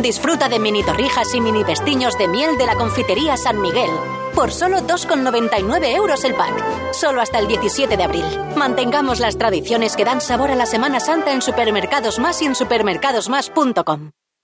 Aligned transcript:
Disfruta 0.00 0.48
de 0.48 0.58
mini 0.58 0.82
torrijas 0.82 1.34
y 1.34 1.40
mini 1.40 1.62
vestiños 1.64 2.16
de 2.18 2.28
miel 2.28 2.56
de 2.58 2.66
la 2.66 2.74
confitería 2.74 3.36
San 3.36 3.60
Miguel. 3.60 3.90
Por 4.34 4.50
solo 4.50 4.78
2,99 4.78 5.94
euros 5.94 6.24
el 6.24 6.34
pack. 6.34 6.92
Solo 6.92 7.20
hasta 7.20 7.38
el 7.38 7.46
17 7.46 7.96
de 7.96 8.02
abril. 8.02 8.24
Mantengamos 8.56 9.20
las 9.20 9.38
tradiciones 9.38 9.94
que 9.96 10.04
dan 10.04 10.20
sabor 10.20 10.50
a 10.50 10.56
la 10.56 10.66
Semana 10.66 10.98
Santa 10.98 11.32
en 11.32 11.42
Supermercados 11.42 12.18
Más 12.18 12.42
y 12.42 12.46
en 12.46 12.54
supermercadosmás.com. 12.54 14.10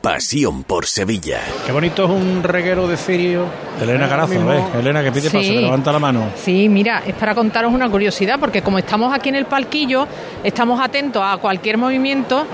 Pasión 0.00 0.62
por 0.64 0.86
Sevilla. 0.86 1.40
Qué 1.66 1.72
bonito 1.72 2.04
es 2.04 2.10
un 2.10 2.42
reguero 2.42 2.88
de 2.88 2.96
cirio. 2.96 3.44
Elena 3.82 4.08
Carazo, 4.08 4.46
¿ves? 4.46 4.62
Elena 4.78 5.02
que 5.02 5.12
pide 5.12 5.28
Sí. 5.28 5.36
paso, 5.36 5.48
que 5.50 5.60
levanta 5.60 5.92
la 5.92 5.98
mano. 5.98 6.24
Sí, 6.36 6.70
mira, 6.70 7.02
es 7.06 7.14
para 7.14 7.34
contaros 7.34 7.70
una 7.72 7.88
curiosidad, 7.90 8.40
porque 8.40 8.62
como 8.62 8.78
estamos 8.78 9.12
aquí 9.14 9.28
en 9.28 9.34
el 9.36 9.44
palquillo, 9.44 10.06
estamos 10.42 10.80
atentos 10.80 11.22
a 11.22 11.36
cualquier 11.36 11.76
movimiento 11.76 12.46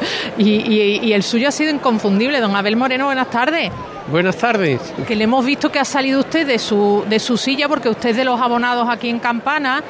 y, 0.38 0.48
y- 0.50 1.00
y 1.02 1.12
el 1.12 1.22
suyo 1.22 1.48
ha 1.48 1.52
sido 1.52 1.70
inconfundible. 1.70 2.40
Don 2.40 2.54
Abel 2.56 2.76
Moreno, 2.76 3.06
buenas 3.06 3.30
tardes. 3.30 3.70
Buenas 4.10 4.36
tardes. 4.36 4.80
Que 5.06 5.14
le 5.14 5.24
hemos 5.24 5.44
visto 5.44 5.70
que 5.70 5.78
ha 5.78 5.84
salido 5.84 6.20
usted 6.20 6.46
de 6.46 6.58
su, 6.58 7.04
de 7.10 7.18
su 7.18 7.36
silla, 7.36 7.68
porque 7.68 7.90
usted 7.90 8.10
es 8.10 8.16
de 8.16 8.24
los 8.24 8.40
abonados 8.40 8.88
aquí 8.88 9.10
en 9.10 9.18
Campana, 9.18 9.82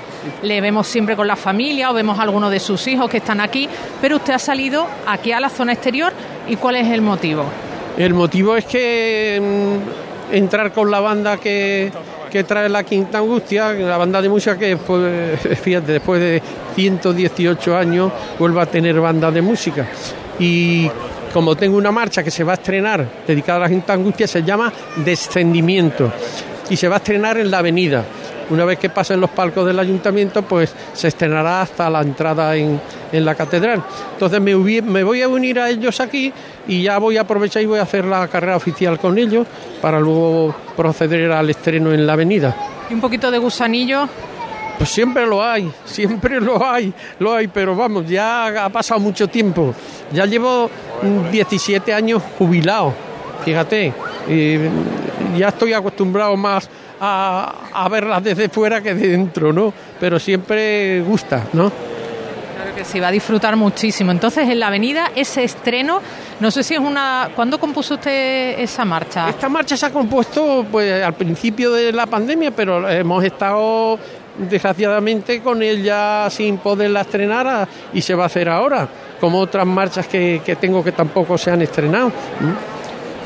le 0.42 0.60
vemos 0.60 0.88
siempre 0.88 1.14
con 1.14 1.28
la 1.28 1.36
familia 1.36 1.90
o 1.90 1.94
vemos 1.94 2.18
a 2.18 2.22
algunos 2.22 2.50
de 2.50 2.58
sus 2.58 2.84
hijos 2.88 3.08
que 3.08 3.18
están 3.18 3.40
aquí, 3.40 3.68
pero 4.00 4.16
usted 4.16 4.32
ha 4.34 4.38
salido 4.40 4.88
aquí 5.06 5.30
a 5.30 5.38
la 5.38 5.48
zona 5.48 5.72
exterior. 5.72 6.12
¿Y 6.48 6.56
cuál 6.56 6.74
es 6.76 6.88
el 6.88 7.00
motivo? 7.00 7.44
El 7.96 8.12
motivo 8.14 8.56
es 8.56 8.64
que 8.64 9.78
mm, 10.30 10.34
entrar 10.34 10.72
con 10.72 10.90
la 10.90 10.98
banda 10.98 11.36
que, 11.36 11.92
que 12.28 12.44
trae 12.44 12.68
la 12.68 12.84
Quinta 12.84 13.18
Angustia, 13.18 13.72
la 13.72 13.96
banda 13.96 14.20
de 14.22 14.28
música 14.28 14.58
que 14.58 14.68
después, 14.68 15.40
fíjate, 15.62 15.92
después 15.92 16.20
de 16.20 16.42
118 16.74 17.76
años 17.76 18.12
vuelva 18.38 18.62
a 18.62 18.66
tener 18.66 19.00
banda 19.00 19.30
de 19.30 19.42
música. 19.42 19.86
Y 20.38 20.90
como 21.32 21.56
tengo 21.56 21.76
una 21.76 21.90
marcha 21.90 22.22
que 22.22 22.30
se 22.30 22.44
va 22.44 22.52
a 22.52 22.54
estrenar 22.54 23.06
dedicada 23.26 23.58
a 23.58 23.62
la 23.62 23.68
Quinta 23.68 23.92
Angustia, 23.92 24.26
se 24.26 24.42
llama 24.42 24.72
Descendimiento 25.04 26.12
y 26.70 26.76
se 26.76 26.88
va 26.88 26.96
a 26.96 26.98
estrenar 26.98 27.38
en 27.38 27.50
la 27.50 27.58
avenida. 27.58 28.04
Una 28.50 28.64
vez 28.64 28.78
que 28.78 28.88
pasen 28.88 29.20
los 29.20 29.30
palcos 29.30 29.66
del 29.66 29.78
ayuntamiento, 29.78 30.42
pues 30.42 30.75
se 30.94 31.09
estrenará 31.09 31.62
hasta 31.62 31.91
la 31.91 32.00
entrada 32.00 32.56
en, 32.56 32.81
en 33.12 33.25
la 33.25 33.34
catedral. 33.34 33.82
Entonces 34.12 34.41
me, 34.41 34.54
me 34.82 35.03
voy 35.03 35.22
a 35.22 35.28
unir 35.28 35.60
a 35.60 35.69
ellos 35.69 36.00
aquí 36.00 36.32
y 36.66 36.82
ya 36.82 36.98
voy 36.98 37.16
a 37.16 37.22
aprovechar 37.22 37.62
y 37.62 37.66
voy 37.66 37.78
a 37.78 37.82
hacer 37.82 38.04
la 38.04 38.26
carrera 38.28 38.56
oficial 38.56 38.98
con 38.98 39.19
ellos 39.19 39.47
para 39.82 40.00
luego 40.00 40.54
proceder 40.76 41.31
al 41.32 41.50
estreno 41.50 41.92
en 41.92 42.06
la 42.06 42.14
avenida. 42.14 42.56
Y 42.91 42.94
un 42.94 43.00
poquito 43.00 43.31
de 43.31 43.38
gusanillo. 43.38 44.09
Pues 44.78 44.91
siempre 44.91 45.26
lo 45.26 45.42
hay, 45.42 45.70
siempre 45.84 46.41
lo 46.41 46.65
hay, 46.65 46.92
lo 47.19 47.34
hay, 47.34 47.48
pero 47.48 47.75
vamos, 47.75 48.09
ya 48.09 48.65
ha 48.65 48.69
pasado 48.69 49.00
mucho 49.00 49.26
tiempo. 49.26 49.75
Ya 50.12 50.25
llevo 50.25 50.70
mm, 51.03 51.32
17 51.32 51.92
años 51.92 52.22
jubilado, 52.38 52.94
fíjate. 53.44 53.92
ya 55.36 55.48
estoy 55.48 55.72
acostumbrado 55.72 56.36
más 56.36 56.70
a, 57.00 57.54
a 57.72 57.88
verlas 57.88 58.22
desde 58.22 58.48
fuera 58.48 58.81
que 58.81 58.94
de 58.94 59.09
dentro, 59.09 59.53
¿no? 59.53 59.72
Pero 60.00 60.19
siempre 60.19 61.00
gusta, 61.03 61.44
¿no? 61.53 61.70
Claro 62.56 62.75
que 62.75 62.84
sí, 62.84 62.98
va 63.00 63.09
a 63.09 63.12
disfrutar 63.12 63.54
muchísimo. 63.56 64.10
Entonces, 64.10 64.48
en 64.48 64.59
la 64.59 64.66
avenida, 64.66 65.12
ese 65.14 65.44
estreno, 65.44 66.00
no 66.41 66.50
sé 66.50 66.62
si 66.64 66.75
es 66.75 66.81
una... 66.81 67.31
¿Cuándo 67.36 67.59
compuso 67.60 67.94
usted 67.94 68.59
esa 68.59 68.84
marcha? 68.84 69.28
Esta 69.28 69.48
marcha 69.48 69.76
se 69.76 69.86
ha 69.86 69.91
compuesto 69.91 70.66
pues 70.70 71.03
al 71.03 71.14
principio 71.14 71.70
de 71.72 71.92
la 71.92 72.06
pandemia, 72.06 72.50
pero 72.50 72.88
hemos 72.88 73.22
estado 73.25 73.98
desgraciadamente 74.38 75.41
con 75.41 75.62
ella 75.62 76.28
sin 76.30 76.59
poderla 76.59 77.03
estrenar 77.03 77.47
a- 77.47 77.69
y 77.92 78.00
se 78.03 78.15
va 78.15 78.25
a 78.25 78.26
hacer 78.26 78.48
ahora, 78.48 78.88
como 79.20 79.38
otras 79.41 79.66
marchas 79.66 80.06
que, 80.06 80.41
que 80.44 80.56
tengo 80.56 80.82
que 80.82 80.92
tampoco 80.92 81.36
se 81.38 81.50
han 81.50 81.62
estrenado. 81.62 82.12
¿m? 82.41 82.53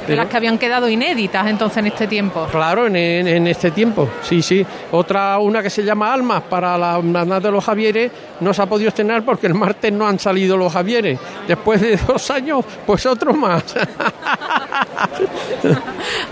De 0.07 0.17
las 0.17 0.27
que 0.27 0.37
habían 0.37 0.59
quedado 0.59 0.89
inéditas 0.89 1.47
entonces 1.47 1.79
en 1.79 1.87
este 1.87 2.07
tiempo. 2.07 2.47
Claro, 2.51 2.87
en, 2.87 2.97
en- 2.97 3.29
en 3.29 3.47
este 3.47 3.71
tiempo, 3.71 4.09
sí, 4.23 4.43
sí. 4.43 4.65
Otra, 4.91 5.39
una 5.39 5.63
que 5.63 5.71
se 5.71 5.83
llama 5.85 6.13
Almas 6.13 6.43
para 6.43 6.77
la 6.77 6.97
hermandad 6.99 7.41
de 7.41 7.51
los 7.51 7.65
Javieres, 7.65 8.11
no 8.41 8.53
se 8.53 8.63
ha 8.63 8.67
podido 8.67 8.89
estrenar 8.89 9.25
porque 9.25 9.47
el 9.47 9.55
martes 9.55 9.93
no 9.93 10.07
han 10.07 10.19
salido 10.19 10.57
los 10.57 10.73
Javieres. 10.73 11.19
Después 11.47 11.81
de 11.81 11.97
dos 11.97 12.31
años, 12.31 12.65
pues 12.87 13.07
otro 13.07 13.33
más. 13.35 13.63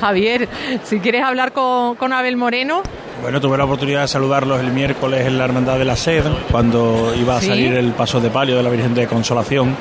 Javier, 0.01 0.49
si 0.85 0.99
quieres 1.01 1.23
hablar 1.23 1.53
con, 1.53 1.95
con 1.97 2.13
Abel 2.13 2.37
Moreno, 2.37 2.83
Bueno, 3.23 3.39
tuve 3.41 3.59
la 3.59 3.65
oportunidad 3.65 4.01
de 4.03 4.09
saludarlos 4.09 4.61
el 4.61 4.73
miércoles 4.73 5.27
en 5.27 5.37
la 5.37 5.45
Hermandad 5.45 5.79
de 5.79 5.85
la 5.85 5.95
Sed, 5.95 6.25
cuando 6.51 7.13
iba 7.21 7.37
a 7.37 7.41
Sí. 7.41 7.49
salir 7.49 7.75
el 7.75 7.93
paso 7.93 8.19
de 8.19 8.31
palio 8.31 8.57
de 8.57 8.63
la 8.63 8.71
Virgen 8.71 8.95
de 8.95 9.07
Consolación. 9.07 9.77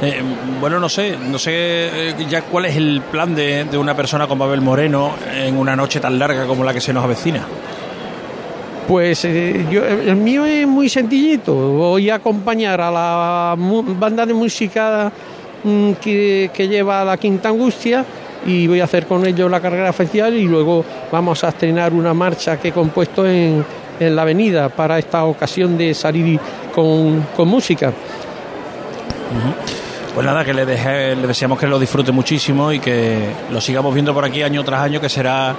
Eh, 0.00 0.22
bueno, 0.60 0.78
no 0.78 0.88
sé, 0.88 1.16
no 1.18 1.36
sé 1.38 1.50
eh, 1.52 2.14
ya 2.28 2.42
cuál 2.42 2.66
es 2.66 2.76
el 2.76 3.02
plan 3.10 3.34
de, 3.34 3.64
de 3.64 3.76
una 3.76 3.94
persona 3.96 4.28
como 4.28 4.44
Abel 4.44 4.60
Moreno 4.60 5.12
en 5.34 5.56
una 5.58 5.74
noche 5.74 5.98
tan 5.98 6.16
larga 6.18 6.46
como 6.46 6.62
la 6.62 6.72
que 6.72 6.80
se 6.80 6.92
nos 6.92 7.02
avecina. 7.02 7.42
Pues 8.86 9.24
eh, 9.24 9.66
yo, 9.68 9.84
el 9.84 10.14
mío 10.14 10.44
es 10.46 10.64
muy 10.66 10.88
sencillito. 10.88 11.54
Voy 11.54 12.08
a 12.08 12.14
acompañar 12.16 12.80
a 12.80 12.90
la 12.92 13.54
mu- 13.58 13.82
banda 13.98 14.24
de 14.24 14.32
música 14.32 15.10
mm, 15.64 15.92
que, 15.94 16.50
que 16.54 16.68
lleva 16.68 17.04
la 17.04 17.16
Quinta 17.16 17.48
Angustia 17.48 18.04
y 18.46 18.66
voy 18.66 18.80
a 18.80 18.84
hacer 18.84 19.06
con 19.06 19.26
ellos 19.26 19.50
la 19.50 19.60
carrera 19.60 19.90
oficial 19.90 20.34
y 20.34 20.44
luego 20.44 20.84
vamos 21.10 21.42
a 21.44 21.48
estrenar 21.48 21.92
una 21.92 22.14
marcha 22.14 22.58
que 22.58 22.68
he 22.68 22.72
compuesto 22.72 23.26
en, 23.26 23.64
en 23.98 24.16
la 24.16 24.22
avenida 24.22 24.68
para 24.68 24.98
esta 24.98 25.24
ocasión 25.24 25.76
de 25.76 25.92
salir 25.94 26.38
con, 26.74 27.26
con 27.36 27.48
música. 27.48 27.92
Pues 30.14 30.24
nada, 30.24 30.44
que 30.44 30.54
le, 30.54 30.64
deje- 30.64 31.14
le 31.14 31.26
deseamos 31.26 31.58
que 31.58 31.66
lo 31.66 31.78
disfrute 31.78 32.10
muchísimo 32.12 32.72
y 32.72 32.78
que 32.78 33.18
lo 33.50 33.60
sigamos 33.60 33.92
viendo 33.92 34.14
por 34.14 34.24
aquí 34.24 34.42
año 34.42 34.64
tras 34.64 34.80
año, 34.80 34.98
que 35.00 35.08
será 35.10 35.54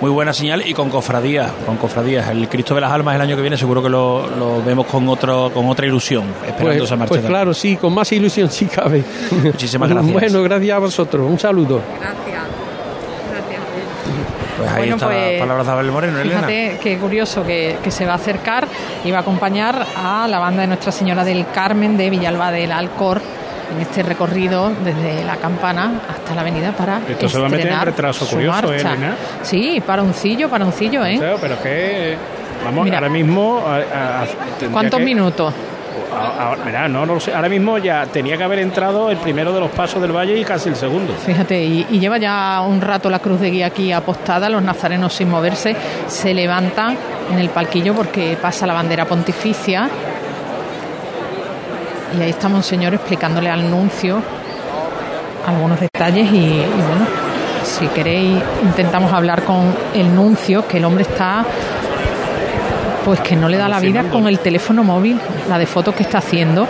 muy 0.00 0.10
buena 0.10 0.32
señal 0.32 0.66
y 0.66 0.72
con 0.72 0.88
cofradías, 0.88 1.50
con 1.66 1.76
cofradías. 1.76 2.28
El 2.30 2.48
Cristo 2.48 2.74
de 2.74 2.80
las 2.80 2.90
Almas 2.90 3.14
el 3.16 3.20
año 3.20 3.36
que 3.36 3.42
viene 3.42 3.56
seguro 3.58 3.82
que 3.82 3.90
lo, 3.90 4.26
lo 4.36 4.62
vemos 4.64 4.86
con 4.86 5.06
otro, 5.08 5.50
con 5.52 5.68
otra 5.68 5.86
ilusión, 5.86 6.24
esperando 6.46 6.78
Pues, 6.78 6.82
esa 6.84 6.96
marcha. 6.96 7.08
pues 7.14 7.24
claro, 7.26 7.52
sí, 7.52 7.76
con 7.76 7.92
más 7.92 8.10
ilusión 8.12 8.50
si 8.50 8.64
cabe. 8.66 9.04
Muchísimas 9.44 9.90
gracias. 9.90 10.12
Bueno, 10.20 10.42
gracias 10.42 10.74
a 10.74 10.78
vosotros. 10.78 11.30
Un 11.30 11.38
saludo. 11.38 11.80
Pues 14.62 14.70
ahí 14.72 14.78
Bueno, 14.78 14.94
está 14.96 15.06
pues, 15.06 15.32
la 15.34 15.38
palabra 15.40 15.64
de 15.64 15.70
Abel 15.72 15.90
Moreno, 15.92 16.20
Elena. 16.20 16.36
Fíjate 16.46 16.78
qué 16.82 16.98
curioso 16.98 17.44
que, 17.44 17.76
que 17.82 17.90
se 17.90 18.06
va 18.06 18.12
a 18.12 18.16
acercar 18.16 18.66
y 19.04 19.10
va 19.10 19.18
a 19.18 19.20
acompañar 19.22 19.84
a 19.96 20.26
la 20.28 20.38
banda 20.38 20.62
de 20.62 20.68
Nuestra 20.68 20.92
Señora 20.92 21.24
del 21.24 21.46
Carmen 21.52 21.96
de 21.96 22.10
Villalba 22.10 22.50
del 22.52 22.70
Alcor 22.72 23.20
en 23.74 23.80
este 23.80 24.02
recorrido 24.02 24.70
desde 24.84 25.24
la 25.24 25.36
campana 25.36 25.92
hasta 26.10 26.34
la 26.34 26.42
avenida 26.42 26.72
para 26.72 27.00
Esto 27.08 27.28
se 27.28 27.38
va 27.38 27.46
a 27.46 27.48
meter 27.48 27.60
en 27.66 27.72
estrenar 27.72 27.86
retraso 27.86 28.26
curioso, 28.26 28.58
¿eh, 28.72 28.82
marcha. 28.82 28.92
Elena? 28.92 29.16
Sí, 29.42 29.82
para 29.86 30.02
uncillo, 30.02 31.04
¿eh? 31.06 31.16
Pero, 31.18 31.38
pero 31.40 31.54
es 31.54 31.60
que, 31.60 32.16
vamos, 32.64 32.84
Mira. 32.84 32.98
ahora 32.98 33.08
mismo... 33.08 33.64
a- 33.66 33.76
a- 34.22 34.26
tendría 34.58 34.70
¿Cuántos 34.72 34.98
que- 35.00 35.04
minutos? 35.06 35.54
Ahora 36.12 37.48
mismo 37.48 37.78
ya 37.78 38.06
tenía 38.06 38.36
que 38.36 38.44
haber 38.44 38.60
entrado 38.60 39.10
el 39.10 39.18
primero 39.18 39.52
de 39.52 39.60
los 39.60 39.70
pasos 39.70 40.00
del 40.00 40.12
valle 40.12 40.38
y 40.38 40.44
casi 40.44 40.68
el 40.68 40.76
segundo. 40.76 41.14
Fíjate, 41.14 41.62
y, 41.62 41.84
lleva 41.98 42.18
ya 42.18 42.60
un 42.66 42.80
rato 42.80 43.08
la 43.10 43.18
cruz 43.18 43.40
de 43.40 43.50
guía 43.50 43.66
aquí 43.66 43.92
apostada, 43.92 44.48
los 44.48 44.62
nazarenos 44.62 45.12
sin 45.12 45.30
moverse 45.30 45.76
se 46.06 46.34
levantan 46.34 46.96
en 47.32 47.38
el 47.38 47.48
palquillo 47.48 47.94
porque 47.94 48.36
pasa 48.40 48.66
la 48.66 48.74
bandera 48.74 49.04
pontificia. 49.04 49.88
Y 52.18 52.22
ahí 52.22 52.30
está 52.30 52.48
Monseñor 52.48 52.94
explicándole 52.94 53.48
al 53.48 53.70
nuncio 53.70 54.22
algunos 55.46 55.80
detalles 55.80 56.30
y 56.30 56.58
bueno, 56.58 57.06
si 57.64 57.86
queréis 57.88 58.38
intentamos 58.62 59.12
hablar 59.12 59.42
con 59.44 59.74
el 59.94 60.14
nuncio, 60.14 60.66
que 60.66 60.78
el 60.78 60.84
hombre 60.84 61.02
está 61.02 61.44
pues 63.04 63.20
que 63.20 63.36
no 63.36 63.48
le 63.48 63.56
da 63.56 63.68
la 63.68 63.80
vida 63.80 64.04
con 64.04 64.26
el 64.26 64.38
teléfono 64.38 64.84
móvil, 64.84 65.18
la 65.48 65.58
de 65.58 65.66
fotos 65.66 65.94
que 65.94 66.02
está 66.02 66.18
haciendo 66.18 66.66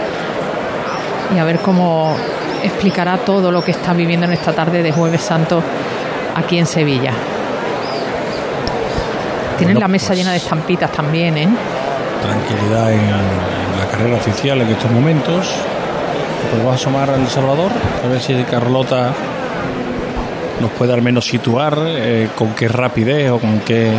y 1.34 1.38
a 1.38 1.44
ver 1.44 1.58
cómo 1.58 2.14
explicará 2.62 3.18
todo 3.18 3.50
lo 3.50 3.62
que 3.62 3.72
está 3.72 3.92
viviendo 3.92 4.26
en 4.26 4.32
esta 4.32 4.52
tarde 4.52 4.82
de 4.82 4.92
Jueves 4.92 5.22
Santo 5.22 5.62
aquí 6.34 6.58
en 6.58 6.66
Sevilla. 6.66 7.12
Tienen 9.58 9.78
la 9.78 9.88
mesa 9.88 10.08
pues 10.08 10.18
llena 10.18 10.32
de 10.32 10.38
estampitas 10.38 10.90
también, 10.90 11.36
¿eh? 11.38 11.48
Tranquilidad 12.22 12.92
en, 12.92 13.00
en 13.00 13.78
la 13.78 13.86
carrera 13.90 14.16
oficial 14.16 14.60
en 14.60 14.68
estos 14.68 14.90
momentos. 14.90 15.54
Pues 16.50 16.58
vamos 16.58 16.72
a 16.72 16.74
asomar 16.74 17.10
al 17.10 17.28
Salvador, 17.28 17.70
a 18.04 18.08
ver 18.08 18.20
si 18.20 18.34
Carlota 18.44 19.12
nos 20.60 20.70
puede 20.72 20.92
al 20.92 21.02
menos 21.02 21.26
situar 21.26 21.78
eh, 21.86 22.28
con 22.36 22.54
qué 22.54 22.68
rapidez 22.68 23.30
o 23.30 23.38
con 23.38 23.60
qué 23.60 23.92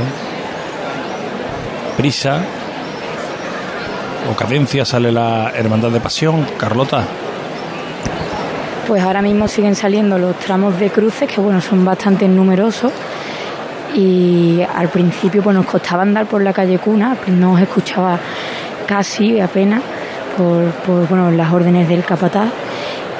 prisa 1.97 2.41
o 4.31 4.35
cadencia 4.35 4.85
sale 4.85 5.11
la 5.11 5.51
Hermandad 5.55 5.91
de 5.91 5.99
Pasión. 5.99 6.45
Carlota. 6.57 7.03
Pues 8.87 9.01
ahora 9.03 9.21
mismo 9.21 9.47
siguen 9.47 9.75
saliendo 9.75 10.17
los 10.17 10.37
tramos 10.37 10.79
de 10.79 10.89
cruces, 10.89 11.29
que 11.29 11.39
bueno, 11.41 11.61
son 11.61 11.83
bastante 11.83 12.27
numerosos. 12.27 12.91
Y 13.93 14.61
al 14.75 14.89
principio 14.89 15.43
pues 15.43 15.55
nos 15.55 15.65
costaba 15.65 16.01
andar 16.01 16.25
por 16.25 16.41
la 16.41 16.51
calle 16.51 16.79
Cuna, 16.79 17.15
no 17.27 17.53
os 17.53 17.61
escuchaba 17.61 18.19
casi 18.87 19.39
apenas 19.39 19.81
por, 20.35 20.65
por 20.85 21.07
bueno, 21.07 21.29
las 21.31 21.53
órdenes 21.53 21.87
del 21.87 22.03
capataz. 22.03 22.49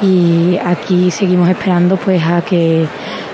Y 0.02 0.58
aquí 0.66 1.12
seguimos 1.12 1.48
esperando 1.48 1.96
pues 1.98 2.24
a 2.24 2.42
que 2.42 2.86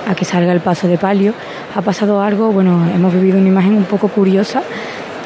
a 0.08 0.16
que 0.16 0.26
salga 0.26 0.52
el 0.52 0.60
paso 0.60 0.88
de 0.88 0.98
palio. 0.98 1.34
Ha 1.76 1.82
pasado 1.82 2.22
algo, 2.22 2.52
bueno, 2.52 2.90
hemos 2.94 3.14
vivido 3.14 3.38
una 3.38 3.48
imagen 3.48 3.76
un 3.76 3.86
poco 3.86 4.08
curiosa 4.08 4.64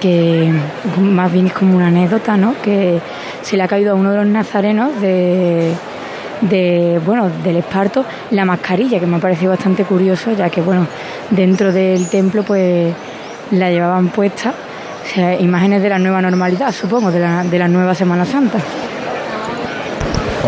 que 0.03 0.51
más 0.99 1.31
bien 1.31 1.47
es 1.47 1.53
como 1.53 1.77
una 1.77 1.87
anécdota, 1.87 2.35
¿no? 2.35 2.55
Que 2.61 2.99
se 3.41 3.55
le 3.55 3.63
ha 3.63 3.69
caído 3.69 3.93
a 3.93 3.95
uno 3.95 4.11
de 4.11 4.17
los 4.17 4.25
nazarenos 4.25 4.99
de, 4.99 5.71
bueno, 7.05 7.31
del 7.41 7.55
esparto 7.55 8.03
la 8.31 8.43
mascarilla, 8.43 8.99
que 8.99 9.07
me 9.07 9.15
ha 9.15 9.19
parecido 9.19 9.51
bastante 9.51 9.85
curioso, 9.85 10.33
ya 10.33 10.49
que 10.49 10.61
bueno, 10.61 10.87
dentro 11.29 11.71
del 11.71 12.09
templo 12.09 12.43
pues 12.43 12.93
la 13.51 13.71
llevaban 13.71 14.09
puesta. 14.09 14.53
Imágenes 15.39 15.81
de 15.81 15.87
la 15.87 15.99
nueva 15.99 16.21
normalidad, 16.21 16.73
supongo, 16.73 17.09
de 17.09 17.21
la, 17.21 17.45
de 17.45 17.59
la 17.59 17.69
nueva 17.69 17.95
Semana 17.95 18.25
Santa. 18.25 18.57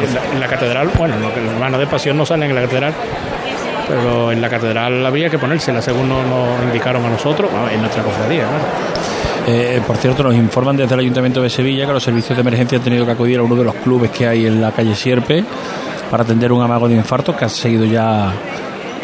En 0.01 0.13
la, 0.13 0.21
en 0.33 0.39
la 0.41 0.47
catedral, 0.47 0.89
bueno, 0.97 1.15
los 1.17 1.31
hermanos 1.33 1.79
de 1.79 1.87
pasión 1.87 2.17
no 2.17 2.25
salen 2.25 2.49
en 2.49 2.55
la 2.55 2.63
catedral, 2.63 2.93
pero 3.87 4.33
en 4.33 4.41
la 4.41 4.49
catedral 4.49 5.05
había 5.05 5.29
que 5.29 5.37
ponérsela, 5.37 5.81
según 5.81 6.09
nos, 6.09 6.27
nos 6.27 6.61
indicaron 6.63 7.05
a 7.05 7.09
nosotros, 7.09 7.49
en 7.71 7.79
nuestra 7.79 8.03
cofradía, 8.03 8.43
claro. 8.43 9.24
Eh, 9.47 9.79
por 9.85 9.97
cierto, 9.97 10.23
nos 10.23 10.33
informan 10.35 10.75
desde 10.75 10.93
el 10.95 11.01
Ayuntamiento 11.01 11.41
de 11.41 11.49
Sevilla 11.49 11.85
que 11.85 11.93
los 11.93 12.03
servicios 12.03 12.35
de 12.35 12.41
emergencia 12.41 12.77
han 12.79 12.83
tenido 12.83 13.05
que 13.05 13.11
acudir 13.11 13.37
a 13.39 13.43
uno 13.43 13.55
de 13.55 13.63
los 13.63 13.75
clubes 13.75 14.09
que 14.09 14.27
hay 14.27 14.47
en 14.47 14.59
la 14.59 14.71
calle 14.71 14.95
Sierpe 14.95 15.43
para 16.09 16.23
atender 16.23 16.51
un 16.51 16.63
amago 16.63 16.87
de 16.87 16.95
infarto 16.95 17.35
que 17.35 17.45
ha 17.45 17.49
sido 17.49 17.85
ya 17.85 18.31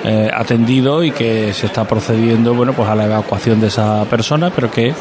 eh, 0.03 0.31
atendido 0.33 1.03
y 1.03 1.11
que 1.11 1.53
se 1.53 1.67
está 1.67 1.83
procediendo 1.85 2.55
bueno, 2.55 2.73
pues 2.73 2.89
a 2.89 2.95
la 2.95 3.05
evacuación 3.05 3.61
de 3.61 3.67
esa 3.67 4.03
persona, 4.05 4.49
pero 4.49 4.71
que 4.71 4.93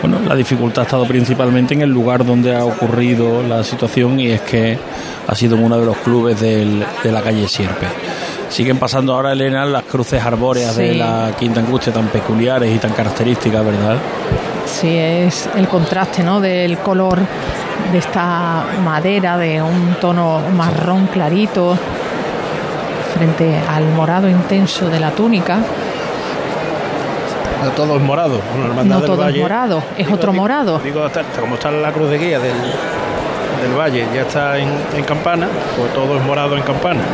bueno, 0.00 0.18
la 0.26 0.34
dificultad 0.34 0.80
ha 0.80 0.84
estado 0.86 1.04
principalmente 1.04 1.74
en 1.74 1.82
el 1.82 1.90
lugar 1.90 2.24
donde 2.24 2.56
ha 2.56 2.64
ocurrido 2.64 3.42
la 3.42 3.62
situación 3.62 4.18
y 4.18 4.28
es 4.28 4.40
que 4.40 4.78
ha 5.28 5.34
sido 5.34 5.56
en 5.56 5.64
uno 5.64 5.78
de 5.78 5.84
los 5.84 5.98
clubes 5.98 6.40
del- 6.40 6.82
de 7.04 7.12
la 7.12 7.20
calle 7.20 7.46
Sierpe. 7.46 7.86
Siguen 8.48 8.78
pasando 8.78 9.14
ahora, 9.14 9.32
Elena, 9.32 9.66
las 9.66 9.82
cruces 9.84 10.24
arbóreas 10.24 10.74
de 10.74 10.94
la 10.94 11.32
Quinta 11.38 11.60
Angustia 11.60 11.92
tan 11.92 12.08
peculiares 12.08 12.74
y 12.74 12.78
tan 12.78 12.92
características, 12.92 13.62
¿verdad? 13.64 13.96
Sí, 14.70 14.96
es 14.96 15.48
el 15.56 15.68
contraste 15.68 16.22
¿no? 16.22 16.40
del 16.40 16.78
color 16.78 17.18
de 17.92 17.98
esta 17.98 18.64
madera 18.84 19.36
de 19.36 19.60
un 19.60 19.96
tono 20.00 20.40
marrón 20.56 21.06
clarito 21.08 21.76
frente 23.14 23.58
al 23.68 23.84
morado 23.90 24.28
intenso 24.28 24.88
de 24.88 25.00
la 25.00 25.10
túnica. 25.10 25.58
No 27.64 27.70
todo 27.72 27.96
es 27.96 28.02
morado. 28.02 28.40
Bueno, 28.56 28.82
No 28.84 29.00
todo 29.02 29.28
es 29.28 29.36
morado, 29.36 29.82
es 29.98 30.10
otro 30.10 30.32
morado. 30.32 30.78
Digo, 30.78 31.04
hasta- 31.04 31.20
hasta 31.20 31.40
como 31.40 31.56
está 31.56 31.70
la 31.70 31.92
cruz 31.92 32.08
de 32.08 32.18
guía 32.18 32.38
del, 32.38 32.56
del 33.62 33.78
Valle, 33.78 34.06
ya 34.14 34.22
está 34.22 34.56
en, 34.56 34.70
en 34.96 35.04
campana, 35.04 35.46
pues 35.76 35.92
todo 35.92 36.16
es 36.16 36.24
morado 36.24 36.56
en 36.56 36.62
campana. 36.62 37.00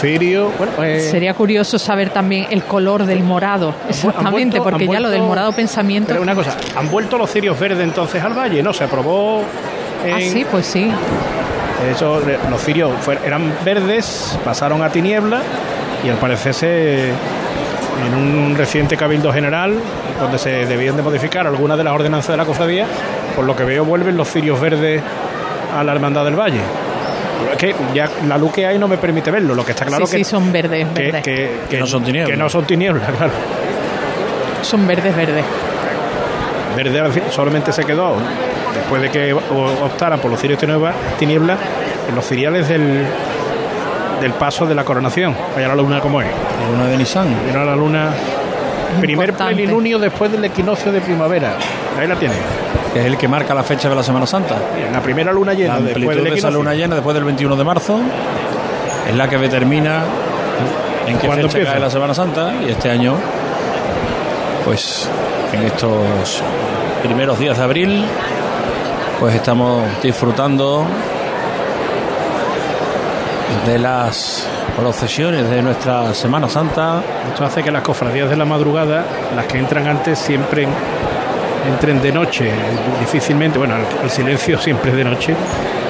Cirio, 0.00 0.50
bueno, 0.58 0.72
pues... 0.76 1.10
Sería 1.10 1.34
curioso 1.34 1.78
saber 1.78 2.10
también 2.10 2.46
el 2.50 2.64
color 2.64 3.04
del 3.06 3.22
morado, 3.22 3.74
exactamente, 3.88 4.58
vuelto- 4.58 4.70
porque 4.70 4.86
ya 4.86 5.00
lo 5.00 5.08
del 5.10 5.22
morado 5.22 5.52
pensamiento. 5.52 6.08
Pero 6.08 6.22
una 6.22 6.34
cosa, 6.34 6.56
¿han 6.76 6.90
vuelto 6.90 7.16
los 7.18 7.30
cirios 7.30 7.58
verdes 7.58 7.82
entonces 7.84 8.22
al 8.22 8.34
Valle? 8.34 8.62
No, 8.62 8.72
se 8.72 8.84
aprobó... 8.84 9.42
En, 10.04 10.14
Ah, 10.14 10.18
sí, 10.20 10.44
pues 10.50 10.66
sí. 10.66 10.90
Eso, 11.90 12.20
eh, 12.28 12.38
los 12.50 12.60
cirios 12.62 12.90
eran 13.24 13.52
verdes, 13.64 14.38
pasaron 14.44 14.82
a 14.82 14.90
tiniebla 14.90 15.40
y 16.04 16.08
al 16.10 16.16
parecer 16.16 16.54
se, 16.54 17.08
en 17.08 18.14
un 18.14 18.54
reciente 18.56 18.96
cabildo 18.96 19.32
general 19.32 19.74
donde 20.20 20.38
se 20.38 20.66
debían 20.66 20.96
de 20.96 21.02
modificar 21.02 21.46
algunas 21.46 21.76
de 21.78 21.84
las 21.84 21.92
ordenanzas 21.94 22.30
de 22.30 22.36
la 22.36 22.44
cofradía, 22.44 22.86
por 23.34 23.44
lo 23.44 23.56
que 23.56 23.64
veo 23.64 23.84
vuelven 23.84 24.16
los 24.16 24.28
cirios 24.28 24.60
verdes 24.60 25.02
a 25.76 25.82
la 25.82 25.92
Hermandad 25.92 26.24
del 26.24 26.36
Valle. 26.38 26.60
Es 27.52 27.58
que 27.58 27.74
ya 27.94 28.08
la 28.26 28.36
luz 28.38 28.52
que 28.52 28.66
hay 28.66 28.78
no 28.78 28.88
me 28.88 28.96
permite 28.98 29.30
verlo, 29.30 29.54
lo 29.54 29.64
que 29.64 29.72
está 29.72 29.84
claro 29.84 30.06
sí, 30.06 30.18
que, 30.18 30.24
sí, 30.24 30.30
son 30.30 30.52
verdes, 30.52 30.86
que, 30.94 31.02
verdes. 31.02 31.22
que- 31.22 31.50
que- 31.70 31.78
no 31.80 31.86
son 31.86 32.02
tinieblas. 32.04 32.30
que 32.30 32.36
no 32.36 32.48
son 32.48 32.64
tinieblas, 32.66 33.10
claro. 33.16 33.32
Son 34.62 34.86
verdes, 34.86 35.14
verdes. 35.16 35.44
Verde 36.76 37.22
solamente 37.30 37.72
se 37.72 37.84
quedó 37.84 38.16
después 38.74 39.00
de 39.00 39.10
que 39.10 39.32
optaran 39.32 40.18
por 40.18 40.30
los 40.30 40.40
cirios 40.40 40.58
tiniebla- 40.60 40.92
tinieblas 41.18 41.58
en 42.08 42.14
los 42.14 42.26
ciriales 42.26 42.68
del, 42.68 43.02
del 44.20 44.32
paso 44.32 44.66
de 44.66 44.74
la 44.74 44.84
coronación. 44.84 45.34
Vaya 45.54 45.68
la 45.68 45.74
luna 45.76 46.00
como 46.00 46.20
es. 46.20 46.26
La 46.60 46.68
luna 46.70 46.86
de 46.88 46.96
Nissan. 46.98 47.28
Mira 47.46 47.64
la 47.64 47.74
luna. 47.76 48.10
Primer 49.00 49.28
Importante. 49.28 49.54
plenilunio 49.54 49.98
después 49.98 50.30
del 50.32 50.44
equinoccio 50.44 50.92
de 50.92 51.00
primavera. 51.00 51.54
Ahí 51.98 52.06
la 52.06 52.16
tiene. 52.16 52.34
Que 52.96 53.02
es 53.02 53.06
el 53.08 53.18
que 53.18 53.28
marca 53.28 53.54
la 53.54 53.62
fecha 53.62 53.90
de 53.90 53.94
la 53.94 54.02
Semana 54.02 54.26
Santa. 54.26 54.56
En 54.74 54.90
la 54.90 55.02
primera 55.02 55.30
luna 55.30 55.52
La 55.52 55.58
llena 55.58 55.74
después 55.74 55.96
amplitud 55.96 56.14
del 56.14 56.32
de 56.32 56.38
esa 56.38 56.50
luna 56.50 56.72
llena 56.72 56.94
después 56.94 57.12
del 57.12 57.24
21 57.24 57.54
de 57.54 57.64
marzo 57.64 58.00
es 59.06 59.14
la 59.14 59.28
que 59.28 59.36
determina 59.36 60.02
en 61.06 61.18
qué 61.18 61.26
¿Cuándo 61.26 61.46
fecha 61.46 61.58
empieza? 61.58 61.72
cae 61.72 61.80
la 61.80 61.90
Semana 61.90 62.14
Santa 62.14 62.54
y 62.66 62.70
este 62.70 62.88
año, 62.88 63.16
pues 64.64 65.10
en 65.52 65.64
estos 65.64 66.42
primeros 67.02 67.38
días 67.38 67.58
de 67.58 67.64
abril, 67.64 68.02
pues 69.20 69.34
estamos 69.34 69.82
disfrutando 70.02 70.86
de 73.66 73.78
las 73.78 74.48
procesiones 74.74 75.50
de 75.50 75.60
nuestra 75.60 76.14
Semana 76.14 76.48
Santa. 76.48 77.02
Esto 77.28 77.44
hace 77.44 77.62
que 77.62 77.70
las 77.70 77.82
cofradías 77.82 78.30
de 78.30 78.36
la 78.36 78.46
madrugada, 78.46 79.04
las 79.36 79.44
que 79.44 79.58
entran 79.58 79.86
antes, 79.86 80.18
siempre 80.18 80.66
entren 81.68 82.00
de 82.02 82.12
noche. 82.12 82.50
Difícilmente, 83.00 83.58
bueno, 83.58 83.76
el, 84.02 84.10
silencio 84.10 84.58
siempre 84.60 84.90
es 84.90 84.96
de 84.96 85.04
noche. 85.04 85.34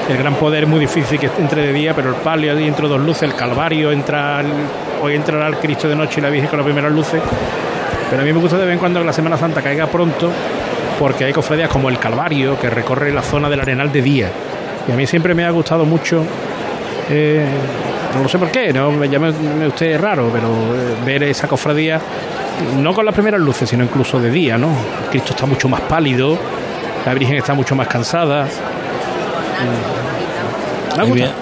El 0.09 0.17
gran 0.17 0.35
poder 0.35 0.63
es 0.63 0.69
muy 0.69 0.79
difícil 0.79 1.19
que 1.19 1.29
entre 1.37 1.67
de 1.67 1.73
día, 1.73 1.93
pero 1.93 2.09
el 2.09 2.15
palio 2.15 2.53
ahí 2.53 2.69
dos 2.69 2.99
luces, 2.99 3.23
el 3.23 3.35
calvario 3.35 3.91
entra, 3.91 4.41
hoy 5.01 5.15
entrará 5.15 5.47
el 5.47 5.57
Cristo 5.57 5.89
de 5.89 5.95
noche 5.95 6.19
y 6.19 6.23
la 6.23 6.29
Virgen 6.29 6.49
con 6.49 6.57
las 6.57 6.65
primeras 6.65 6.91
luces. 6.91 7.21
Pero 8.09 8.21
a 8.21 8.25
mí 8.25 8.31
me 8.31 8.39
gusta 8.39 8.57
de 8.57 8.65
vez 8.65 8.73
en 8.73 8.79
cuando 8.79 9.01
que 9.01 9.05
la 9.05 9.13
Semana 9.13 9.37
Santa 9.37 9.61
caiga 9.61 9.87
pronto, 9.87 10.31
porque 10.97 11.25
hay 11.25 11.33
cofradías 11.33 11.69
como 11.69 11.89
el 11.89 11.99
Calvario, 11.99 12.57
que 12.57 12.69
recorre 12.69 13.11
la 13.11 13.21
zona 13.21 13.49
del 13.49 13.59
Arenal 13.59 13.91
de 13.91 14.01
día. 14.01 14.29
Y 14.87 14.91
a 14.93 14.95
mí 14.95 15.05
siempre 15.05 15.35
me 15.35 15.43
ha 15.43 15.49
gustado 15.49 15.83
mucho 15.83 16.23
eh, 17.09 17.45
no 18.21 18.27
sé 18.27 18.37
por 18.37 18.51
qué, 18.51 18.73
no 18.73 18.91
me 18.91 19.07
llame 19.07 19.29
usted 19.67 19.99
raro, 19.99 20.29
pero 20.33 20.47
eh, 20.47 20.95
ver 21.05 21.23
esa 21.23 21.47
cofradía 21.47 21.99
no 22.77 22.93
con 22.93 23.05
las 23.05 23.13
primeras 23.13 23.39
luces, 23.41 23.69
sino 23.69 23.83
incluso 23.83 24.19
de 24.19 24.29
día, 24.29 24.57
¿no? 24.57 24.69
Cristo 25.09 25.31
está 25.31 25.45
mucho 25.45 25.69
más 25.69 25.81
pálido, 25.81 26.37
la 27.05 27.13
Virgen 27.13 27.37
está 27.37 27.53
mucho 27.53 27.75
más 27.75 27.87
cansada. 27.87 28.45
Mm. 28.45 30.07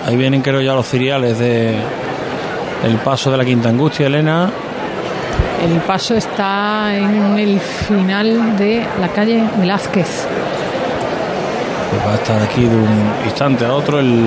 Ahí, 0.05 0.17
vienen 0.17 0.41
creo 0.41 0.59
ya 0.61 0.73
los 0.73 0.87
ciriales 0.87 1.39
de 1.39 1.75
el 2.83 2.97
paso 2.97 3.31
de 3.31 3.37
la 3.37 3.45
Quinta 3.45 3.69
Angustia, 3.69 4.07
Elena. 4.07 4.51
El 5.63 5.79
paso 5.79 6.13
está 6.15 6.93
en 6.95 7.39
el 7.39 7.59
final 7.59 8.57
de 8.57 8.85
la 8.99 9.07
calle 9.07 9.43
Velázquez. 9.57 10.27
Pues 11.89 12.05
va 12.05 12.11
a 12.11 12.15
estar 12.15 12.41
aquí 12.41 12.63
de 12.63 12.75
un 12.75 13.13
instante 13.23 13.65
a 13.65 13.73
otro 13.73 13.99
el 13.99 14.25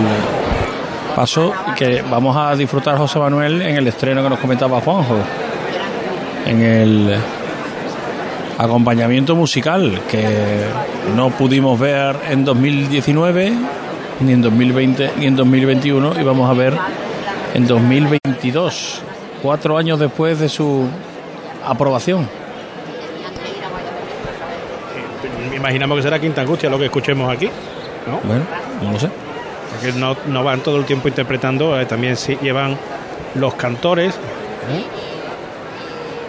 paso 1.15 1.53
que 1.77 2.03
vamos 2.09 2.35
a 2.35 2.57
disfrutar 2.57 2.97
José 2.97 3.19
Manuel 3.19 3.61
en 3.61 3.77
el 3.77 3.87
estreno 3.87 4.23
que 4.23 4.31
nos 4.31 4.39
comentaba 4.39 4.81
Juanjo 4.81 5.19
en 6.49 6.63
el 6.63 7.17
acompañamiento 8.57 9.37
musical 9.37 10.01
que 10.11 10.65
no 11.15 11.31
pudimos 11.31 11.79
ver 11.79 12.17
en 12.29 12.45
2019 12.45 13.53
ni 14.21 14.33
en 14.33 14.43
2020 14.43 15.13
ni 15.19 15.27
en 15.27 15.37
2021 15.37 16.21
y 16.21 16.25
vamos 16.25 16.51
a 16.51 16.55
ver 16.55 16.75
en 17.55 17.67
2022, 17.67 19.03
cuatro 19.43 19.79
años 19.79 20.01
después 20.01 20.41
de 20.41 20.49
su 20.49 20.87
aprobación. 21.65 22.29
Imaginamos 25.55 25.97
que 25.99 26.03
será 26.03 26.19
Quinta 26.19 26.41
Angustia 26.41 26.71
lo 26.71 26.79
que 26.79 26.87
escuchemos 26.87 27.31
aquí. 27.31 27.47
¿no? 28.07 28.21
Bueno, 28.25 28.45
no 28.83 28.93
lo 28.93 28.99
sé. 28.99 29.11
Porque 29.71 29.99
no, 29.99 30.17
no 30.27 30.43
van 30.43 30.61
todo 30.61 30.79
el 30.79 30.85
tiempo 30.85 31.09
interpretando, 31.09 31.79
eh, 31.79 31.85
también 31.85 32.17
sí 32.17 32.39
llevan 32.41 32.77
los 33.35 33.55
cantores. 33.55 34.15
¿eh? 34.15 34.98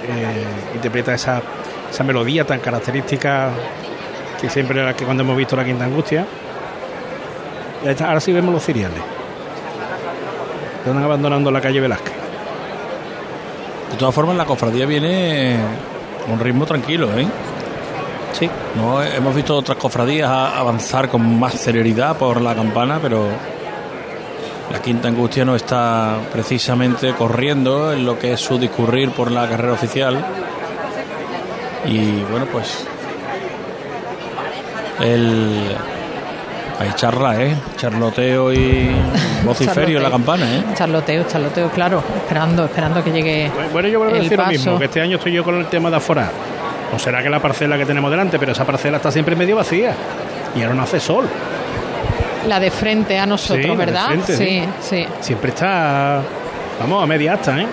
Eh, 0.09 0.43
interpreta 0.73 1.13
esa, 1.13 1.41
esa 1.91 2.03
melodía 2.03 2.45
tan 2.45 2.59
característica 2.59 3.51
que 4.41 4.49
siempre 4.49 4.81
era 4.81 4.95
que 4.95 5.05
cuando 5.05 5.23
hemos 5.23 5.37
visto 5.37 5.55
la 5.55 5.63
Quinta 5.63 5.85
Angustia. 5.85 6.25
Ahora 8.01 8.19
sí 8.19 8.33
vemos 8.33 8.53
los 8.53 8.63
ciriales. 8.63 8.99
Están 10.79 11.03
abandonando 11.03 11.51
la 11.51 11.61
calle 11.61 11.79
Velázquez. 11.79 12.13
De 13.91 13.97
todas 13.97 14.15
formas, 14.15 14.35
la 14.35 14.45
cofradía 14.45 14.85
viene 14.85 15.57
con 16.23 16.33
un 16.33 16.39
ritmo 16.39 16.65
tranquilo, 16.65 17.09
¿eh? 17.17 17.27
Sí. 18.33 18.49
No 18.75 19.01
hemos 19.03 19.35
visto 19.35 19.55
otras 19.55 19.77
cofradías 19.77 20.29
avanzar 20.29 21.09
con 21.09 21.39
más 21.39 21.53
celeridad 21.55 22.15
por 22.17 22.41
la 22.41 22.55
campana, 22.55 22.99
pero 23.01 23.27
la 24.71 24.81
Quinta 24.81 25.07
Angustia 25.07 25.45
no 25.45 25.55
está 25.55 26.17
precisamente 26.31 27.13
corriendo 27.13 27.91
en 27.91 28.05
lo 28.05 28.19
que 28.19 28.33
es 28.33 28.39
su 28.39 28.57
discurrir 28.57 29.11
por 29.11 29.31
la 29.31 29.47
carrera 29.49 29.73
oficial. 29.73 30.23
Y 31.85 32.21
bueno, 32.23 32.45
pues 32.51 32.85
el 35.01 35.75
hay 36.79 36.93
charla, 36.93 37.41
¿eh? 37.43 37.55
Charloteo 37.75 38.53
y 38.53 38.89
vociferio 39.43 39.97
en 39.97 40.03
la 40.03 40.09
campana, 40.09 40.45
¿eh? 40.55 40.63
Charloteo, 40.75 41.25
charloteo, 41.27 41.69
claro, 41.71 42.01
esperando, 42.15 42.65
esperando 42.65 43.03
que 43.03 43.11
llegue 43.11 43.51
Bueno, 43.73 43.89
yo 43.89 43.99
voy 43.99 44.13
a 44.13 44.15
el 44.15 44.23
decir 44.23 44.37
lo 44.37 44.43
paso. 44.45 44.51
mismo, 44.51 44.79
que 44.79 44.85
este 44.85 45.01
año 45.01 45.17
estoy 45.17 45.33
yo 45.33 45.43
con 45.43 45.55
el 45.55 45.65
tema 45.65 45.89
de 45.89 45.97
aforar. 45.97 46.31
O 46.95 46.97
será 46.97 47.21
que 47.21 47.29
la 47.29 47.39
parcela 47.39 47.77
que 47.77 47.85
tenemos 47.85 48.09
delante, 48.09 48.39
pero 48.39 48.53
esa 48.53 48.65
parcela 48.65 48.97
está 48.97 49.11
siempre 49.11 49.35
medio 49.35 49.57
vacía. 49.57 49.93
Y 50.55 50.61
ahora 50.61 50.73
no 50.75 50.83
hace 50.83 50.99
sol. 50.99 51.25
La 52.47 52.59
de 52.59 52.71
frente 52.71 53.17
a 53.19 53.25
nosotros, 53.25 53.65
Sí, 53.65 53.75
¿verdad? 53.75 54.07
frente, 54.07 54.35
sí, 54.37 54.63
sí. 54.81 55.05
Siempre 55.19 55.49
está, 55.49 56.21
vamos, 56.79 57.03
a 57.03 57.05
media 57.05 57.33
asta, 57.33 57.59
¿eh? 57.59 57.67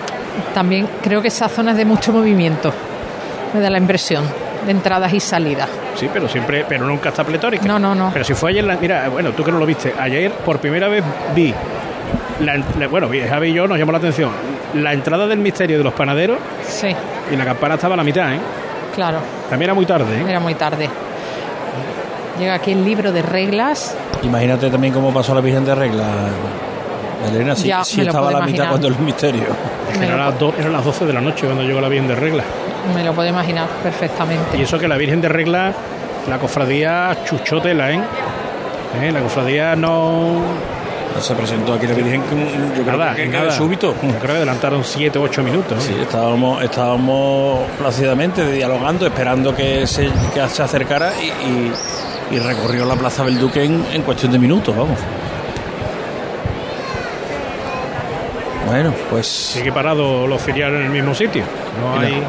También 0.53 0.87
creo 1.01 1.21
que 1.21 1.29
esa 1.29 1.47
zona 1.49 1.71
es 1.71 1.77
de 1.77 1.85
mucho 1.85 2.11
movimiento. 2.11 2.73
Me 3.53 3.61
da 3.61 3.69
la 3.69 3.77
impresión 3.77 4.23
de 4.65 4.71
entradas 4.71 5.13
y 5.13 5.19
salidas. 5.19 5.69
Sí, 5.95 6.09
pero 6.11 6.27
siempre, 6.27 6.65
pero 6.67 6.85
nunca 6.85 7.09
está 7.09 7.23
pletórica. 7.23 7.65
No, 7.65 7.79
no, 7.79 7.95
no. 7.95 8.09
Pero 8.11 8.25
si 8.25 8.33
fue 8.33 8.51
ayer, 8.51 8.63
la- 8.65 8.75
mira, 8.75 9.07
bueno, 9.09 9.31
tú 9.31 9.43
que 9.43 9.51
no 9.51 9.57
lo 9.57 9.65
viste, 9.65 9.93
ayer 9.99 10.31
por 10.31 10.59
primera 10.59 10.87
vez 10.89 11.03
vi, 11.33 11.53
la, 12.41 12.57
la- 12.77 12.87
bueno, 12.87 13.07
vi- 13.07 13.21
Javi 13.21 13.49
y 13.49 13.53
yo 13.53 13.67
nos 13.67 13.79
llamó 13.79 13.93
la 13.93 13.97
atención, 13.99 14.31
la 14.75 14.93
entrada 14.93 15.25
del 15.27 15.39
misterio 15.39 15.77
de 15.77 15.83
los 15.83 15.93
panaderos 15.93 16.37
Sí, 16.67 16.89
y 17.31 17.35
la 17.35 17.45
campana 17.45 17.75
estaba 17.75 17.93
a 17.93 17.97
la 17.97 18.03
mitad, 18.03 18.31
¿eh? 18.33 18.39
claro. 18.93 19.19
También 19.49 19.67
era 19.69 19.73
muy 19.73 19.85
tarde, 19.85 20.17
¿eh? 20.17 20.25
Era 20.27 20.39
muy 20.41 20.53
tarde. 20.55 20.89
Llega 22.37 22.53
aquí 22.55 22.71
el 22.73 22.85
libro 22.85 23.11
de 23.11 23.21
reglas. 23.23 23.95
Imagínate 24.23 24.69
también 24.69 24.93
cómo 24.93 25.13
pasó 25.13 25.33
la 25.35 25.41
Virgen 25.41 25.65
de 25.65 25.75
Regla. 25.75 26.03
Elena, 27.27 27.55
sí, 27.55 27.67
Ya, 27.67 27.81
estaba 27.81 28.29
a 28.29 28.31
la 28.31 28.41
mitad 28.45 28.69
cuando 28.69 28.87
el 28.87 28.97
misterio. 28.99 29.43
Es 29.89 29.93
que 29.93 29.99
Me 29.99 30.05
eran 30.07 30.19
las, 30.19 30.39
do- 30.39 30.53
eran 30.57 30.71
las 30.73 30.85
12 30.85 31.05
de 31.05 31.13
la 31.13 31.21
noche 31.21 31.45
cuando 31.45 31.63
llegó 31.63 31.81
la 31.81 31.89
Virgen 31.89 32.07
de 32.07 32.15
Regla. 32.15 32.43
me 32.93 33.03
lo 33.03 33.13
puedo 33.13 33.27
imaginar 33.27 33.67
perfectamente. 33.83 34.57
Y 34.57 34.61
eso 34.61 34.77
que 34.79 34.87
la 34.87 34.97
Virgen 34.97 35.19
de 35.21 35.27
Regla, 35.29 35.73
la 36.29 36.37
cofradía 36.37 37.17
chuchotela, 37.25 37.91
¿eh? 37.91 37.99
¿Eh? 39.01 39.11
La 39.11 39.19
cofradía 39.21 39.75
no... 39.75 40.41
No 41.15 41.23
se 41.23 41.33
presentó 41.33 41.73
aquí 41.73 41.87
la 41.87 41.95
Virgen, 41.95 42.21
yo 42.77 42.83
creo 42.83 42.97
Nada, 42.97 43.15
que, 43.15 43.25
nada. 43.25 43.45
de 43.45 43.51
súbito. 43.51 43.95
Yo 44.03 44.09
creo 44.19 44.33
que 44.33 44.37
adelantaron 44.37 44.83
7 44.83 45.17
o 45.17 45.23
8 45.23 45.41
minutos. 45.41 45.83
Sí, 45.83 45.95
estábamos, 45.99 46.63
estábamos 46.63 47.61
plácidamente 47.79 48.45
dialogando, 48.51 49.07
esperando 49.07 49.55
que 49.55 49.87
se, 49.87 50.09
que 50.33 50.47
se 50.47 50.61
acercara 50.61 51.11
y, 51.19 51.25
y- 51.25 51.71
y 52.31 52.39
recorrió 52.39 52.85
la 52.85 52.95
Plaza 52.95 53.23
del 53.25 53.39
Duque 53.39 53.63
en, 53.63 53.85
en 53.93 54.01
cuestión 54.01 54.31
de 54.31 54.39
minutos, 54.39 54.75
vamos. 54.75 54.99
Bueno, 58.65 58.93
pues 59.09 59.27
Sigue 59.27 59.71
parado 59.71 60.27
los 60.27 60.41
filiales 60.41 60.79
en 60.79 60.85
el 60.87 60.91
mismo 60.91 61.15
sitio. 61.15 61.43
No 61.81 61.99
hay... 61.99 62.21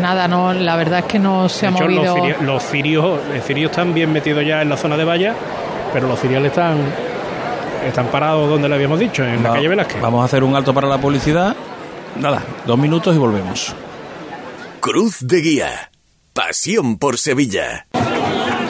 Nada, 0.00 0.28
no, 0.28 0.52
la 0.52 0.76
verdad 0.76 1.00
es 1.00 1.04
que 1.06 1.18
no 1.18 1.48
se 1.48 1.66
De 1.66 1.72
ha 1.72 1.76
hecho, 1.76 1.84
movido. 1.84 2.02
los, 2.04 2.16
ciri- 2.18 2.40
los 2.40 2.62
cirios, 2.62 3.20
los 3.34 3.44
cirios 3.44 3.70
están 3.70 3.94
bien 3.94 4.12
metidos 4.12 4.44
ya 4.46 4.60
en 4.62 4.68
la 4.68 4.76
zona 4.76 4.96
de 4.96 5.04
valla, 5.04 5.34
pero 5.92 6.08
los 6.08 6.20
ciriales 6.20 6.50
están 6.52 6.76
están 7.86 8.06
parados 8.08 8.50
donde 8.50 8.68
le 8.68 8.74
habíamos 8.74 8.98
dicho, 8.98 9.24
en 9.24 9.42
la 9.42 9.52
calle 9.52 9.68
Velázquez. 9.68 10.00
vamos 10.02 10.20
a 10.20 10.24
hacer 10.26 10.42
un 10.44 10.54
alto 10.54 10.74
para 10.74 10.88
la 10.88 10.98
publicidad. 10.98 11.54
Nada, 12.16 12.42
dos 12.66 12.76
minutos 12.78 13.14
y 13.14 13.18
volvemos. 13.18 13.74
Cruz 14.80 15.18
de 15.20 15.40
Guía. 15.40 15.90
Pasión 16.34 16.98
por 16.98 17.16
Sevilla. 17.18 17.86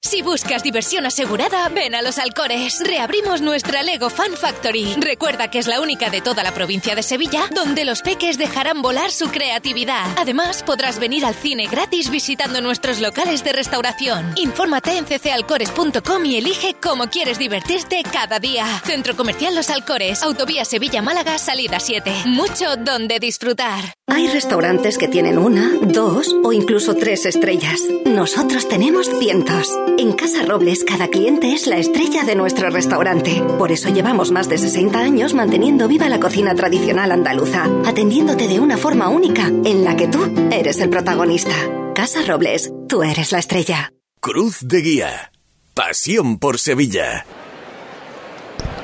Si 0.00 0.22
buscas 0.22 0.62
diversión 0.62 1.06
asegurada, 1.06 1.68
ven 1.70 1.94
a 1.94 2.02
Los 2.02 2.18
Alcores. 2.18 2.80
Reabrimos 2.86 3.40
nuestra 3.40 3.82
Lego 3.82 4.08
Fan 4.08 4.32
Factory. 4.40 4.94
Recuerda 4.96 5.50
que 5.50 5.58
es 5.58 5.66
la 5.66 5.80
única 5.80 6.08
de 6.08 6.20
toda 6.20 6.44
la 6.44 6.54
provincia 6.54 6.94
de 6.94 7.02
Sevilla 7.02 7.42
donde 7.52 7.84
los 7.84 8.02
peques 8.02 8.38
dejarán 8.38 8.80
volar 8.80 9.10
su 9.10 9.28
creatividad. 9.28 10.06
Además, 10.16 10.62
podrás 10.62 11.00
venir 11.00 11.24
al 11.26 11.34
cine 11.34 11.66
gratis 11.66 12.10
visitando 12.10 12.60
nuestros 12.60 13.00
locales 13.00 13.42
de 13.42 13.52
restauración. 13.52 14.32
Infórmate 14.36 14.96
en 14.96 15.04
ccalcores.com 15.04 16.24
y 16.24 16.36
elige 16.36 16.74
cómo 16.80 17.08
quieres 17.08 17.38
divertirte 17.38 18.02
cada 18.10 18.38
día. 18.38 18.66
Centro 18.84 19.16
Comercial 19.16 19.56
Los 19.56 19.68
Alcores, 19.68 20.22
Autovía 20.22 20.64
Sevilla-Málaga, 20.64 21.38
salida 21.38 21.80
7. 21.80 22.22
Mucho 22.26 22.76
donde 22.76 23.18
disfrutar. 23.18 23.94
Hay 24.06 24.28
restaurantes 24.28 24.96
que 24.96 25.08
tienen 25.08 25.38
una, 25.38 25.72
dos 25.82 26.34
o 26.44 26.52
incluso 26.52 26.94
tres 26.94 27.26
estrellas. 27.26 27.80
Nosotros 28.06 28.68
tenemos 28.68 29.10
cientos. 29.18 29.68
En 29.96 30.12
Casa 30.12 30.42
Robles, 30.46 30.84
cada 30.84 31.08
cliente 31.08 31.52
es 31.52 31.66
la 31.66 31.76
estrella 31.78 32.24
de 32.24 32.34
nuestro 32.34 32.68
restaurante. 32.70 33.42
Por 33.58 33.72
eso 33.72 33.88
llevamos 33.88 34.30
más 34.30 34.48
de 34.48 34.58
60 34.58 34.98
años 34.98 35.34
manteniendo 35.34 35.88
viva 35.88 36.08
la 36.08 36.20
cocina 36.20 36.54
tradicional 36.54 37.10
andaluza, 37.12 37.64
atendiéndote 37.86 38.48
de 38.48 38.60
una 38.60 38.76
forma 38.76 39.08
única 39.08 39.46
en 39.46 39.84
la 39.84 39.96
que 39.96 40.08
tú 40.08 40.20
eres 40.52 40.80
el 40.80 40.90
protagonista. 40.90 41.52
Casa 41.94 42.20
Robles, 42.26 42.72
tú 42.88 43.02
eres 43.02 43.32
la 43.32 43.38
estrella. 43.38 43.92
Cruz 44.20 44.58
de 44.62 44.80
Guía. 44.82 45.30
Pasión 45.74 46.38
por 46.38 46.58
Sevilla. 46.58 47.24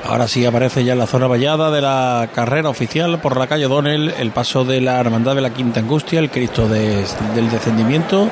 Ahora 0.05 0.27
sí 0.27 0.45
aparece 0.45 0.83
ya 0.83 0.93
en 0.93 0.99
la 0.99 1.07
zona 1.07 1.27
vallada 1.27 1.71
de 1.71 1.81
la 1.81 2.29
carrera 2.33 2.69
oficial 2.69 3.19
por 3.21 3.37
la 3.37 3.47
calle 3.47 3.67
Donel 3.67 4.13
el 4.19 4.31
paso 4.31 4.63
de 4.63 4.79
la 4.79 4.99
Hermandad 4.99 5.35
de 5.35 5.41
la 5.41 5.53
Quinta 5.53 5.79
Angustia, 5.79 6.19
el 6.19 6.29
Cristo 6.29 6.67
de- 6.69 7.03
del 7.33 7.49
Descendimiento, 7.49 8.29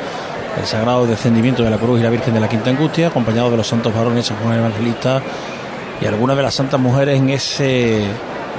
el 0.60 0.65
Sagrado 0.65 1.05
Descendimiento 1.05 1.63
de 1.63 1.69
la 1.69 1.77
Cruz 1.77 2.00
y 2.00 2.03
la 2.03 2.10
Virgen 2.10 2.33
de 2.33 2.39
la 2.39 2.48
Quinta 2.48 2.69
Angustia, 2.69 3.07
acompañado 3.07 3.51
de 3.51 3.57
los 3.57 3.67
santos 3.67 3.93
varones 3.93 4.25
San 4.25 4.38
Juan 4.38 4.57
Evangelista 4.57 5.22
y 6.01 6.05
algunas 6.05 6.38
de 6.38 6.43
las 6.43 6.53
santas 6.53 6.79
mujeres 6.79 7.17
en 7.19 7.29
ese 7.29 8.05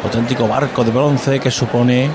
auténtico 0.02 0.48
barco 0.48 0.84
de 0.84 0.90
bronce 0.90 1.40
que 1.40 1.50
supone 1.50 2.10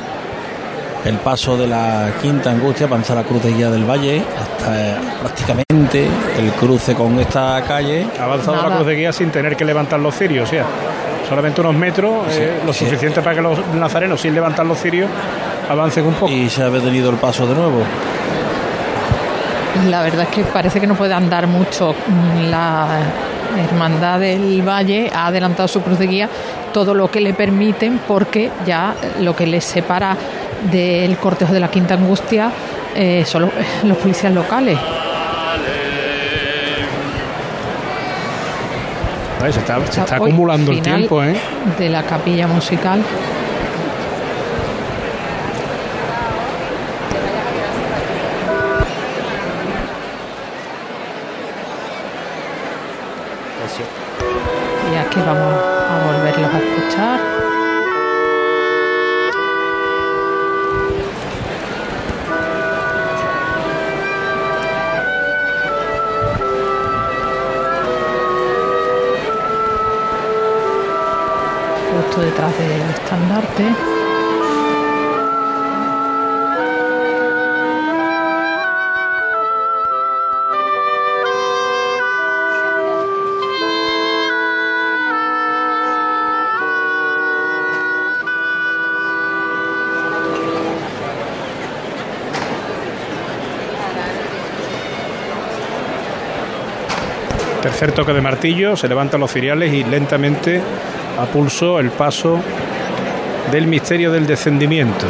el 1.05 1.15
paso 1.17 1.57
de 1.57 1.67
la 1.67 2.11
quinta 2.21 2.51
angustia, 2.51 2.85
avanza 2.85 3.15
la 3.15 3.23
cruz 3.23 3.41
de 3.41 3.53
guía 3.53 3.69
del 3.69 3.89
valle, 3.89 4.21
hasta 4.37 4.99
prácticamente 5.21 6.05
el 6.37 6.51
cruce 6.51 6.93
con 6.93 7.17
esta 7.19 7.63
calle. 7.65 8.05
Ha 8.19 8.25
avanzado 8.25 8.57
la 8.69 8.75
cruz 8.75 8.87
de 8.87 8.95
guía 8.95 9.13
sin 9.13 9.31
tener 9.31 9.55
que 9.55 9.63
levantar 9.63 9.99
los 9.99 10.15
cirios, 10.15 10.49
o 10.49 10.51
sea, 10.51 10.65
solamente 11.27 11.61
unos 11.61 11.75
metros, 11.75 12.27
eh, 12.31 12.59
lo 12.65 12.73
suficiente 12.73 13.21
para 13.21 13.35
que 13.35 13.41
los 13.41 13.57
nazarenos, 13.75 14.19
sin 14.19 14.33
levantar 14.35 14.65
los 14.65 14.77
cirios, 14.77 15.09
avancen 15.69 16.05
un 16.05 16.15
poco. 16.15 16.31
Y 16.31 16.49
se 16.49 16.63
ha 16.63 16.69
detenido 16.69 17.09
el 17.09 17.17
paso 17.17 17.47
de 17.47 17.55
nuevo. 17.55 17.81
La 19.89 20.01
verdad 20.01 20.23
es 20.23 20.29
que 20.29 20.43
parece 20.43 20.79
que 20.79 20.87
no 20.87 20.95
puede 20.95 21.13
andar 21.13 21.47
mucho. 21.47 21.95
La 22.49 22.87
Hermandad 23.57 24.19
del 24.19 24.61
Valle 24.61 25.09
ha 25.13 25.27
adelantado 25.27 25.67
su 25.67 25.81
cruz 25.81 25.99
de 25.99 26.07
guía 26.07 26.29
todo 26.73 26.93
lo 26.93 27.09
que 27.09 27.21
le 27.21 27.33
permiten 27.33 27.99
porque 28.07 28.51
ya 28.65 28.93
lo 29.19 29.35
que 29.35 29.47
les 29.47 29.63
separa 29.63 30.15
del 30.71 31.17
cortejo 31.17 31.53
de 31.53 31.59
la 31.59 31.69
Quinta 31.69 31.95
Angustia 31.95 32.51
eh, 32.95 33.23
son 33.25 33.43
los, 33.43 33.51
los 33.83 33.97
policías 33.97 34.33
locales. 34.33 34.77
Se 39.39 39.59
está, 39.59 39.79
se 39.89 40.01
está 40.01 40.15
acumulando 40.17 40.71
el 40.71 40.81
tiempo, 40.81 41.23
¿eh? 41.23 41.33
De 41.77 41.89
la 41.89 42.03
capilla 42.03 42.45
musical. 42.45 43.01
Tercer 97.79 97.95
toque 97.95 98.11
de 98.11 98.19
martillo, 98.19 98.75
se 98.75 98.89
levantan 98.89 99.21
los 99.21 99.31
ciriales 99.31 99.71
y 99.73 99.85
lentamente 99.85 100.59
a 101.17 101.23
pulso 101.27 101.79
el 101.79 101.91
paso 101.91 102.37
del 103.53 103.67
misterio 103.67 104.11
del 104.11 104.27
descendimiento. 104.27 105.05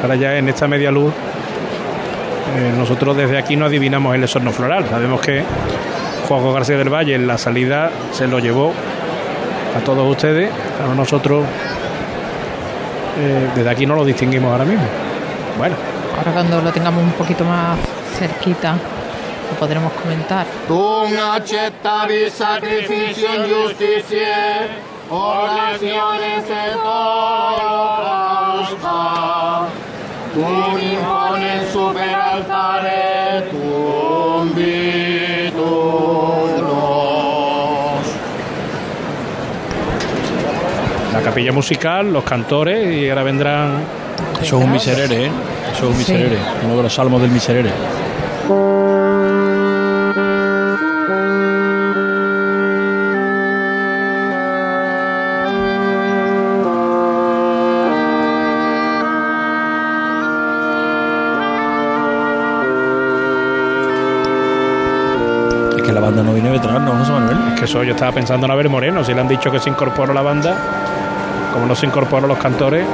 Ahora 0.00 0.14
ya 0.14 0.38
en 0.38 0.48
esta 0.48 0.66
media 0.66 0.90
luz, 0.90 1.12
eh, 1.12 2.72
nosotros 2.74 3.14
desde 3.18 3.36
aquí 3.36 3.54
no 3.54 3.66
adivinamos 3.66 4.14
el 4.14 4.24
esorno 4.24 4.50
floral. 4.50 4.88
Sabemos 4.88 5.20
que 5.20 5.42
Juan 6.26 6.54
García 6.54 6.78
del 6.78 6.88
Valle 6.88 7.16
en 7.16 7.26
la 7.26 7.36
salida 7.36 7.90
se 8.12 8.26
lo 8.26 8.38
llevó 8.38 8.72
a 9.76 9.80
todos 9.84 10.10
ustedes, 10.10 10.50
a 10.82 10.94
nosotros 10.94 11.44
eh, 13.20 13.48
desde 13.54 13.68
aquí 13.68 13.84
no 13.84 13.94
lo 13.94 14.06
distinguimos 14.06 14.50
ahora 14.52 14.64
mismo. 14.64 14.86
Bueno, 15.58 15.76
Ahora 16.16 16.32
cuando 16.32 16.60
lo 16.60 16.72
tengamos 16.72 17.02
un 17.02 17.12
poquito 17.12 17.44
más 17.44 17.78
cerquita 18.18 18.72
lo 18.72 19.58
podremos 19.58 19.92
comentar. 19.92 20.46
Sacrificio. 22.30 23.28
Tu 30.34 30.42
super 31.72 32.14
altare, 32.14 33.42
tu 33.50 33.96
la 41.12 41.22
capilla 41.22 41.52
musical, 41.52 42.12
los 42.12 42.24
cantores 42.24 42.94
y 42.94 43.08
ahora 43.08 43.22
vendrán. 43.22 43.80
Eso 44.42 44.58
es 44.58 44.64
un 44.64 44.72
miserere, 44.72 45.26
¿eh? 45.26 45.30
Eso 45.76 45.90
es 45.90 45.96
un 45.98 46.04
Sí. 46.04 46.12
miserere, 46.12 46.38
uno 46.64 46.76
de 46.76 46.82
los 46.84 46.94
salmos 46.94 47.20
del 47.20 47.30
miserere. 47.30 47.70
Es 65.76 65.82
que 65.82 65.92
la 65.92 66.00
banda 66.00 66.22
no 66.22 66.32
viene 66.32 66.50
detrás, 66.50 66.80
¿no, 66.80 66.92
José 66.92 67.12
Manuel? 67.12 67.36
Es 67.52 67.58
que 67.58 67.64
eso 67.66 67.82
yo 67.84 67.92
estaba 67.92 68.12
pensando 68.12 68.46
en 68.46 68.52
Abel 68.52 68.68
Moreno, 68.68 69.04
si 69.04 69.12
le 69.14 69.20
han 69.20 69.28
dicho 69.28 69.50
que 69.50 69.58
se 69.58 69.68
incorporó 69.68 70.12
la 70.14 70.22
banda, 70.22 70.56
como 71.52 71.66
no 71.66 71.74
se 71.74 71.86
incorporó 71.86 72.26
los 72.26 72.38
cantores, 72.38 72.86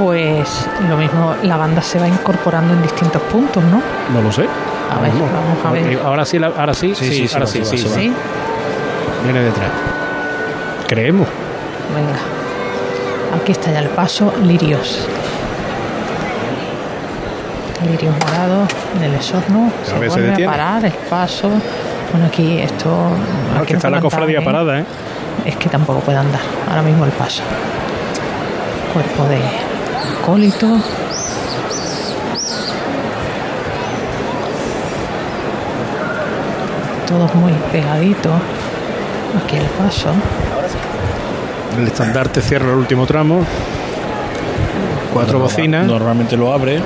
Pues 0.00 0.66
lo 0.88 0.96
mismo, 0.96 1.34
la 1.42 1.56
banda 1.58 1.82
se 1.82 1.98
va 2.00 2.08
incorporando 2.08 2.72
en 2.72 2.80
distintos 2.82 3.20
puntos, 3.22 3.62
¿no? 3.64 3.82
no 4.14 4.22
lo 4.22 4.32
sé. 4.32 4.46
A 4.90 4.98
ver, 5.00 5.12
vamos 5.12 5.64
a 5.64 5.70
ver. 5.70 6.00
Ahora 6.02 6.24
sí, 6.24 6.38
ahora 6.42 6.72
sí, 6.74 6.94
Sí, 6.94 7.28
sí, 7.28 7.34
ahora 7.34 7.46
sí, 7.46 7.62
sí, 7.64 7.84
va. 7.86 7.94
Sí, 7.94 8.12
Viene 9.24 9.40
detrás. 9.42 9.68
Creemos. 10.88 11.28
venga. 11.94 12.18
Aquí 13.40 13.52
está 13.52 13.70
ya 13.70 13.80
el 13.80 13.88
paso, 13.90 14.32
lirios. 14.42 15.06
Lirios 17.86 18.14
morados 18.24 18.68
en 18.96 19.02
el 19.04 19.14
esorno. 19.14 19.70
Se 19.84 19.94
A 19.94 19.98
ver, 19.98 20.10
se 20.10 20.14
vuelve 20.16 20.28
a 20.28 20.30
detiene. 20.30 20.50
parar 20.50 20.84
el 20.84 20.92
paso. 20.92 21.48
Bueno, 22.10 22.26
aquí 22.26 22.58
esto. 22.58 22.88
No, 22.88 23.58
aquí 23.58 23.66
que 23.68 23.74
está 23.74 23.88
la 23.90 23.98
andar, 23.98 24.02
cofradía 24.10 24.40
¿eh? 24.40 24.44
parada, 24.44 24.80
¿eh? 24.80 24.84
Es 25.44 25.56
que 25.56 25.68
tampoco 25.68 26.00
puede 26.00 26.18
andar. 26.18 26.40
Ahora 26.68 26.82
mismo 26.82 27.04
el 27.04 27.12
paso. 27.12 27.42
Cuerpo 28.92 29.24
de 29.28 29.38
acólito. 30.20 30.66
Todos 37.06 37.34
muy 37.34 37.52
pegaditos. 37.72 38.32
Aquí 39.42 39.56
el 39.56 39.66
paso. 39.66 40.10
El 41.78 41.86
estandarte 41.86 42.40
cierra 42.40 42.70
el 42.70 42.76
último 42.76 43.06
tramo. 43.06 43.44
Cuatro 45.12 45.38
bocinas. 45.40 45.86
Normalmente 45.86 46.36
lo 46.36 46.52
abre. 46.52 46.80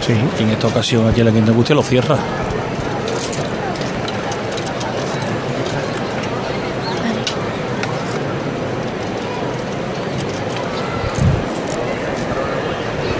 Sí. 0.00 0.14
Y 0.38 0.42
en 0.42 0.50
esta 0.50 0.66
ocasión 0.66 1.08
aquí 1.08 1.20
en 1.20 1.26
la 1.26 1.32
Quinta 1.32 1.50
Angustia 1.50 1.74
lo 1.74 1.82
cierra. 1.82 2.16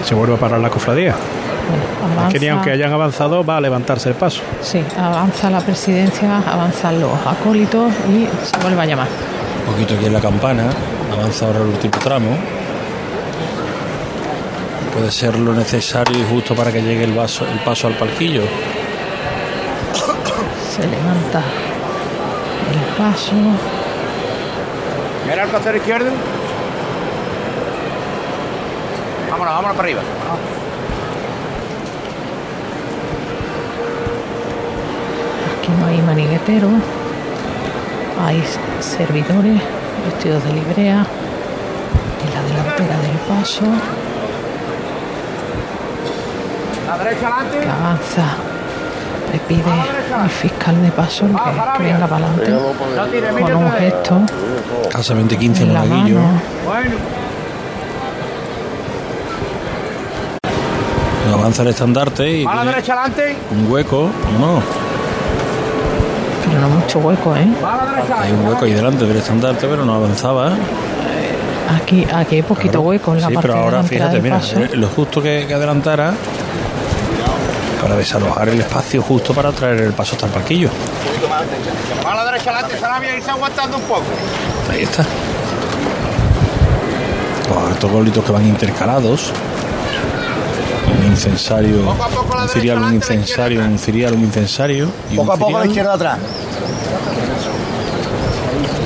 Se 0.07 0.15
vuelve 0.15 0.35
a 0.35 0.39
parar 0.39 0.61
la 0.61 0.71
cofradía. 0.71 1.15
Avanza, 2.15 2.33
Que 2.33 2.39
ni 2.39 2.49
aunque 2.49 2.71
hayan 2.71 2.93
avanzado, 2.93 3.45
va 3.45 3.57
a 3.57 3.61
levantarse 3.61 4.09
el 4.09 4.15
paso. 4.15 4.41
sí, 4.63 4.83
avanza 4.97 5.51
la 5.51 5.61
presidencia, 5.61 6.39
avanzan 6.47 7.01
los 7.01 7.11
acólitos 7.27 7.93
y 8.09 8.29
se 8.47 8.57
vuelve 8.63 8.81
a 8.83 8.87
llamar. 8.87 9.09
Un 9.67 9.73
poquito 9.73 9.95
aquí 9.95 10.07
en 10.07 10.13
la 10.13 10.21
campana. 10.21 10.65
Avanza 11.13 11.47
ahora 11.47 11.59
el 11.61 11.67
último 11.67 11.99
tramo. 11.99 12.37
Puede 14.95 15.11
ser 15.11 15.37
lo 15.39 15.53
necesario 15.53 16.17
y 16.19 16.25
justo 16.33 16.55
para 16.55 16.71
que 16.73 16.81
llegue 16.81 17.03
el, 17.05 17.13
vaso, 17.13 17.45
el 17.53 17.59
paso 17.61 17.89
al 17.89 17.95
palquillo. 17.95 18.43
Se 20.73 20.83
levanta 20.87 21.43
el 22.73 22.97
paso. 22.97 23.33
Mira 25.29 25.43
el 25.43 25.51
costero 25.51 25.77
izquierdo. 25.77 26.11
Vámonos, 29.47 29.77
vámonos 29.77 29.77
para 29.77 29.89
arriba. 29.89 30.03
Aquí 35.59 35.71
no 35.79 35.87
hay 35.87 36.03
maniguetero. 36.03 36.69
Hay 38.25 38.43
servidores 38.81 39.61
vestidos 40.05 40.45
de 40.45 40.53
librea. 40.53 41.07
En 42.25 42.35
la 42.35 42.43
delantera 42.43 42.99
del 43.01 43.19
paso. 43.29 43.65
La 46.89 46.99
derecha 46.99 47.29
adelante. 47.29 47.61
que 47.61 47.71
avanza 47.71 48.25
le 49.33 49.39
pide 49.41 49.71
al 50.15 50.31
fiscal 50.31 50.81
de 50.83 50.91
paso 50.93 51.27
que, 51.27 51.79
que 51.79 51.83
venga 51.83 52.07
para 52.07 52.27
adelante 52.27 53.43
con 53.43 53.57
un 53.57 53.73
gesto 53.73 54.21
Casamente 54.89 55.37
15 55.37 55.63
en 55.65 55.75
la 55.75 55.85
Avanza 61.39 61.63
el 61.63 61.69
estandarte 61.69 62.31
y 62.41 62.45
A 62.47 62.55
la 62.55 62.65
derecha 62.65 62.93
adelante. 62.95 63.37
un 63.53 63.71
hueco. 63.71 64.11
No, 64.41 64.61
pero 66.47 66.61
no 66.61 66.69
mucho 66.69 66.99
hueco, 67.01 67.37
¿eh? 67.37 67.47
hay 68.19 68.33
un 68.33 68.47
hueco 68.47 68.65
ahí 68.65 68.73
delante 68.73 69.05
del 69.05 69.17
estandarte, 69.17 69.67
pero 69.67 69.85
no 69.85 69.95
avanzaba. 69.95 70.53
Aquí, 71.83 72.07
aquí 72.13 72.37
hay 72.37 72.43
poquito 72.43 72.81
hueco 72.81 73.15
en 73.15 73.21
la 73.21 73.29
Sí, 73.29 73.35
parte 73.35 73.49
pero 73.49 73.61
ahora 73.63 73.83
fíjate, 73.83 74.21
mira, 74.21 74.41
eh, 74.55 74.71
lo 74.75 74.87
justo 74.89 75.21
que, 75.21 75.45
que 75.49 75.55
adelantara 75.55 76.15
para 77.83 77.97
desalojar 77.97 78.49
el 78.49 78.61
espacio 78.61 79.03
justo 79.03 79.35
para 79.35 79.51
traer 79.53 79.81
el 79.81 79.93
paso 79.93 80.15
hasta 80.15 80.27
el 80.27 80.33
parquillo. 80.33 80.69
A 82.09 82.15
la 82.15 82.25
derecha 82.25 82.51
adelante, 82.53 82.79
Sarabia, 82.79 83.17
irse 83.17 83.31
aguantando 83.31 83.77
un 83.77 83.83
poco. 83.83 84.05
Ahí 84.73 84.83
está. 84.85 85.05
Los 87.49 87.69
altos 87.73 87.91
bolitos 87.91 88.25
que 88.25 88.33
van 88.33 88.47
intercalados. 88.47 89.33
Un 91.17 91.23
incensario, 91.23 91.79
un 92.43 92.49
cirial, 92.51 92.83
un 92.83 92.95
incensario, 92.95 93.65
un 93.65 93.79
cirial, 93.79 94.13
un 94.13 94.21
incensario. 94.21 94.87
Y 95.11 95.17
Poco 95.17 95.31
a 95.31 95.35
un 95.35 95.41
poco 95.41 95.57
a 95.57 95.61
la 95.61 95.67
izquierda 95.67 95.95
atrás. 95.95 96.19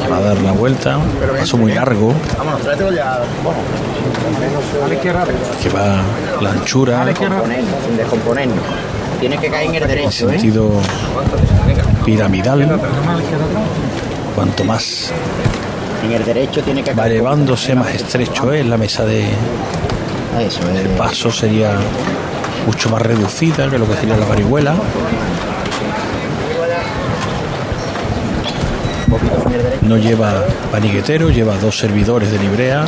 para 0.08 0.20
dar 0.22 0.38
la 0.40 0.52
vuelta. 0.52 0.98
Paso 1.38 1.56
muy 1.56 1.72
largo 1.72 2.14
Vámonos, 2.38 2.60
tráetelo 2.62 2.92
ya. 2.92 3.20
Bueno. 3.42 3.58
A 4.84 4.88
la 4.88 4.94
izquierda. 4.94 5.24
que 5.60 5.68
va 5.70 6.02
la 6.40 6.50
anchura 6.50 7.04
sin 7.04 7.96
descomponernos. 7.96 8.58
Tiene 9.18 9.36
que 9.36 9.50
caer 9.50 9.66
en 9.68 9.74
el 9.74 9.82
en 9.82 9.88
derecho, 9.88 10.30
¿eh? 10.30 10.38
sentido 10.38 10.70
piramidal. 12.04 12.80
Cuanto 14.36 14.62
más 14.64 15.10
En 16.04 16.12
el 16.12 16.24
derecho 16.24 16.62
tiene 16.62 16.84
que 16.84 16.94
va 16.94 17.06
elevándose, 17.08 17.74
más 17.74 17.92
estrecho 17.92 18.52
es 18.52 18.64
la 18.66 18.76
mesa 18.76 19.04
de 19.04 19.22
Eso 19.22 20.60
es. 20.70 20.80
el 20.80 20.88
paso 20.96 21.30
sería 21.32 21.72
mucho 22.66 22.90
más 22.90 23.02
reducida 23.02 23.68
que 23.68 23.78
lo 23.78 23.88
que 23.88 23.94
sería 23.94 24.16
la 24.16 24.26
parihuela. 24.26 24.74
No 29.82 29.96
lleva 29.96 30.44
paniguetero, 30.70 31.30
lleva 31.30 31.56
dos 31.56 31.76
servidores 31.76 32.30
de 32.30 32.38
librea. 32.38 32.84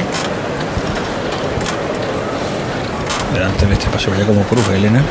Delante 3.34 3.66
de 3.66 3.72
este 3.72 3.88
paso 3.88 4.10
ya 4.16 4.24
como 4.26 4.42
cruz, 4.42 4.68
Elena. 4.68 5.02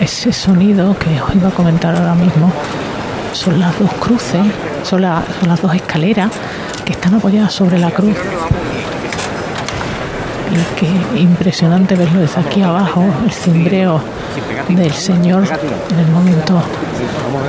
Ese 0.00 0.32
sonido 0.32 0.96
que 0.98 1.20
os 1.20 1.34
iba 1.34 1.48
a 1.48 1.52
comentar 1.52 1.94
ahora 1.94 2.14
mismo 2.14 2.50
son 3.32 3.58
las 3.58 3.78
dos 3.78 3.92
cruces, 3.94 4.42
son 4.84 5.02
las 5.02 5.60
dos 5.60 5.74
escaleras 5.74 6.30
que 6.84 6.92
están 6.92 7.14
apoyadas 7.14 7.52
sobre 7.52 7.78
la 7.78 7.90
cruz. 7.90 8.16
Que 10.76 10.86
impresionante 11.18 11.96
verlo 11.96 12.20
desde 12.20 12.40
aquí 12.40 12.62
abajo, 12.62 13.04
el 13.24 13.32
cimbreo 13.32 14.00
del 14.68 14.92
Señor 14.92 15.44
en 15.90 15.98
el 15.98 16.06
momento 16.08 16.62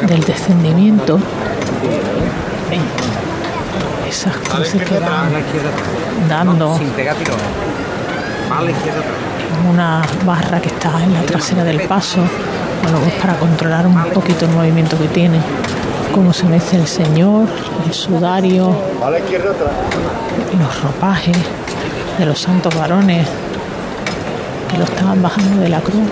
del 0.07 0.21
descendimiento. 0.23 1.19
Esas 4.07 4.35
cruces 4.37 4.81
que 4.83 4.99
van 4.99 5.29
dando 6.29 6.79
una 9.69 10.01
barra 10.25 10.59
que 10.59 10.69
está 10.69 11.03
en 11.03 11.13
la 11.13 11.21
trasera 11.21 11.63
del 11.63 11.81
paso, 11.81 12.19
bueno, 12.83 12.99
pues 12.99 13.13
para 13.15 13.35
controlar 13.37 13.85
un 13.87 14.03
poquito 14.13 14.45
el 14.45 14.51
movimiento 14.51 14.97
que 14.97 15.07
tiene, 15.07 15.39
cómo 16.13 16.33
se 16.33 16.45
mece 16.45 16.77
el 16.77 16.87
señor, 16.87 17.47
el 17.85 17.93
sudario, 17.93 18.75
los 20.59 20.83
ropajes 20.83 21.37
de 22.17 22.25
los 22.25 22.39
santos 22.39 22.73
varones 22.75 23.27
que 24.71 24.77
lo 24.77 24.83
estaban 24.85 25.21
bajando 25.21 25.61
de 25.61 25.69
la 25.69 25.79
cruz. 25.81 26.09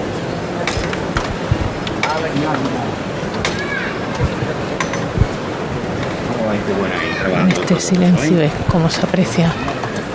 En 7.41 7.49
este 7.49 7.79
silencio 7.79 8.41
es 8.41 8.51
como 8.69 8.89
se 8.89 9.01
aprecia 9.01 9.51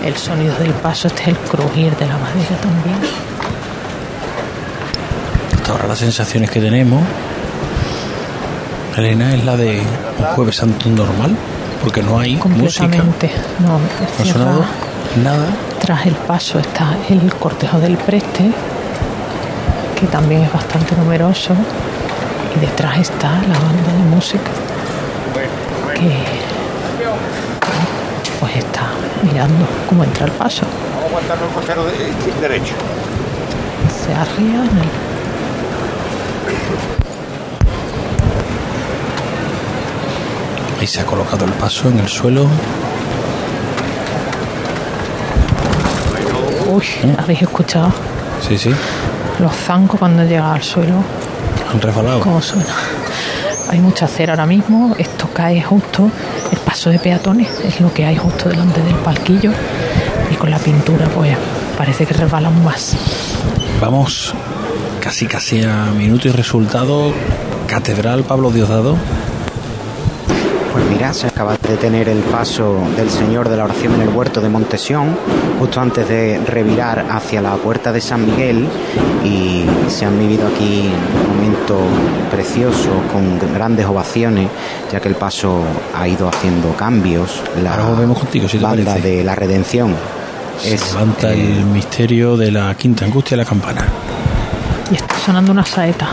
el 0.03 0.15
sonido 0.15 0.55
del 0.57 0.71
paso, 0.73 1.07
este 1.07 1.23
es 1.23 1.27
el 1.29 1.37
crujir 1.37 1.95
de 1.97 2.05
la 2.05 2.17
madera 2.17 2.55
también. 2.61 2.97
Hasta 5.55 5.71
ahora 5.71 5.87
las 5.87 5.99
sensaciones 5.99 6.49
que 6.49 6.59
tenemos, 6.59 7.03
Elena, 8.95 9.33
es 9.35 9.43
la 9.43 9.57
de 9.57 9.79
un 9.79 10.25
jueves 10.35 10.55
santo 10.55 10.89
normal, 10.89 11.35
porque 11.83 12.01
no 12.01 12.19
hay 12.19 12.35
música. 12.37 12.87
No, 12.87 13.03
No 13.59 13.79
ha 14.19 14.25
sonado 14.25 14.65
nada. 15.23 15.47
Tras 15.89 16.05
el 16.05 16.13
paso 16.13 16.59
está 16.59 16.95
el 17.09 17.33
cortejo 17.33 17.79
del 17.79 17.97
preste, 17.97 18.51
que 19.99 20.05
también 20.05 20.43
es 20.43 20.53
bastante 20.53 20.95
numeroso, 20.95 21.55
y 22.55 22.59
detrás 22.59 22.99
está 22.99 23.29
la 23.31 23.57
banda 23.57 23.91
de 23.93 24.03
música, 24.15 24.51
que 25.95 26.13
pues 28.39 28.55
está 28.57 28.83
mirando 29.23 29.65
cómo 29.87 30.03
entra 30.03 30.27
el 30.27 30.31
paso. 30.33 30.61
Vamos 30.93 31.05
a 31.05 31.07
aguantarnos 31.07 31.47
el 31.49 31.55
costero 31.55 31.83
de- 31.85 32.47
derecho. 32.47 32.75
Se 34.05 34.13
arría 34.13 34.61
en 34.65 34.77
el 34.77 34.89
Ahí 40.79 40.87
se 40.87 41.01
ha 41.01 41.05
colocado 41.05 41.45
el 41.45 41.51
paso 41.53 41.89
en 41.89 41.99
el 41.99 42.07
suelo. 42.07 42.47
Uy, 46.79 46.85
¿habéis 47.17 47.41
escuchado 47.41 47.91
Sí, 48.47 48.57
sí, 48.57 48.71
los 49.39 49.53
zancos 49.53 49.99
cuando 49.99 50.23
llega 50.23 50.53
al 50.53 50.63
suelo? 50.63 50.95
han 51.71 51.79
resbalado. 51.81 52.21
¿Cómo 52.21 52.41
suena? 52.41 52.73
Hay 53.69 53.79
mucha 53.79 54.07
cera 54.07 54.33
ahora 54.33 54.45
mismo, 54.47 54.95
esto 54.97 55.29
cae 55.31 55.61
justo, 55.61 56.09
el 56.51 56.57
paso 56.59 56.89
de 56.89 56.97
peatones 56.97 57.47
es 57.63 57.79
lo 57.81 57.93
que 57.93 58.05
hay 58.05 58.15
justo 58.17 58.49
delante 58.49 58.81
del 58.81 58.95
palquillo 58.95 59.51
y 60.31 60.35
con 60.35 60.49
la 60.49 60.57
pintura 60.57 61.05
pues 61.07 61.37
parece 61.77 62.05
que 62.07 62.13
resbalan 62.15 62.63
más. 62.63 62.95
Vamos 63.79 64.33
casi 65.01 65.27
casi 65.27 65.63
a 65.63 65.85
minuto 65.95 66.27
y 66.27 66.31
resultado. 66.31 67.13
Catedral 67.67 68.23
Pablo 68.23 68.49
Diosdado. 68.51 68.95
Pues 70.71 70.85
mira, 70.89 71.13
se 71.13 71.27
acaba 71.27 71.57
de 71.57 71.69
detener 71.69 72.09
el 72.09 72.19
paso 72.19 72.77
del 72.95 73.09
Señor 73.09 73.49
de 73.49 73.57
la 73.57 73.63
Oración 73.65 73.95
en 73.95 74.01
el 74.01 74.09
huerto 74.09 74.39
de 74.39 74.49
Montesión, 74.49 75.15
justo 75.59 75.81
antes 75.81 76.07
de 76.07 76.39
revirar 76.47 77.05
hacia 77.09 77.41
la 77.41 77.55
puerta 77.55 77.91
de 77.91 77.99
San 78.01 78.25
Miguel 78.25 78.67
y 79.25 79.65
se 79.89 80.05
han 80.05 80.17
vivido 80.19 80.47
aquí 80.47 80.89
un 81.27 81.35
momento 81.35 81.79
precioso 82.31 82.89
con 83.11 83.39
grandes 83.53 83.85
ovaciones, 83.87 84.47
ya 84.91 84.99
que 84.99 85.09
el 85.09 85.15
paso 85.15 85.63
ha 85.97 86.07
ido 86.07 86.29
haciendo 86.29 86.71
cambios. 86.75 87.41
La 87.63 87.71
Ahora 87.73 87.89
volvemos 87.89 88.19
contigo, 88.19 88.47
si 88.47 88.57
te 88.57 88.63
banda 88.63 88.91
parece. 88.91 89.07
de 89.17 89.23
la 89.23 89.35
redención 89.35 89.95
Se 90.61 90.75
es 90.75 90.93
levanta 90.93 91.33
eh, 91.33 91.57
el 91.57 91.65
misterio 91.65 92.37
de 92.37 92.51
la 92.51 92.75
quinta 92.75 93.05
angustia 93.05 93.35
de 93.35 93.43
la 93.43 93.49
campana. 93.49 93.85
Y 94.91 94.95
está 94.95 95.15
sonando 95.25 95.51
una 95.51 95.65
saeta. 95.65 96.09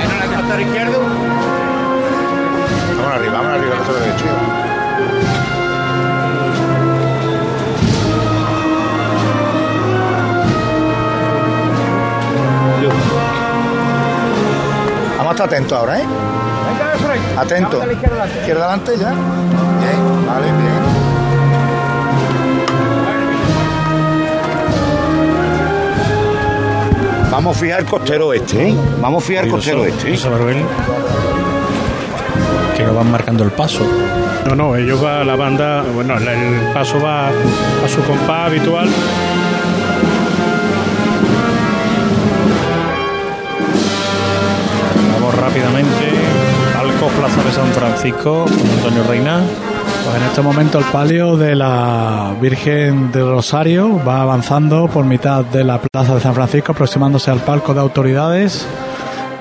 En 0.00 0.22
el 0.22 0.34
costero 0.34 0.60
izquierdo. 0.62 0.98
Vamos 2.96 3.12
arriba, 3.14 3.32
vamos 3.34 3.52
arriba, 3.52 3.76
costero 3.76 3.98
derecho. 3.98 4.24
Vamos 15.18 15.26
a 15.26 15.30
estar 15.32 15.46
atentos 15.46 15.78
ahora, 15.78 16.00
¿eh? 16.00 16.31
Atento. 17.36 17.82
Izquierda 17.90 18.64
adelante 18.64 18.92
ya. 18.98 19.10
Bien, 19.10 20.26
vale, 20.26 20.46
bien. 20.46 20.82
Vamos 27.30 27.56
a 27.56 27.60
fijar 27.60 27.80
el 27.80 27.86
costero 27.86 28.32
este, 28.32 28.68
¿eh? 28.68 28.74
Vamos 29.00 29.24
a 29.24 29.26
fijar 29.26 29.44
el 29.44 29.50
costero 29.50 29.84
este. 29.84 30.12
¿eh? 30.12 30.18
Que 32.76 32.84
no 32.84 32.94
van 32.94 33.10
marcando 33.10 33.44
el 33.44 33.50
paso. 33.50 33.86
No, 34.46 34.54
no, 34.54 34.76
ellos 34.76 35.02
va, 35.02 35.24
la 35.24 35.36
banda, 35.36 35.82
bueno, 35.94 36.18
el 36.18 36.72
paso 36.74 37.00
va 37.00 37.28
a 37.28 37.88
su 37.88 38.02
compás 38.02 38.48
habitual. 38.48 38.88
rápidamente. 45.52 46.11
Plaza 47.08 47.42
de 47.42 47.52
San 47.52 47.66
Francisco, 47.72 48.44
con 48.44 48.70
Antonio 48.70 49.02
Reina. 49.08 49.40
Pues 50.04 50.16
en 50.16 50.22
este 50.22 50.42
momento 50.42 50.78
el 50.78 50.84
palio 50.86 51.36
de 51.36 51.54
la 51.54 52.34
Virgen 52.40 53.10
de 53.10 53.22
Rosario 53.22 54.00
va 54.04 54.22
avanzando 54.22 54.88
por 54.88 55.04
mitad 55.04 55.44
de 55.44 55.64
la 55.64 55.80
Plaza 55.80 56.14
de 56.14 56.20
San 56.20 56.34
Francisco, 56.34 56.72
aproximándose 56.72 57.30
al 57.30 57.40
palco 57.40 57.74
de 57.74 57.80
autoridades, 57.80 58.66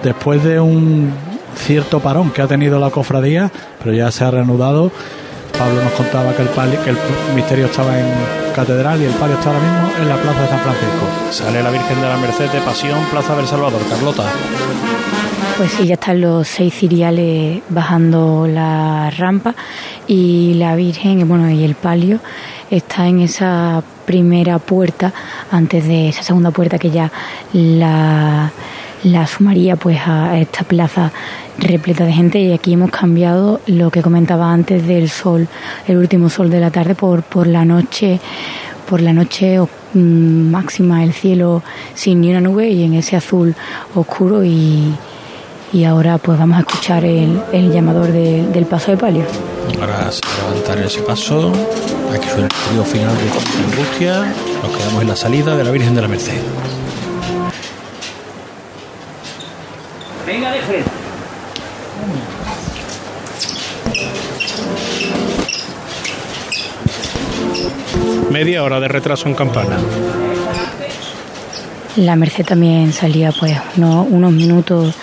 después 0.04 0.44
de 0.44 0.60
un 0.60 1.14
cierto 1.56 2.00
parón 2.00 2.32
que 2.32 2.42
ha 2.42 2.48
tenido 2.48 2.80
la 2.80 2.90
cofradía, 2.90 3.52
pero 3.84 3.96
ya 3.96 4.12
se 4.12 4.24
ha 4.24 4.32
reanudado. 4.32 4.92
Pablo 5.58 5.84
nos 5.84 5.94
contaba 5.94 6.34
que 6.34 6.42
el, 6.42 6.50
palio, 6.50 6.84
que 6.84 6.92
el 6.92 6.98
misterio 7.36 7.68
estaba 7.68 8.00
en 8.00 8.08
catedral 8.56 9.02
y 9.02 9.06
el 9.06 9.14
palio 9.14 9.36
está 9.36 9.50
ahora 9.50 9.62
mismo 9.62 9.92
en 10.02 10.10
la 10.10 10.16
Plaza 10.16 10.42
de 10.42 10.48
San 10.48 10.60
Francisco. 10.60 11.06
Sale 11.32 11.62
la 11.62 11.70
Virgen 11.70 12.02
de 12.02 12.08
la 12.08 12.18
Merced 12.18 12.50
de 12.50 12.62
Pasión, 12.62 13.00
Plaza 13.12 13.36
del 13.36 13.46
Salvador. 13.46 13.82
Carlota. 13.90 14.24
Pues 15.62 15.74
sí, 15.74 15.86
ya 15.86 15.94
están 15.94 16.22
los 16.22 16.48
seis 16.48 16.74
ciriales 16.74 17.62
bajando 17.70 18.48
la 18.48 19.12
rampa 19.12 19.54
y 20.08 20.56
la 20.56 20.76
Virgen, 20.76 21.28
bueno, 21.28 21.52
y 21.52 21.64
el 21.64 21.76
palio 21.76 22.20
está 22.72 23.08
en 23.08 23.20
esa 23.20 23.84
primera 24.08 24.58
puerta, 24.58 25.14
antes 25.52 25.88
de 25.88 26.10
esa 26.10 26.24
segunda 26.24 26.50
puerta 26.50 26.80
que 26.80 26.90
ya 26.90 27.12
la, 27.54 28.52
la 29.04 29.28
sumaría 29.28 29.76
pues 29.76 30.00
a 30.04 30.40
esta 30.40 30.64
plaza 30.64 31.12
repleta 31.60 32.06
de 32.06 32.14
gente. 32.14 32.40
Y 32.40 32.54
aquí 32.54 32.74
hemos 32.74 32.90
cambiado 32.90 33.62
lo 33.68 33.92
que 33.92 34.02
comentaba 34.02 34.52
antes 34.52 34.88
del 34.88 35.12
sol, 35.12 35.48
el 35.88 35.98
último 35.98 36.32
sol 36.32 36.50
de 36.50 36.60
la 36.60 36.72
tarde 36.72 36.96
por, 36.96 37.22
por 37.22 37.46
la 37.46 37.66
noche, 37.66 38.20
por 38.90 39.00
la 39.00 39.14
noche 39.14 39.60
mm, 39.60 40.50
máxima, 40.50 41.04
el 41.04 41.14
cielo 41.14 41.62
sin 41.94 42.20
ni 42.22 42.32
una 42.32 42.42
nube 42.42 42.68
y 42.68 42.84
en 42.84 42.96
ese 42.96 43.16
azul 43.16 43.54
oscuro 43.94 44.44
y, 44.44 44.96
y 45.74 45.84
ahora 45.86 46.18
pues 46.18 46.38
vamos 46.38 46.58
a 46.58 46.62
escuchar 46.62 47.06
el, 47.06 47.42
el 47.52 47.72
llamador 47.72 48.12
de- 48.12 48.46
del 48.48 48.66
paso 48.66 48.92
de 48.92 48.98
palio. 48.98 49.24
Ahora 49.80 50.12
se 50.12 50.20
va 50.22 50.48
a 50.50 50.54
levantar 50.54 50.80
ese 50.80 51.02
paso. 51.02 51.52
Aquí 52.14 52.28
suena 52.28 52.44
el 52.48 52.50
trío 52.70 52.84
final 52.84 53.16
de 53.18 53.24
Tanta 53.26 53.78
Angustia. 53.80 54.34
Nos 54.64 54.78
quedamos 54.78 55.02
en 55.02 55.08
la 55.08 55.16
salida 55.16 55.56
de 55.56 55.64
la 55.64 55.72
Virgen 55.72 55.96
de 55.96 56.02
la 56.02 56.08
Merced. 56.08 56.42
Venga 60.28 60.52
de 60.52 60.60
frente. 60.62 60.90
Media 68.30 68.64
hora 68.64 68.80
de 68.80 68.88
retraso 68.88 69.28
en 69.28 69.36
campana. 69.36 69.78
La 71.98 72.16
Merced 72.16 72.46
también 72.46 72.94
salía 72.94 73.32
pues 73.38 73.58
unos 73.78 74.32
minutos 74.32 74.96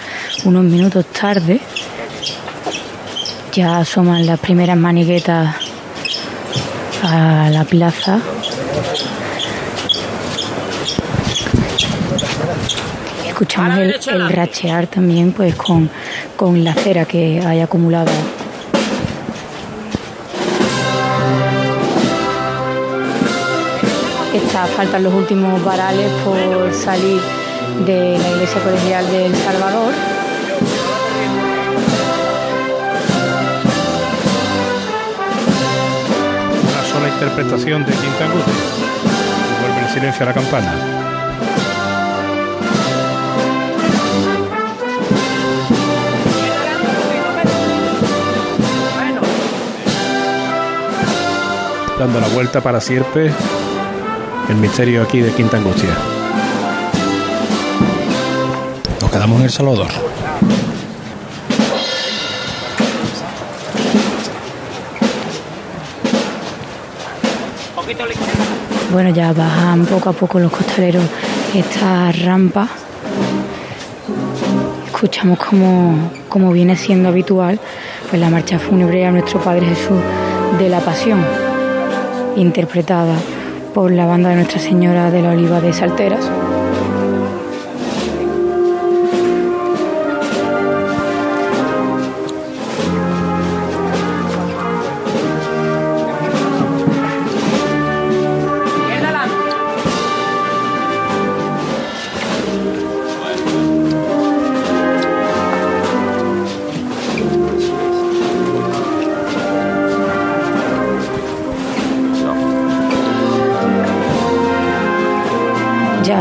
unos 0.45 0.65
minutos 0.65 1.07
tarde. 1.07 1.61
Ya 3.53 3.79
asoman 3.79 4.27
las 4.27 4.39
primeras 4.39 4.77
maniguetas 4.77 5.57
a 7.03 7.51
la 7.51 7.65
plaza. 7.65 8.21
Escuchamos 13.27 13.79
el, 13.79 13.95
el 14.09 14.31
rachear 14.31 14.87
también 14.89 15.33
pues 15.33 15.55
con, 15.55 15.89
con 16.37 16.65
la 16.65 16.75
cera 16.75 17.05
que 17.05 17.41
hay 17.45 17.61
acumulada 17.61 18.11
Está, 24.35 24.67
faltan 24.67 25.03
los 25.03 25.15
últimos 25.15 25.65
varales 25.65 26.11
por 26.25 26.73
salir 26.73 27.21
de 27.87 28.19
la 28.19 28.29
iglesia 28.31 28.63
colegial 28.63 29.11
del 29.11 29.35
Salvador. 29.35 29.93
Interpretación 37.21 37.85
de 37.85 37.91
Quinta 37.91 38.27
Angustia. 38.27 38.55
Vuelve 39.61 39.81
el 39.81 39.93
silencio 39.93 40.23
a 40.23 40.27
la 40.27 40.35
campana. 40.35 40.73
Dando 51.99 52.21
la 52.21 52.29
vuelta 52.29 52.61
para 52.61 52.81
siempre 52.81 53.33
el 54.49 54.57
misterio 54.57 55.03
aquí 55.03 55.21
de 55.21 55.33
Quinta 55.33 55.57
Angustia. 55.57 55.91
Nos 59.01 59.11
quedamos 59.11 59.39
en 59.41 59.45
El 59.45 59.51
Salvador. 59.51 60.18
Bueno, 68.91 69.11
ya 69.11 69.33
bajan 69.35 69.85
poco 69.85 70.09
a 70.09 70.13
poco 70.13 70.39
los 70.39 70.51
costaleros 70.51 71.05
esta 71.55 72.11
rampa. 72.11 72.67
Escuchamos 74.87 75.39
como, 75.39 76.11
como 76.29 76.53
viene 76.53 76.75
siendo 76.75 77.11
habitual 77.11 77.61
pues 78.09 78.21
la 78.21 78.31
marcha 78.31 78.59
fúnebre 78.59 79.05
a 79.05 79.11
nuestro 79.11 79.41
Padre 79.41 79.67
Jesús 79.67 79.99
de 80.59 80.69
la 80.71 80.81
Pasión, 80.81 81.23
interpretada 82.37 83.15
por 83.75 83.93
la 83.93 84.07
banda 84.07 84.31
de 84.31 84.37
Nuestra 84.37 84.59
Señora 84.59 85.11
de 85.11 85.21
la 85.21 85.33
Oliva 85.33 85.61
de 85.61 85.73
Salteras. 85.75 86.31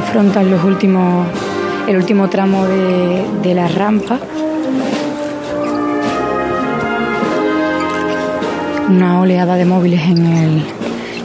Afrontan 0.08 0.50
los 0.50 0.64
últimos, 0.64 1.28
el 1.86 1.98
último 1.98 2.30
tramo 2.30 2.66
de, 2.66 3.26
de 3.44 3.54
la 3.54 3.68
rampa. 3.68 4.18
Una 8.88 9.20
oleada 9.20 9.56
de 9.56 9.66
móviles 9.66 10.02
en 10.04 10.26
el, 10.26 10.64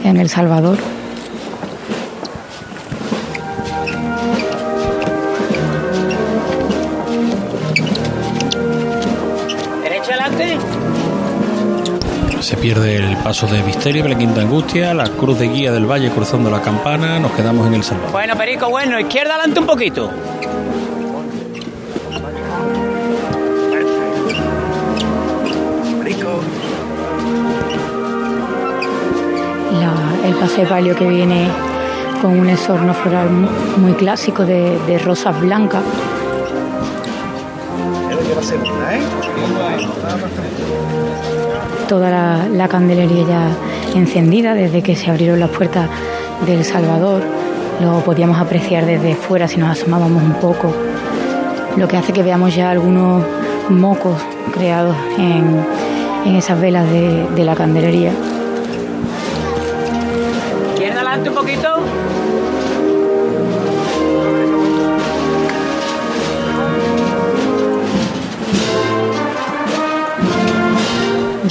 en 0.03 0.17
el 0.17 0.27
Salvador. 0.27 0.92
Pierde 12.63 12.95
el 12.95 13.17
paso 13.17 13.45
de 13.45 13.61
Misterio 13.61 14.03
de 14.03 14.09
la 14.09 14.17
Quinta 14.17 14.39
Angustia, 14.39 14.93
la 14.93 15.09
cruz 15.09 15.37
de 15.37 15.49
guía 15.49 15.73
del 15.73 15.85
Valle 15.85 16.09
cruzando 16.11 16.49
la 16.49 16.61
campana. 16.61 17.19
Nos 17.19 17.33
quedamos 17.33 17.67
en 17.67 17.73
El 17.73 17.83
Salvador. 17.83 18.13
Bueno, 18.13 18.37
Perico, 18.37 18.69
bueno, 18.69 18.97
izquierda 18.97 19.33
adelante 19.35 19.59
un 19.59 19.65
poquito. 19.65 20.09
La- 29.79 30.27
el 30.27 30.35
paseo 30.35 30.63
de 30.63 30.69
palio 30.69 30.95
que 30.95 31.07
viene 31.07 31.47
con 32.21 32.39
un 32.39 32.49
esorno 32.49 32.93
floral 32.93 33.29
mu- 33.29 33.49
muy 33.77 33.93
clásico 33.93 34.45
de, 34.45 34.77
de 34.87 34.97
rosas 34.99 35.39
blancas. 35.41 35.83
Toda 41.93 42.47
la, 42.49 42.67
candelería 42.67 43.23
ya 43.23 43.49
encendida 43.93 44.55
desde 44.55 44.81
que 44.81 44.95
se 44.95 45.11
abrieron 45.11 45.39
las 45.39 45.51
puertas 45.51 45.87
del 46.43 46.65
Salvador. 46.65 47.21
Lo 47.79 47.99
podíamos 47.99 48.39
apreciar 48.39 48.87
desde 48.87 49.13
fuera 49.13 49.47
si 49.47 49.57
nos 49.57 49.69
asomábamos 49.69 50.23
un 50.23 50.33
poco. 50.33 50.73
Lo 51.77 51.87
que 51.87 51.95
hace 51.95 52.11
que 52.11 52.23
veamos 52.23 52.55
ya 52.55 52.71
algunos 52.71 53.23
mocos 53.69 54.19
creados 54.51 54.95
en, 55.19 55.63
en 56.25 56.35
esas 56.35 56.59
velas 56.59 56.89
de, 56.89 57.27
de 57.35 57.43
la 57.43 57.53
candelería. 57.53 58.11
Izquierda 60.73 60.95
adelante 60.95 61.29
un 61.29 61.35
poquito. 61.35 61.72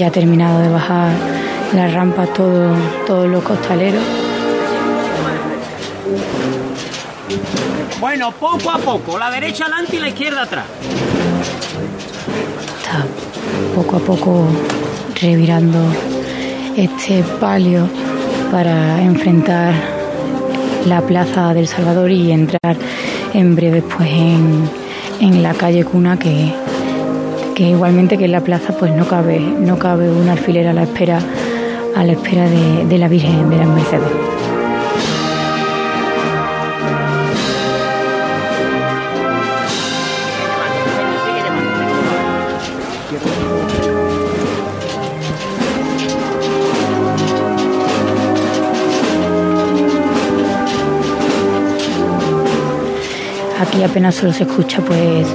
Ya 0.03 0.09
ha 0.09 0.11
terminado 0.11 0.59
de 0.59 0.69
bajar 0.69 1.13
la 1.77 1.87
rampa 1.87 2.27
todo, 2.27 2.75
todos 3.07 3.29
los 3.29 3.41
costaleros. 3.45 4.03
Bueno, 8.01 8.33
poco 8.33 8.73
a 8.73 8.79
poco. 8.79 9.17
La 9.17 9.31
derecha 9.31 9.67
adelante 9.67 9.95
y 9.95 10.01
la 10.01 10.09
izquierda 10.09 10.43
atrás. 10.43 10.65
está 12.83 13.07
poco 13.77 13.97
a 13.99 14.01
poco 14.01 14.49
revirando 15.21 15.79
este 16.77 17.23
palio 17.39 17.89
para 18.51 19.01
enfrentar 19.03 19.73
la 20.85 21.01
plaza 21.03 21.55
del 21.55 21.69
Salvador 21.69 22.11
y 22.11 22.33
entrar 22.33 22.77
en 23.35 23.55
breve 23.55 23.83
pues 23.83 24.11
en, 24.11 24.69
en 25.21 25.45
la 25.45 25.55
calle 25.55 25.85
Cuna 25.85 26.19
que, 26.19 26.53
que 27.55 27.65
igualmente 27.65 28.17
que 28.17 28.25
en 28.25 28.33
la 28.33 28.41
plaza 28.41 28.73
pues 28.79 28.93
no 28.93 29.07
cabe 29.07 29.39
no 29.39 29.79
cabe 29.79 30.11
un 30.11 30.29
alfiler 30.29 30.69
a 30.69 30.73
la 30.73 30.85
espera 30.85 31.21
a 31.95 32.05
la 32.05 32.13
espera 32.13 32.49
de, 32.49 32.87
de 32.87 32.99
la 32.99 33.09
Virgen 33.09 33.51
de 33.51 33.57
las 33.57 33.69
Mercedes. 33.69 34.03
Aquí 53.61 53.83
apenas 53.85 54.17
solo 54.17 54.33
se 54.33 54.43
escucha 54.43 54.83
pues 54.83 55.27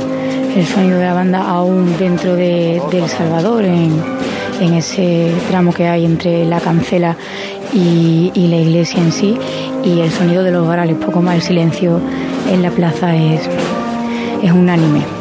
el 0.57 0.65
sonido 0.65 0.97
de 0.97 1.05
la 1.05 1.13
banda 1.13 1.47
aún 1.47 1.97
dentro 1.99 2.35
de, 2.35 2.77
El 2.91 3.09
Salvador, 3.09 3.63
en, 3.63 4.73
ese 4.73 5.31
tramo 5.49 5.71
que 5.71 5.87
hay 5.87 6.03
entre 6.03 6.45
la 6.45 6.59
cancela 6.59 7.15
y, 7.73 8.31
y 8.33 8.47
la 8.47 8.57
iglesia 8.57 8.99
en 8.99 9.11
sí, 9.11 9.37
y 9.83 10.01
el 10.01 10.09
sonido 10.09 10.43
de 10.43 10.51
los 10.51 10.67
varales, 10.67 10.97
poco 10.97 11.21
más 11.21 11.35
el 11.35 11.41
silencio 11.43 12.01
en 12.51 12.63
la 12.63 12.71
plaza 12.71 13.15
es, 13.15 13.47
es 14.41 14.51
unánime. 14.51 15.16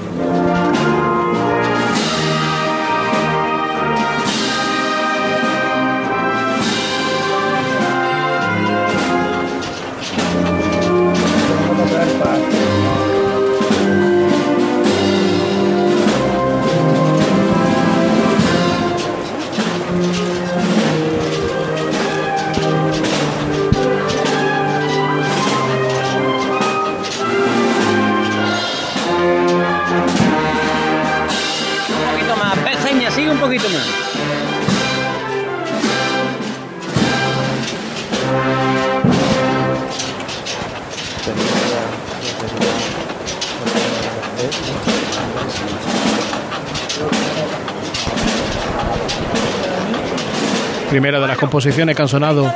Primera 51.07 51.23
de 51.23 51.29
las 51.29 51.39
composiciones 51.39 51.95
que 51.95 52.03
han 52.03 52.09
sonado 52.09 52.53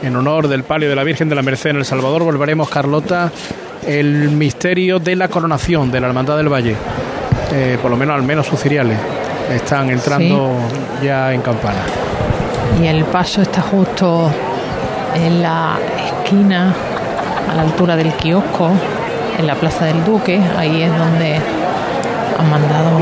en 0.00 0.14
honor 0.14 0.46
del 0.46 0.62
palio 0.62 0.88
de 0.88 0.94
la 0.94 1.02
Virgen 1.02 1.28
de 1.28 1.34
la 1.34 1.42
Merced 1.42 1.70
en 1.70 1.78
El 1.78 1.84
Salvador. 1.84 2.22
Volveremos, 2.22 2.68
Carlota, 2.68 3.32
el 3.84 4.28
misterio 4.28 5.00
de 5.00 5.16
la 5.16 5.26
coronación 5.26 5.90
de 5.90 6.00
la 6.00 6.06
Hermandad 6.06 6.36
del 6.36 6.48
Valle. 6.48 6.76
Eh, 7.52 7.78
por 7.82 7.90
lo 7.90 7.96
menos, 7.96 8.14
al 8.14 8.22
menos 8.22 8.46
sus 8.46 8.60
ciriales 8.60 8.96
están 9.52 9.90
entrando 9.90 10.52
ya 11.02 11.34
en 11.34 11.42
campana. 11.42 11.80
Y 12.80 12.86
el 12.86 13.02
paso 13.06 13.42
está 13.42 13.60
justo 13.60 14.30
en 15.16 15.42
la 15.42 15.76
esquina, 16.22 16.72
a 17.50 17.54
la 17.56 17.62
altura 17.62 17.96
del 17.96 18.12
kiosco, 18.12 18.70
en 19.36 19.48
la 19.48 19.56
Plaza 19.56 19.86
del 19.86 20.04
Duque. 20.04 20.40
Ahí 20.56 20.82
es 20.82 20.96
donde 20.96 21.40
han 22.38 22.50
mandado 22.50 23.00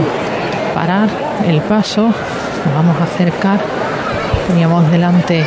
parar 0.74 1.10
el 1.46 1.60
paso. 1.60 2.04
Nos 2.06 2.74
vamos 2.74 2.98
a 2.98 3.04
acercar. 3.04 3.60
Teníamos 4.48 4.90
delante, 4.90 5.44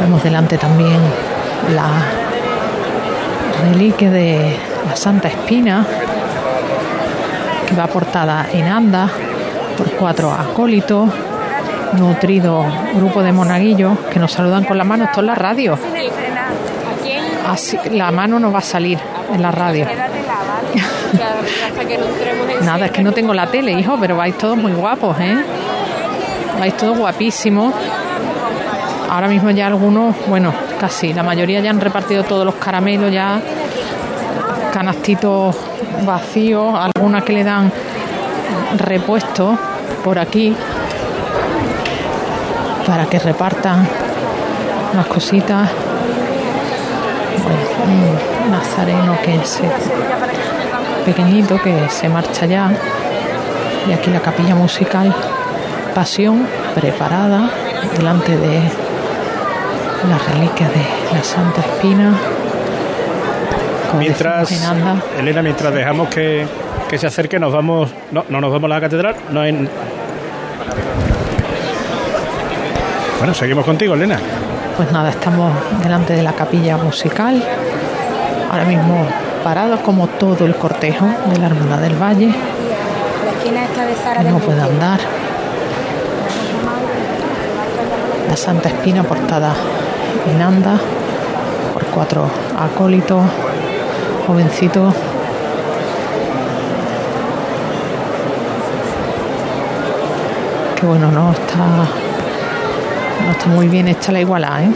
vemos 0.00 0.22
delante 0.22 0.58
también 0.58 0.98
la 1.72 1.88
reliquia 3.62 4.10
de 4.10 4.56
la 4.86 4.96
Santa 4.96 5.28
Espina, 5.28 5.86
que 7.66 7.74
va 7.74 7.86
portada 7.86 8.48
en 8.52 8.66
anda 8.66 9.08
por 9.78 9.90
cuatro 9.92 10.32
acólitos, 10.32 11.08
nutrido 11.92 12.66
grupo 12.96 13.22
de 13.22 13.32
monaguillos 13.32 13.96
que 14.12 14.18
nos 14.18 14.32
saludan 14.32 14.64
con 14.64 14.76
la 14.76 14.84
mano. 14.84 15.04
Esto 15.04 15.20
es 15.20 15.26
la 15.26 15.36
radio. 15.36 15.78
La 17.92 18.10
mano 18.10 18.40
no 18.40 18.50
va 18.50 18.58
a 18.58 18.62
salir 18.62 18.98
en 19.32 19.40
la 19.40 19.52
radio. 19.52 19.86
Nada, 22.62 22.86
es 22.86 22.92
que 22.92 23.02
no 23.04 23.12
tengo 23.12 23.32
la 23.32 23.46
tele, 23.46 23.72
hijo, 23.72 23.96
pero 24.00 24.16
vais 24.16 24.36
todos 24.36 24.56
muy 24.56 24.72
guapos, 24.72 25.16
¿eh? 25.20 25.36
Vais 26.58 26.76
todos 26.76 26.96
guapísimos. 26.96 27.74
Ahora 29.10 29.28
mismo 29.28 29.50
ya 29.50 29.66
algunos, 29.66 30.14
bueno, 30.28 30.52
casi, 30.80 31.12
la 31.12 31.22
mayoría 31.22 31.60
ya 31.60 31.70
han 31.70 31.80
repartido 31.80 32.24
todos 32.24 32.44
los 32.44 32.56
caramelos, 32.56 33.12
ya 33.12 33.40
canastitos 34.72 35.54
vacíos, 36.04 36.74
algunas 36.74 37.22
que 37.22 37.32
le 37.32 37.44
dan 37.44 37.70
repuesto 38.76 39.56
por 40.02 40.18
aquí 40.18 40.56
para 42.86 43.06
que 43.06 43.18
repartan 43.18 43.86
las 44.94 45.06
cositas. 45.06 45.68
Bueno, 47.44 48.18
nazareno 48.50 49.16
que 49.22 49.36
es 49.36 49.60
pequeñito 51.04 51.60
que 51.62 51.88
se 51.88 52.08
marcha 52.08 52.46
ya. 52.46 52.72
Y 53.88 53.92
aquí 53.92 54.10
la 54.10 54.20
capilla 54.20 54.54
musical 54.54 55.14
Pasión 55.94 56.46
preparada 56.74 57.50
delante 57.96 58.36
de 58.36 58.60
las 60.08 60.34
reliquias 60.34 60.70
de 60.70 60.84
la 61.16 61.22
Santa 61.22 61.60
Espina. 61.60 62.12
Mientras. 63.98 64.50
Elena, 65.18 65.42
mientras 65.42 65.72
dejamos 65.72 66.08
que, 66.08 66.46
que 66.90 66.98
se 66.98 67.06
acerque, 67.06 67.38
nos 67.38 67.52
vamos. 67.52 67.90
No, 68.10 68.24
no 68.28 68.40
nos 68.40 68.50
vamos 68.50 68.70
a 68.70 68.74
la 68.74 68.80
catedral. 68.80 69.14
No 69.30 69.44
en... 69.44 69.68
Bueno, 73.18 73.32
seguimos 73.32 73.64
contigo, 73.64 73.94
Elena. 73.94 74.18
Pues 74.76 74.90
nada, 74.90 75.10
estamos 75.10 75.52
delante 75.80 76.14
de 76.14 76.22
la 76.24 76.32
capilla 76.32 76.76
musical. 76.76 77.40
Ahora 78.50 78.64
mismo 78.64 79.06
parados 79.44 79.80
como 79.80 80.08
todo 80.08 80.44
el 80.44 80.56
cortejo 80.56 81.06
de 81.30 81.38
la 81.38 81.46
Hermandad 81.46 81.78
del 81.78 81.94
Valle. 82.02 82.34
La 83.24 83.30
esquina 83.30 83.64
esta 83.64 83.86
de 83.86 83.94
Sara 83.94 84.22
que 84.22 84.30
no 84.30 84.38
puede 84.38 84.60
andar. 84.60 84.98
La 88.34 88.38
Santa 88.38 88.68
Espina 88.68 89.04
portada 89.04 89.54
en 90.28 90.42
anda 90.42 90.76
por 91.72 91.84
cuatro 91.84 92.28
acólitos, 92.58 93.22
jovencitos. 94.26 94.92
Que 100.74 100.84
bueno, 100.84 101.12
no 101.12 101.30
está, 101.30 101.58
no 103.24 103.30
está 103.30 103.46
muy 103.46 103.68
bien 103.68 103.86
hecha 103.86 104.10
la 104.10 104.18
igualdad, 104.18 104.64
¿eh? 104.64 104.70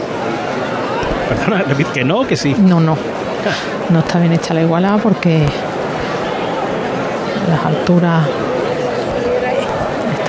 Perdona, 1.27 1.63
repite 1.63 1.91
que 1.91 2.05
no, 2.05 2.25
que 2.25 2.37
sí. 2.37 2.55
No, 2.57 2.79
no. 2.79 2.95
No 3.89 3.99
está 3.99 4.19
bien 4.19 4.31
hecha 4.31 4.53
la 4.53 4.61
igualada 4.61 4.99
porque 4.99 5.45
las 7.49 7.65
alturas 7.65 8.23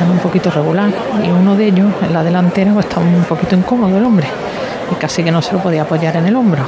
están 0.01 0.13
un 0.13 0.19
poquito 0.19 0.51
regular 0.51 0.89
y 1.23 1.29
uno 1.29 1.55
de 1.57 1.67
ellos, 1.67 1.93
en 2.01 2.13
la 2.15 2.23
delantera, 2.25 2.73
pues 2.73 2.87
está 2.87 3.01
un 3.01 3.23
poquito 3.25 3.55
incómodo 3.55 3.99
el 3.99 4.03
hombre 4.05 4.27
y 4.91 4.95
casi 4.95 5.23
que 5.23 5.31
no 5.31 5.43
se 5.43 5.53
lo 5.53 5.59
podía 5.59 5.83
apoyar 5.83 6.17
en 6.17 6.27
el 6.27 6.37
hombro. 6.37 6.63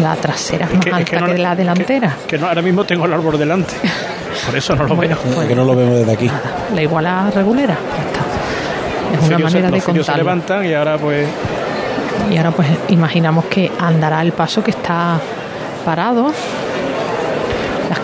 La 0.00 0.16
trasera 0.16 0.64
es 0.66 0.72
más 0.74 0.84
que- 0.84 0.90
alta 0.90 1.04
que 1.04 1.16
que, 1.16 1.20
no- 1.20 1.42
la 1.42 1.54
delantera. 1.54 2.16
Que 2.26 2.38
no, 2.38 2.48
ahora 2.48 2.62
mismo 2.62 2.84
tengo 2.84 3.04
el 3.04 3.12
árbol 3.12 3.38
delante. 3.38 3.74
Por 4.46 4.56
eso 4.56 4.74
no 4.76 4.84
lo 4.84 4.96
Bueno, 4.96 5.16
veo. 5.22 5.34
pues- 5.34 5.48
que 5.48 5.54
no 5.54 5.64
lo 5.64 5.76
vemos 5.76 5.94
desde 5.98 6.12
aquí. 6.12 6.30
La 6.74 6.82
igualada 6.82 7.30
regulera. 7.30 7.74
ya 7.74 8.02
está. 8.02 8.20
Es 9.12 9.20
Los 9.20 9.28
una 9.28 9.38
manera 9.40 9.70
de 9.70 9.80
cirios 9.80 10.06
se 10.06 10.16
levantan 10.16 10.64
y 10.64 10.72
ahora 10.74 10.96
pues 10.98 11.28
Y 12.30 12.36
ahora 12.38 12.50
pues 12.50 12.66
imaginamos 12.88 13.44
que 13.44 13.70
andará 13.78 14.22
el 14.22 14.32
paso 14.32 14.64
que 14.64 14.70
está 14.72 15.18
parado. 15.84 16.32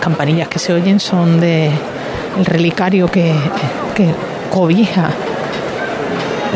Las 0.01 0.07
campanillas 0.07 0.47
que 0.47 0.57
se 0.57 0.73
oyen 0.73 0.99
son 0.99 1.39
de 1.39 1.67
el 1.67 2.45
relicario 2.45 3.07
que, 3.07 3.35
que 3.93 4.09
cobija 4.49 5.11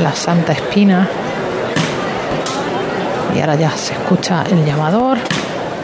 la 0.01 0.15
Santa 0.15 0.51
Espina. 0.51 1.07
Y 3.35 3.39
ahora 3.41 3.53
ya 3.53 3.69
se 3.69 3.93
escucha 3.93 4.43
el 4.49 4.65
llamador, 4.65 5.19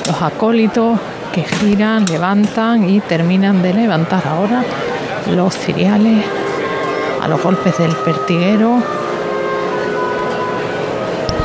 los 0.07 0.22
acólitos 0.24 0.97
que 1.32 1.43
giran, 1.43 2.07
levantan 2.07 2.89
y 2.89 2.99
terminan 2.99 3.62
de 3.62 3.76
levantar 3.76 4.24
ahora 4.28 4.64
los 5.30 5.55
ciriales 5.55 6.26
a 7.22 7.28
los 7.28 7.43
golpes 7.43 7.78
del 7.78 7.95
pertiguero. 7.95 8.82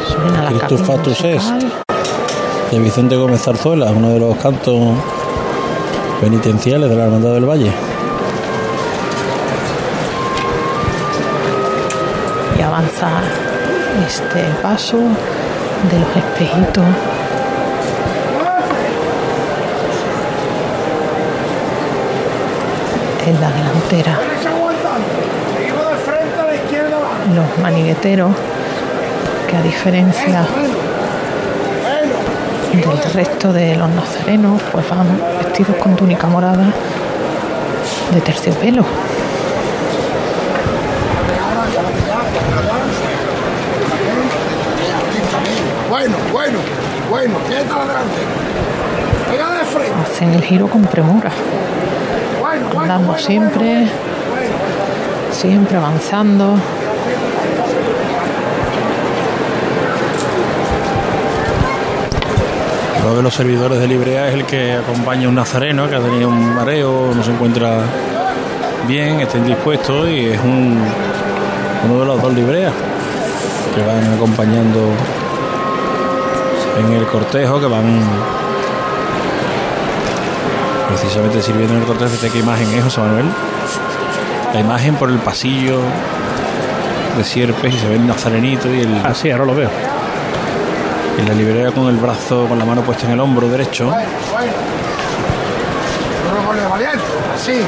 Suena 0.09 0.51
la 0.51 0.67
Christus. 0.67 1.25
Est 1.27 1.53
de 2.71 2.79
Vicente 2.79 3.17
Gómez 3.17 3.43
Zarzuela, 3.43 3.91
uno 3.91 4.09
de 4.09 4.21
los 4.21 4.35
cantos 4.37 4.97
penitenciales 6.21 6.89
de 6.89 6.97
la 6.97 7.05
Hermandad 7.05 7.35
del 7.35 7.45
Valle. 7.45 7.73
y 12.59 12.63
avanza 12.63 13.09
este 14.07 14.41
paso 14.63 14.97
de 14.97 16.01
los 16.01 16.17
espejitos. 16.17 16.85
En 23.27 23.41
la 23.41 23.51
delantera, 23.51 24.21
los 27.35 27.59
manigueteros, 27.59 28.31
que 29.49 29.57
a 29.57 29.63
diferencia 29.63 30.47
del 32.81 33.13
resto 33.13 33.53
de 33.53 33.75
los 33.77 33.89
nazarenos, 33.91 34.61
pues 34.71 34.89
van 34.89 35.07
vestidos 35.43 35.77
con 35.77 35.97
túnica 35.97 36.27
morada 36.27 36.73
de 38.13 38.21
terciopelo. 38.21 38.85
Bueno, 45.89 46.17
bueno, 46.33 46.59
bueno, 47.09 47.35
¿qué 47.49 47.65
tal 47.65 47.81
adelante? 47.81 48.21
De 49.31 49.65
frente. 49.65 49.93
hacen 50.03 50.35
el 50.35 50.43
giro 50.43 50.69
con 50.69 50.83
premura, 50.83 51.31
andando 52.79 53.17
siempre, 53.17 53.89
siempre 55.33 55.77
avanzando. 55.79 56.57
Uno 63.07 63.15
de 63.19 63.23
los 63.23 63.35
servidores 63.35 63.79
de 63.79 63.87
Librea 63.87 64.27
es 64.27 64.35
el 64.35 64.45
que 64.47 64.73
acompaña 64.73 65.27
a 65.27 65.29
un 65.29 65.37
nazareno 65.37 65.89
que 65.89 65.95
ha 65.95 66.01
tenido 66.01 66.29
un 66.29 66.57
mareo, 66.57 67.13
no 67.15 67.23
se 67.23 67.31
encuentra 67.31 67.79
bien, 68.89 69.21
está 69.21 69.39
indispuesto 69.39 70.11
y 70.11 70.27
es 70.27 70.41
un, 70.41 70.77
uno 71.85 72.01
de 72.01 72.05
los 72.05 72.21
dos 72.21 72.35
Libreas 72.35 72.73
que 73.77 73.83
van 73.83 74.13
acompañando 74.13 74.91
en 76.81 76.93
el 76.95 77.07
cortejo, 77.07 77.61
que 77.61 77.67
van 77.67 78.01
precisamente 80.89 81.41
sirviendo 81.41 81.75
en 81.75 81.83
el 81.83 81.87
cortejo. 81.87 82.11
Fíjate 82.11 82.33
qué 82.33 82.39
imagen 82.41 82.75
es, 82.75 82.83
José 82.83 83.03
Manuel. 83.03 83.27
La 84.53 84.59
imagen 84.59 84.97
por 84.97 85.11
el 85.11 85.19
pasillo 85.19 85.79
de 87.17 87.23
Sierpes 87.23 87.73
y 87.73 87.79
se 87.79 87.89
ve 87.89 87.95
el 87.95 88.07
nazarenito 88.07 88.69
y 88.75 88.81
el... 88.81 89.01
Ah, 89.05 89.15
sí, 89.15 89.31
ahora 89.31 89.45
lo 89.45 89.55
veo. 89.55 89.71
Y 91.19 91.23
la 91.27 91.35
librera 91.35 91.73
con 91.73 91.89
el 91.89 91.97
brazo, 91.97 92.47
con 92.47 92.59
la 92.59 92.65
mano 92.65 92.83
puesta 92.83 93.07
en 93.07 93.13
el 93.13 93.21
hombro 93.21 93.49
derecho. 93.49 93.87
Bueno, 93.87 94.07
bueno. 94.33 94.53
Valiente, 96.71 97.05
así. 97.35 97.61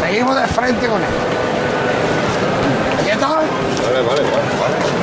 Seguimos 0.00 0.36
de 0.36 0.46
frente 0.46 0.86
con 0.86 1.00
él. 1.00 1.08
¿Aquí 3.00 3.10
está? 3.10 3.26
Vale, 3.26 3.46
vale, 4.06 4.22
vale. 4.22 5.02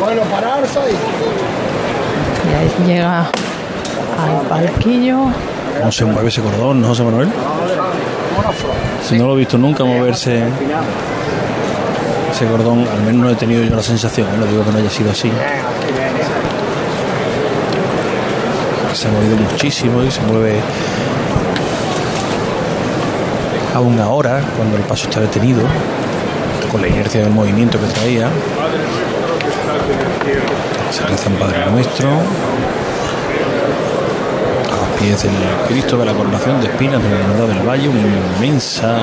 Bueno, 0.00 0.22
pararse 0.22 0.78
ahí. 0.78 0.96
Y 2.48 2.54
ahí 2.54 2.70
llega 2.86 3.20
al 3.20 4.46
palquillo. 4.48 5.18
¿Cómo 5.78 5.92
se 5.92 6.04
mueve 6.04 6.28
ese 6.28 6.42
cordón, 6.42 6.80
no, 6.82 6.88
José 6.88 7.02
Manuel? 7.02 7.28
Si 9.08 9.18
no 9.18 9.26
lo 9.26 9.34
he 9.34 9.38
visto 9.38 9.58
nunca 9.58 9.84
moverse 9.84 10.44
ese 12.42 12.50
cordón, 12.50 12.86
al 12.88 13.02
menos 13.02 13.22
no 13.22 13.30
he 13.30 13.34
tenido 13.36 13.62
yo 13.62 13.76
la 13.76 13.82
sensación, 13.82 14.26
¿eh? 14.26 14.36
no 14.38 14.46
digo 14.46 14.64
que 14.64 14.72
no 14.72 14.78
haya 14.78 14.90
sido 14.90 15.12
así. 15.12 15.30
Se 18.94 19.08
ha 19.08 19.10
movido 19.12 19.36
muchísimo 19.36 20.02
y 20.02 20.10
se 20.10 20.20
mueve 20.22 20.58
aún 23.74 23.98
ahora, 24.00 24.42
cuando 24.56 24.76
el 24.76 24.82
paso 24.82 25.08
está 25.08 25.20
detenido, 25.20 25.62
con 26.70 26.80
la 26.80 26.88
inercia 26.88 27.20
del 27.20 27.30
movimiento 27.30 27.78
que 27.78 27.86
traía. 27.86 28.28
Se 30.90 31.06
reza 31.06 31.30
Padre 31.38 31.70
Nuestro. 31.70 32.08
A 34.68 34.76
los 34.76 35.00
pies 35.00 35.22
del 35.22 35.32
Cristo 35.68 35.96
de 35.96 36.06
la 36.06 36.12
coronación 36.12 36.60
de 36.60 36.66
espinas 36.66 37.02
de 37.02 37.08
la 37.08 37.16
Hermandad 37.16 37.46
del 37.46 37.68
Valle, 37.68 37.88
una 37.88 38.00
inmensa 38.00 38.98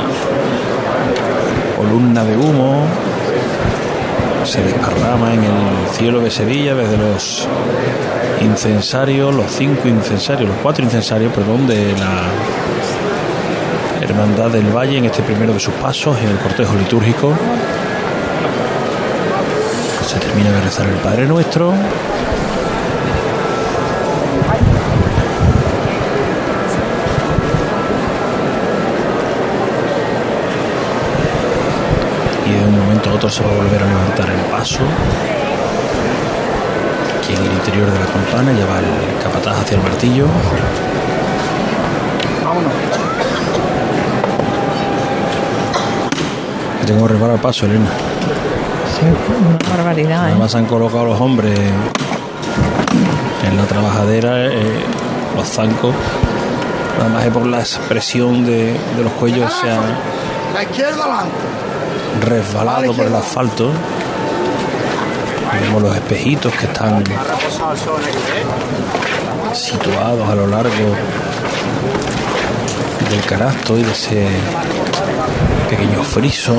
columna 1.77 2.23
de 2.25 2.35
humo 2.35 2.85
se 4.49 4.63
desparrama 4.63 5.35
en 5.35 5.43
el 5.43 5.89
cielo 5.91 6.21
de 6.21 6.31
Sevilla 6.31 6.73
desde 6.73 6.97
los 6.97 7.47
incensarios, 8.41 9.35
los 9.35 9.51
cinco 9.51 9.87
incensarios, 9.87 10.49
los 10.49 10.57
cuatro 10.57 10.83
incensarios, 10.83 11.31
perdón, 11.31 11.67
de 11.67 11.93
la 11.93 12.23
Hermandad 14.01 14.49
del 14.49 14.75
Valle 14.75 14.97
en 14.97 15.05
este 15.05 15.21
primero 15.21 15.53
de 15.53 15.59
sus 15.59 15.73
pasos 15.75 16.17
en 16.17 16.29
el 16.29 16.37
cortejo 16.39 16.73
litúrgico. 16.75 17.31
Se 20.07 20.17
termina 20.17 20.51
de 20.51 20.61
rezar 20.61 20.87
el 20.87 20.95
Padre 20.95 21.27
Nuestro. 21.27 21.71
Y 32.47 32.51
de 32.51 32.65
un 32.65 32.79
momento 32.79 33.08
a 33.08 33.08
otro 33.19 33.29
se 33.29 33.43
va 33.43 33.51
a 33.51 33.55
volver 33.55 33.83
a 33.83 33.85
levantar 33.85 34.29
el 34.29 34.39
paso. 34.49 34.79
Aquí 37.17 37.33
en 37.33 37.45
el 37.45 37.51
interior 37.51 37.91
de 37.91 37.99
la 37.99 38.05
campana 38.05 38.53
ya 38.53 38.65
va 38.65 38.79
el 38.79 39.21
capataz 39.21 39.59
hacia 39.59 39.75
el 39.75 39.83
martillo. 39.83 40.25
Que 46.79 46.85
tengo 46.85 47.07
que 47.07 47.13
reparar 47.13 47.35
el 47.35 47.41
paso, 47.41 47.65
Elena. 47.65 47.89
Sí, 48.97 49.05
una 49.05 49.75
barbaridad, 49.75 50.29
¿eh? 50.29 50.31
Además 50.31 50.55
han 50.55 50.65
colocado 50.65 51.07
los 51.07 51.19
hombres 51.19 51.59
en 51.59 53.57
la 53.57 53.63
trabajadera, 53.65 54.45
eh, 54.45 54.79
los 55.35 55.45
zancos. 55.45 55.93
Además 57.01 57.25
es 57.25 57.33
por 57.33 57.45
la 57.45 57.59
expresión 57.59 58.45
de, 58.45 58.77
de 58.95 59.03
los 59.03 59.11
cuellos 59.13 59.51
La 60.53 60.63
izquierda 60.63 61.03
adelante. 61.03 61.68
Resbalado 62.21 62.93
por 62.93 63.05
el 63.05 63.15
asfalto. 63.15 63.71
Vemos 65.61 65.81
los 65.81 65.95
espejitos 65.95 66.53
que 66.53 66.65
están 66.65 67.03
situados 69.53 70.29
a 70.29 70.35
lo 70.35 70.47
largo 70.47 70.95
del 73.09 73.21
canasto 73.25 73.77
y 73.77 73.83
de 73.83 73.91
ese 73.91 74.27
pequeño 75.69 76.03
friso 76.03 76.55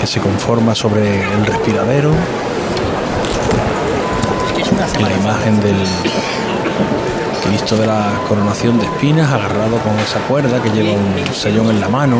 que 0.00 0.06
se 0.06 0.20
conforma 0.20 0.74
sobre 0.74 1.22
el 1.32 1.46
respiradero. 1.46 2.12
La 5.00 5.12
imagen 5.12 5.60
del 5.60 5.76
Cristo 7.46 7.76
de 7.76 7.86
la 7.86 8.20
coronación 8.28 8.78
de 8.78 8.86
espinas 8.86 9.32
agarrado 9.32 9.78
con 9.78 9.98
esa 9.98 10.20
cuerda 10.20 10.62
que 10.62 10.70
lleva 10.70 10.92
un 10.92 11.34
sellón 11.34 11.70
en 11.70 11.80
la 11.80 11.88
mano. 11.88 12.16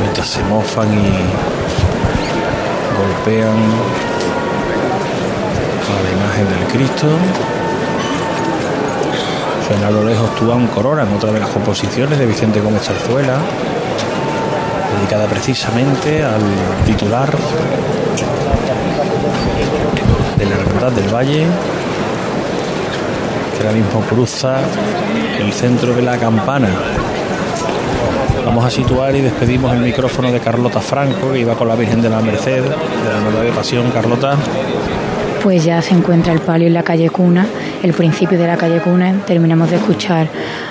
Mientras 0.00 0.23
se 0.34 0.42
mofan 0.42 0.92
y 0.92 1.12
golpean 2.98 3.56
a 5.86 6.02
la 6.02 6.10
imagen 6.10 6.48
del 6.48 6.66
Cristo. 6.72 7.06
Suena 9.68 9.86
a 9.86 9.90
lo 9.92 10.02
lejos 10.02 10.34
Tuán 10.34 10.66
Corona 10.66 11.02
en 11.04 11.12
otra 11.12 11.30
de 11.30 11.38
las 11.38 11.50
composiciones 11.50 12.18
de 12.18 12.26
Vicente 12.26 12.60
Gómez 12.60 12.82
Zarzuela, 12.82 13.38
dedicada 14.96 15.26
precisamente 15.26 16.24
al 16.24 16.42
titular 16.84 17.30
de 20.36 20.46
la 20.46 20.56
Hermandad 20.56 20.90
del 20.90 21.14
Valle, 21.14 21.46
que 23.52 23.58
ahora 23.64 23.72
mismo 23.72 24.00
cruza 24.00 24.56
el 25.38 25.52
centro 25.52 25.94
de 25.94 26.02
la 26.02 26.18
campana. 26.18 26.70
Vamos 28.44 28.64
a 28.64 28.70
situar 28.70 29.16
y 29.16 29.22
despedimos 29.22 29.72
el 29.72 29.80
micrófono 29.80 30.30
de 30.30 30.38
Carlota 30.38 30.80
Franco, 30.80 31.32
que 31.32 31.40
iba 31.40 31.54
con 31.54 31.66
la 31.66 31.74
Virgen 31.74 32.02
de 32.02 32.10
la 32.10 32.20
Merced, 32.20 32.62
de 32.62 32.68
la 32.68 33.16
Hermandad 33.16 33.42
de 33.42 33.52
Pasión. 33.52 33.90
Carlota. 33.90 34.36
Pues 35.42 35.64
ya 35.64 35.80
se 35.80 35.94
encuentra 35.94 36.32
el 36.32 36.40
palio 36.40 36.66
en 36.66 36.74
la 36.74 36.82
calle 36.82 37.08
Cuna, 37.08 37.46
el 37.82 37.94
principio 37.94 38.38
de 38.38 38.46
la 38.46 38.56
calle 38.56 38.80
Cuna. 38.80 39.14
Terminamos 39.26 39.70
de 39.70 39.76
escuchar 39.76 40.28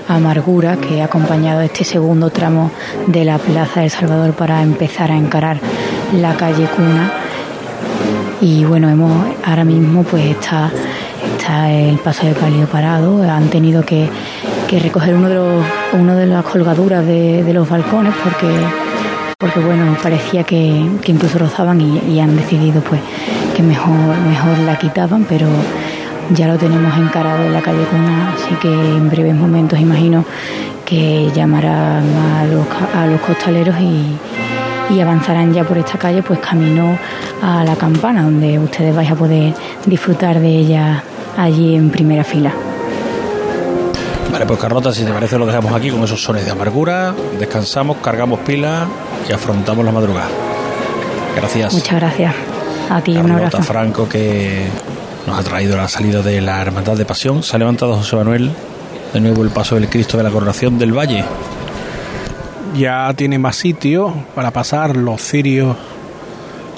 a 0.08 0.16
Amargura, 0.16 0.78
que 0.78 1.02
ha 1.02 1.06
acompañado 1.06 1.62
este 1.62 1.84
segundo 1.84 2.30
tramo 2.30 2.72
de 3.08 3.26
la 3.26 3.40
Plaza 3.40 3.82
del 3.82 3.90
Salvador 3.90 4.34
para 4.34 4.62
empezar 4.62 5.12
a 5.12 5.18
encarar 5.18 5.58
la 6.14 6.36
calle 6.36 6.68
Cuna. 6.76 7.12
Y 8.40 8.66
bueno, 8.66 8.90
hemos 8.90 9.12
ahora 9.46 9.64
mismo 9.64 10.04
pues 10.04 10.26
está, 10.26 10.72
está 11.38 11.72
el 11.72 11.98
paso 11.98 12.28
de 12.28 12.34
palio 12.34 12.68
parado. 12.68 13.24
Han 13.24 13.50
tenido 13.50 13.84
que, 13.84 14.10
que 14.68 14.80
recoger 14.80 15.16
uno 15.16 15.30
de 15.30 15.36
los, 15.36 15.66
uno 15.94 16.16
de 16.16 16.26
las 16.26 16.44
colgaduras 16.44 17.06
de, 17.06 17.52
los 17.54 17.70
balcones 17.70 18.14
porque 18.24 18.48
porque 19.38 19.60
bueno, 19.60 19.98
parecía 20.02 20.44
que, 20.46 20.56
incluso 21.06 21.38
rozaban 21.38 21.82
y, 21.82 22.00
y, 22.14 22.20
han 22.22 22.36
decidido 22.38 22.82
pues 22.82 23.02
que 23.54 23.62
mejor, 23.62 24.18
mejor 24.30 24.58
la 24.60 24.78
quitaban, 24.78 25.26
pero 25.28 25.48
ya 26.30 26.48
lo 26.48 26.58
tenemos 26.58 26.98
encarado 26.98 27.44
en 27.44 27.52
la 27.52 27.62
calle 27.62 27.84
Cuna, 27.92 28.34
así 28.34 28.56
que 28.56 28.70
en 28.70 29.10
breves 29.10 29.36
momentos 29.36 29.80
imagino 29.80 30.24
que 30.86 31.30
llamarán 31.36 32.06
a 32.16 32.46
los, 33.08 33.20
costaleros 33.22 33.76
y 33.80 35.00
avanzarán 35.02 35.54
ya 35.54 35.64
por 35.64 35.78
esta 35.78 35.98
calle 35.98 36.24
pues 36.24 36.40
camino 36.40 36.98
a 37.42 37.64
la 37.64 37.76
campana, 37.76 38.24
donde 38.24 38.60
ustedes 38.60 38.96
vais 38.96 39.12
a 39.12 39.16
poder 39.16 39.54
disfrutar 39.86 40.40
de 40.40 40.48
ella 40.48 41.04
allí 41.38 41.76
en 41.76 41.90
primera 41.90 42.24
fila. 42.24 42.54
Vale, 44.34 44.48
pues 44.48 44.60
Carlota, 44.60 44.92
si 44.92 45.06
te 45.06 45.14
parece 45.14 45.38
lo 45.38 45.46
dejamos 45.46 45.72
aquí 45.74 45.92
con 45.92 46.04
esos 46.04 46.20
sones 46.24 46.44
de 46.44 46.50
amargura, 46.50 47.14
descansamos, 47.38 47.98
cargamos 47.98 48.40
pilas 48.40 48.88
y 49.30 49.32
afrontamos 49.32 49.86
la 49.86 49.92
madrugada. 49.92 50.28
Gracias. 51.36 51.72
Muchas 51.72 52.00
gracias. 52.00 52.34
A 52.90 53.00
ti 53.02 53.12
un 53.12 53.28
Carlota 53.28 53.46
abrazo. 53.46 53.64
Franco 53.64 54.10
que 54.10 54.66
nos 55.28 55.38
ha 55.38 55.44
traído 55.44 55.78
la 55.78 55.88
salida 55.88 56.24
de 56.24 56.42
la 56.42 56.60
Hermandad 56.64 56.98
de 56.98 57.06
Pasión. 57.06 57.44
Se 57.44 57.56
ha 57.56 57.60
levantado 57.60 57.96
José 57.96 58.16
Manuel 58.16 58.50
de 59.14 59.20
nuevo 59.20 59.44
el 59.44 59.52
paso 59.52 59.76
del 59.76 59.88
Cristo 59.88 60.18
de 60.18 60.24
la 60.24 60.32
Coronación 60.32 60.80
del 60.80 60.98
Valle. 60.98 61.24
Ya 62.76 63.14
tiene 63.14 63.38
más 63.38 63.56
sitio 63.56 64.16
para 64.34 64.50
pasar. 64.50 64.98
Los 64.98 65.22
cirios 65.22 65.78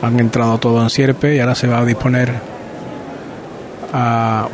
han 0.02 0.20
entrado 0.20 0.58
todo 0.58 0.84
en 0.84 0.90
sierpe 0.90 1.38
y 1.38 1.40
ahora 1.40 1.56
se 1.56 1.68
va 1.68 1.80
a 1.80 1.86
disponer 1.86 2.34
a, 3.94 4.50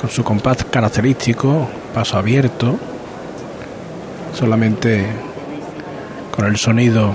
con 0.00 0.08
su 0.08 0.24
compás 0.24 0.64
característico, 0.64 1.68
paso 1.92 2.16
abierto, 2.16 2.78
solamente 4.32 5.04
con 6.30 6.46
el 6.46 6.56
sonido 6.56 7.12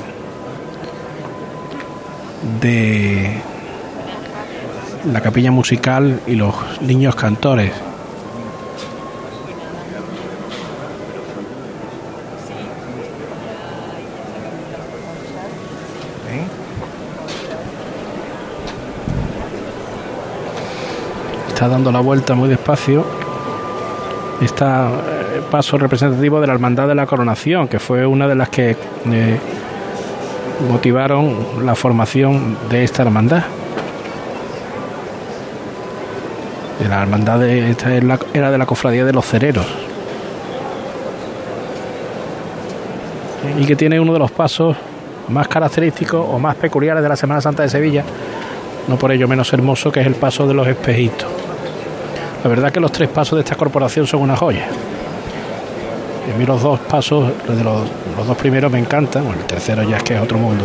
de 2.61 3.41
la 5.11 5.21
capilla 5.21 5.49
musical 5.49 6.21
y 6.27 6.36
los 6.36 6.53
niños 6.81 7.15
cantores. 7.15 7.71
Está 21.56 21.70
dando 21.70 21.89
la 21.89 22.01
vuelta 22.01 22.36
muy 22.36 22.49
despacio. 22.49 23.06
Está 24.41 24.89
eh, 24.89 25.41
paso 25.49 25.78
representativo 25.78 26.41
de 26.41 26.47
la 26.47 26.53
Hermandad 26.53 26.86
de 26.86 26.95
la 26.95 27.06
Coronación, 27.06 27.70
que 27.70 27.80
fue 27.80 28.06
una 28.06 28.28
de 28.28 28.36
las 28.36 28.49
que 28.49 28.72
eh, 28.72 29.39
motivaron 30.70 31.66
la 31.66 31.74
formación 31.74 32.58
de 32.70 32.84
esta 32.84 33.03
hermandad. 33.03 33.43
La 36.89 37.03
hermandad 37.03 37.39
de, 37.39 37.72
esta 37.72 37.95
era 38.34 38.51
de 38.51 38.58
la 38.58 38.66
cofradía 38.66 39.06
de 39.06 39.14
los 39.14 39.26
cereros. 39.26 39.66
Y 43.58 43.66
que 43.66 43.78
tiene 43.78 43.97
uno 43.97 44.12
de 44.12 44.20
los 44.20 44.32
pasos 44.32 44.76
más 45.30 45.47
característicos 45.47 46.22
o 46.30 46.38
más 46.38 46.58
peculiares 46.58 47.01
de 47.01 47.08
la 47.08 47.16
Semana 47.16 47.39
Santa 47.39 47.64
de 47.64 47.70
Sevilla, 47.70 48.03
no 48.89 48.97
por 48.97 49.14
ello 49.14 49.30
menos 49.30 49.53
hermoso, 49.53 49.89
que 49.89 50.01
es 50.01 50.06
el 50.06 50.16
paso 50.16 50.45
de 50.45 50.53
los 50.53 50.68
espejitos. 50.68 51.34
La 52.46 52.50
verdad 52.50 52.72
que 52.72 52.80
los 52.80 52.91
tres 52.91 53.10
pasos 53.10 53.38
de 53.38 53.41
esta 53.43 53.56
corporación 53.56 54.06
son 54.06 54.22
una 54.22 54.36
joya. 54.38 54.68
Y 56.28 56.32
a 56.32 56.38
mí 56.38 56.46
los 56.46 56.62
dos 56.62 56.80
pasos, 56.80 57.32
los, 57.48 57.58
de 57.58 57.64
los, 57.64 57.82
los 58.16 58.28
dos 58.28 58.38
primeros 58.38 58.72
me 58.72 58.78
encantan, 58.78 59.24
bueno, 59.26 59.39
el 59.41 59.48
tercero 59.48 59.82
ya 59.82 59.98
es 59.98 60.04
que 60.04 60.14
es 60.14 60.22
otro 60.22 60.38
mundo, 60.38 60.64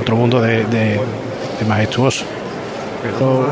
otro 0.00 0.16
mundo 0.16 0.40
de, 0.40 0.64
de- 0.64 0.98
de 1.58 1.64
majestuoso. 1.68 2.24
Pero 3.02 3.46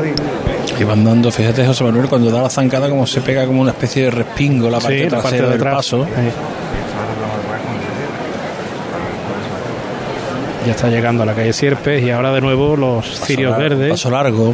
Y 0.79 0.83
van 0.85 1.03
dando, 1.05 1.29
fíjate 1.31 1.63
José 1.67 1.83
Manuel, 1.83 2.07
cuando 2.07 2.31
da 2.31 2.41
la 2.41 2.49
zancada 2.49 2.89
como 2.89 3.05
se 3.05 3.21
pega 3.21 3.45
como 3.45 3.61
una 3.61 3.71
especie 3.71 4.05
de 4.05 4.09
respingo 4.11 4.67
la 4.71 4.79
parte 4.79 4.97
Sí, 4.97 5.03
la 5.03 5.09
trasera 5.09 5.21
parte 5.21 5.37
de 5.43 5.49
del 5.49 5.57
atrás. 5.61 5.75
paso. 5.75 6.05
ya 10.65 10.71
está 10.71 10.87
llegando 10.89 11.21
a 11.21 11.25
la 11.27 11.33
calle 11.35 11.53
Sierpes 11.53 12.03
y 12.03 12.09
ahora 12.09 12.33
de 12.33 12.41
nuevo 12.41 12.75
los 12.75 13.05
cirios 13.19 13.51
largo, 13.51 13.63
verdes. 13.77 13.91
Paso 13.91 14.09
largo. 14.09 14.51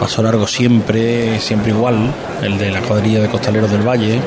Paso 0.00 0.22
largo 0.22 0.46
siempre, 0.46 1.40
siempre 1.40 1.72
igual. 1.72 1.96
El 2.42 2.58
de 2.58 2.70
la 2.70 2.80
cuadrilla 2.80 3.20
de 3.20 3.28
costaleros 3.28 3.70
del 3.70 3.82
Valle. 3.82 4.20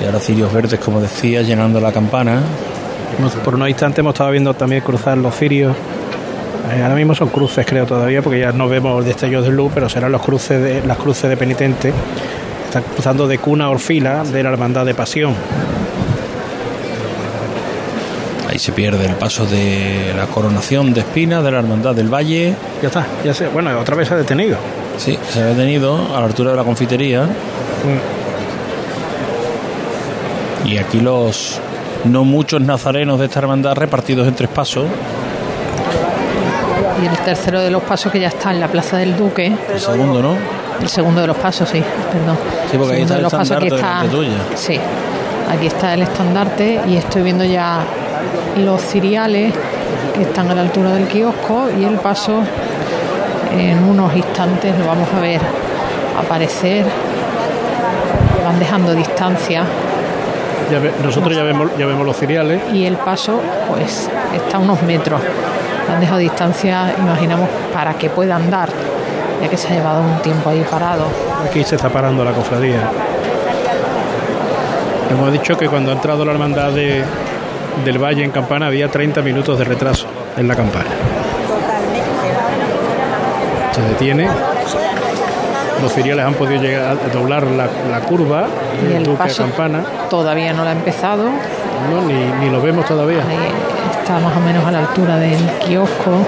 Y 0.00 0.04
ahora 0.04 0.20
cirios 0.20 0.52
verdes, 0.52 0.78
como 0.80 1.00
decía, 1.00 1.42
llenando 1.42 1.80
la 1.80 1.92
campana. 1.92 2.40
Por 3.44 3.54
unos 3.54 3.68
instantes 3.68 3.98
hemos 3.98 4.14
estado 4.14 4.30
viendo 4.30 4.54
también 4.54 4.82
cruzar 4.82 5.18
los 5.18 5.34
cirios. 5.34 5.76
Eh, 6.72 6.82
ahora 6.82 6.94
mismo 6.94 7.14
son 7.14 7.28
cruces, 7.28 7.66
creo 7.66 7.84
todavía, 7.86 8.22
porque 8.22 8.38
ya 8.38 8.52
no 8.52 8.68
vemos 8.68 9.04
destellos 9.04 9.44
de 9.44 9.50
luz, 9.50 9.72
pero 9.74 9.88
serán 9.88 10.12
los 10.12 10.22
cruces 10.22 10.62
de, 10.62 10.86
las 10.86 10.96
cruces 10.96 11.28
de 11.28 11.36
penitente. 11.36 11.92
Están 12.66 12.84
cruzando 12.84 13.26
de 13.26 13.38
cuna 13.38 13.68
orfila 13.68 14.22
de 14.22 14.42
la 14.42 14.50
hermandad 14.50 14.86
de 14.86 14.94
pasión. 14.94 15.34
Se 18.60 18.72
pierde 18.72 19.06
el 19.06 19.14
paso 19.14 19.46
de 19.46 20.12
la 20.14 20.26
coronación 20.26 20.92
de 20.92 21.00
Espina 21.00 21.40
de 21.40 21.50
la 21.50 21.60
Hermandad 21.60 21.94
del 21.94 22.12
Valle. 22.12 22.54
Ya 22.82 22.88
está, 22.88 23.06
ya 23.24 23.32
sé. 23.32 23.48
Bueno, 23.48 23.70
otra 23.80 23.96
vez 23.96 24.08
se 24.08 24.12
ha 24.12 24.18
detenido. 24.18 24.58
Sí, 24.98 25.18
se 25.30 25.40
ha 25.40 25.46
detenido 25.46 26.14
a 26.14 26.20
la 26.20 26.26
altura 26.26 26.50
de 26.50 26.58
la 26.58 26.62
confitería. 26.62 27.26
Y 30.66 30.76
aquí 30.76 31.00
los 31.00 31.58
no 32.04 32.24
muchos 32.24 32.60
nazarenos 32.60 33.18
de 33.18 33.24
esta 33.24 33.38
hermandad 33.38 33.74
repartidos 33.76 34.28
en 34.28 34.34
tres 34.34 34.50
pasos. 34.50 34.84
Y 37.02 37.06
el 37.06 37.16
tercero 37.24 37.62
de 37.62 37.70
los 37.70 37.82
pasos 37.82 38.12
que 38.12 38.20
ya 38.20 38.28
está 38.28 38.50
en 38.50 38.60
la 38.60 38.68
Plaza 38.68 38.98
del 38.98 39.16
Duque. 39.16 39.50
El 39.72 39.80
segundo, 39.80 40.20
¿no? 40.20 40.34
El 40.82 40.88
segundo 40.90 41.22
de 41.22 41.28
los 41.28 41.36
pasos, 41.38 41.66
sí, 41.66 41.82
perdón. 42.12 42.36
Sí, 42.70 42.76
porque 42.76 42.96
ahí 42.96 43.02
está 43.02 43.14
de 43.14 43.20
el 43.20 43.22
los 43.22 43.32
pasos, 43.32 43.56
aquí 43.56 43.68
está, 43.68 44.02
tuya. 44.10 44.30
Sí, 44.54 44.78
aquí 45.50 45.66
está 45.66 45.94
el 45.94 46.02
estandarte 46.02 46.78
y 46.86 46.98
estoy 46.98 47.22
viendo 47.22 47.42
ya 47.42 47.86
los 48.58 48.80
ciriales 48.82 49.52
que 50.14 50.22
están 50.22 50.50
a 50.50 50.54
la 50.54 50.62
altura 50.62 50.92
del 50.92 51.06
kiosco 51.06 51.68
y 51.78 51.84
el 51.84 51.96
paso 51.96 52.42
en 53.56 53.82
unos 53.84 54.14
instantes 54.14 54.78
lo 54.78 54.86
vamos 54.86 55.08
a 55.16 55.20
ver 55.20 55.40
aparecer. 56.18 56.84
Van 58.44 58.58
dejando 58.58 58.94
distancia 58.94 59.62
Ya 60.70 60.78
ve- 60.78 60.92
nosotros 61.04 61.36
ya 61.36 61.42
vemos, 61.44 61.70
ya 61.78 61.86
vemos 61.86 62.04
los 62.06 62.16
ciriales. 62.16 62.60
y 62.72 62.84
el 62.86 62.96
paso 62.96 63.40
pues 63.68 64.08
está 64.34 64.56
a 64.56 64.60
unos 64.60 64.82
metros. 64.82 65.20
Han 65.92 66.00
dejado 66.00 66.18
distancia, 66.18 66.94
imaginamos, 66.98 67.48
para 67.74 67.94
que 67.94 68.08
pueda 68.10 68.36
andar, 68.36 68.68
ya 69.42 69.48
que 69.48 69.56
se 69.56 69.68
ha 69.68 69.70
llevado 69.72 70.02
un 70.02 70.20
tiempo 70.22 70.50
ahí 70.50 70.64
parado. 70.70 71.04
Aquí 71.44 71.64
se 71.64 71.74
está 71.76 71.88
parando 71.88 72.24
la 72.24 72.30
cofradía. 72.32 72.80
Hemos 75.10 75.32
dicho 75.32 75.56
que 75.56 75.68
cuando 75.68 75.90
ha 75.90 75.94
entrado 75.94 76.24
la 76.24 76.32
hermandad 76.32 76.70
de- 76.72 77.04
del 77.84 77.98
Valle 77.98 78.24
en 78.24 78.30
Campana 78.30 78.66
había 78.66 78.88
30 78.88 79.22
minutos 79.22 79.58
de 79.58 79.64
retraso 79.64 80.06
en 80.36 80.48
la 80.48 80.56
campana. 80.56 80.90
Se 83.72 83.82
detiene. 83.82 84.28
Los 85.82 85.94
ciriales 85.94 86.26
han 86.26 86.34
podido 86.34 86.60
llegar 86.60 86.98
a 86.98 87.08
doblar 87.08 87.44
la, 87.44 87.66
la 87.90 88.00
curva 88.00 88.46
Y 88.86 88.92
el 88.92 89.02
Duque 89.04 89.22
a 89.22 89.26
paso 89.26 89.44
Campana. 89.44 89.82
todavía 90.10 90.52
no 90.52 90.62
lo 90.62 90.68
ha 90.68 90.72
empezado. 90.72 91.24
No, 91.24 92.02
ni, 92.02 92.12
ni 92.44 92.50
lo 92.50 92.60
vemos 92.60 92.84
todavía. 92.84 93.20
Está 93.98 94.18
más 94.18 94.36
o 94.36 94.40
menos 94.40 94.62
a 94.66 94.72
la 94.72 94.80
altura 94.80 95.16
del 95.16 95.38
kiosco. 95.66 96.18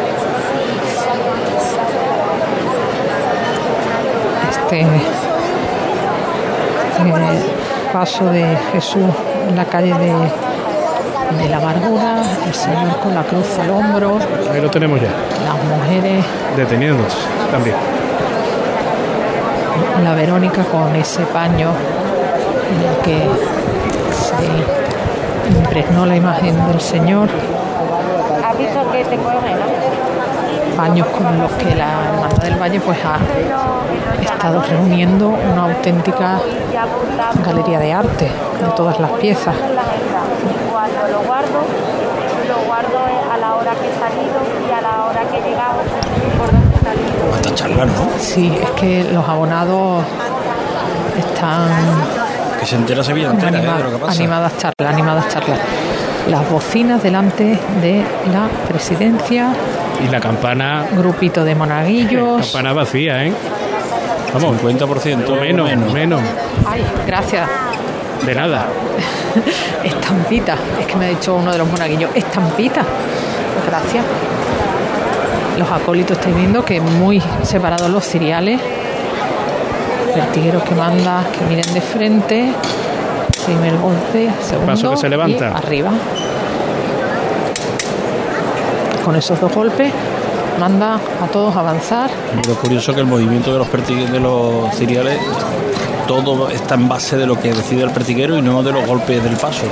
Este, 4.51 4.81
este 4.81 4.89
paso 7.93 8.25
de 8.31 8.57
Jesús 8.73 9.03
en 9.49 9.57
la 9.57 9.65
calle 9.67 9.93
de, 9.99 10.15
de 11.39 11.49
la 11.49 11.57
amargura, 11.59 12.23
el 12.47 12.55
Señor 12.55 12.99
con 13.03 13.15
la 13.15 13.23
cruz 13.23 13.59
al 13.59 13.71
hombro, 13.71 14.19
Ahí 14.53 14.61
lo 14.61 14.71
tenemos 14.71 15.01
ya, 15.01 15.09
las 15.45 15.65
mujeres, 15.65 16.25
deteniéndose 16.57 17.17
también. 17.51 17.77
la 20.03 20.15
Verónica 20.15 20.65
con 20.65 20.95
ese 20.97 21.23
paño 21.27 21.71
en 22.73 22.89
el 22.89 22.97
que 23.05 23.19
se 24.13 25.57
impregnó 25.59 26.07
la 26.07 26.17
imagen 26.17 26.67
del 26.67 26.81
Señor. 26.81 27.29
¿Has 28.45 28.59
visto 28.59 28.91
que 28.91 29.05
te 29.05 29.17
coge, 29.17 29.55
años 30.79 31.07
con 31.09 31.39
los 31.39 31.53
que 31.53 31.75
la 31.75 32.09
Hermandad 32.09 32.43
del 32.43 32.61
Valle 32.61 32.81
pues 32.81 32.99
ha 33.05 33.19
estado 34.23 34.63
reuniendo 34.63 35.29
una 35.29 35.65
auténtica 35.65 36.41
galería 37.45 37.79
de 37.79 37.93
arte 37.93 38.25
de 38.25 38.71
todas 38.77 38.99
las 38.99 39.11
piezas. 39.13 39.55
Cuando 40.99 41.19
lo 41.19 41.25
guardo, 41.25 41.61
lo 42.49 42.67
guardo 42.67 42.99
a 43.33 43.37
la 43.39 43.55
hora 43.55 43.73
que 43.73 43.89
he 43.89 43.95
salido 43.95 44.39
y 44.69 44.73
a 44.73 44.81
la 44.81 45.05
hora 45.05 45.23
que 45.31 45.39
he 45.39 45.43
llegado 45.51 45.79
por 46.39 46.53
donde 46.53 46.77
he 46.77 46.81
salido. 46.85 47.55
Charla, 47.55 47.85
¿no? 47.87 47.93
Sí, 48.19 48.53
es 48.63 48.71
que 48.73 49.05
los 49.13 49.27
abonados 49.29 50.05
están 51.19 51.69
Que 52.61 52.67
se 52.67 52.77
entera 52.77 53.03
Sevilla 53.05 53.31
entera 53.31 53.59
¿eh? 53.59 53.63
de 53.79 53.83
lo 53.85 53.91
que 53.91 53.97
pasa. 53.99 54.13
animadas 54.13 54.53
charlas, 54.59 54.93
animadas 54.93 55.29
charlas. 55.29 55.59
Las 56.29 56.49
bocinas 56.51 57.03
delante 57.03 57.59
de 57.81 58.05
la 58.33 58.49
presidencia, 58.69 59.49
Y 60.05 60.09
la 60.09 60.21
campana, 60.21 60.85
grupito 60.93 61.45
de 61.45 61.55
monaguillos. 61.55 62.43
campana 62.53 62.73
vacía, 62.73 63.25
¿eh? 63.25 63.33
Vamos. 64.33 64.57
50% 64.63 65.41
menos, 65.41 65.69
menos. 65.69 65.93
menos. 65.93 66.21
Ay, 66.67 66.85
gracias. 67.07 67.49
De 68.27 68.35
nada. 68.35 68.67
Estampita, 69.85 70.57
es 70.81 70.87
que 70.87 70.97
me 70.97 71.07
ha 71.07 71.09
dicho 71.09 71.35
uno 71.35 71.51
de 71.53 71.59
los 71.59 71.69
monaguillos, 71.69 72.11
estampita. 72.15 72.83
Gracias. 73.67 74.05
Los 75.59 75.71
acólitos 75.71 76.19
estáis 76.19 76.37
viendo 76.37 76.65
que 76.65 76.81
muy 76.81 77.23
separados 77.43 77.91
los 77.91 78.05
ciriales. 78.05 78.61
Vertigueros 80.15 80.63
que 80.63 80.75
manda, 80.75 81.25
que 81.33 81.45
miren 81.45 81.75
de 81.75 81.81
frente. 81.81 82.53
Primer 83.45 83.77
golpe, 83.79 84.31
segundo. 84.41 84.73
Paso 84.73 84.91
que 84.93 84.97
se 84.99 85.09
levanta. 85.09 85.51
y 85.55 85.57
arriba. 85.57 85.91
Con 89.05 89.17
esos 89.17 89.41
dos 89.41 89.53
golpes 89.53 89.93
manda 90.63 90.95
a 90.95 91.27
todos 91.27 91.57
avanzar. 91.57 92.09
Lo 92.47 92.55
curioso 92.55 92.93
es 92.93 92.95
que 92.95 93.01
el 93.01 93.09
movimiento 93.09 93.53
de 93.53 93.59
los 93.59 94.13
de 94.13 94.21
los 94.21 94.73
ciriales 94.77 95.19
todo 96.07 96.49
está 96.51 96.77
en 96.77 96.89
base 96.89 97.17
de 97.17 97.27
lo 97.27 97.37
que 97.37 97.53
decide 97.53 97.83
el 97.83 97.91
pertiguero 97.91 98.39
y 98.39 98.43
no 98.43 98.63
de 98.63 98.71
los 98.71 98.87
golpes 98.87 99.25
del 99.25 99.37
paso. 99.37 99.65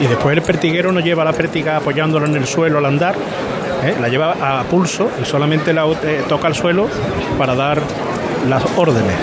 Y 0.00 0.06
después 0.06 0.34
el 0.34 0.42
pertiguero 0.42 0.90
no 0.90 1.00
lleva 1.00 1.22
la 1.22 1.34
pértiga 1.34 1.76
apoyándola 1.76 2.28
en 2.28 2.36
el 2.36 2.46
suelo 2.46 2.78
al 2.78 2.86
andar, 2.86 3.14
¿eh? 3.84 3.94
la 4.00 4.08
lleva 4.08 4.36
a 4.40 4.64
pulso 4.64 5.10
y 5.20 5.26
solamente 5.26 5.74
la 5.74 5.84
eh, 6.02 6.24
toca 6.26 6.48
el 6.48 6.54
suelo 6.54 6.88
para 7.36 7.54
dar 7.54 7.82
las 8.48 8.62
órdenes. 8.78 9.16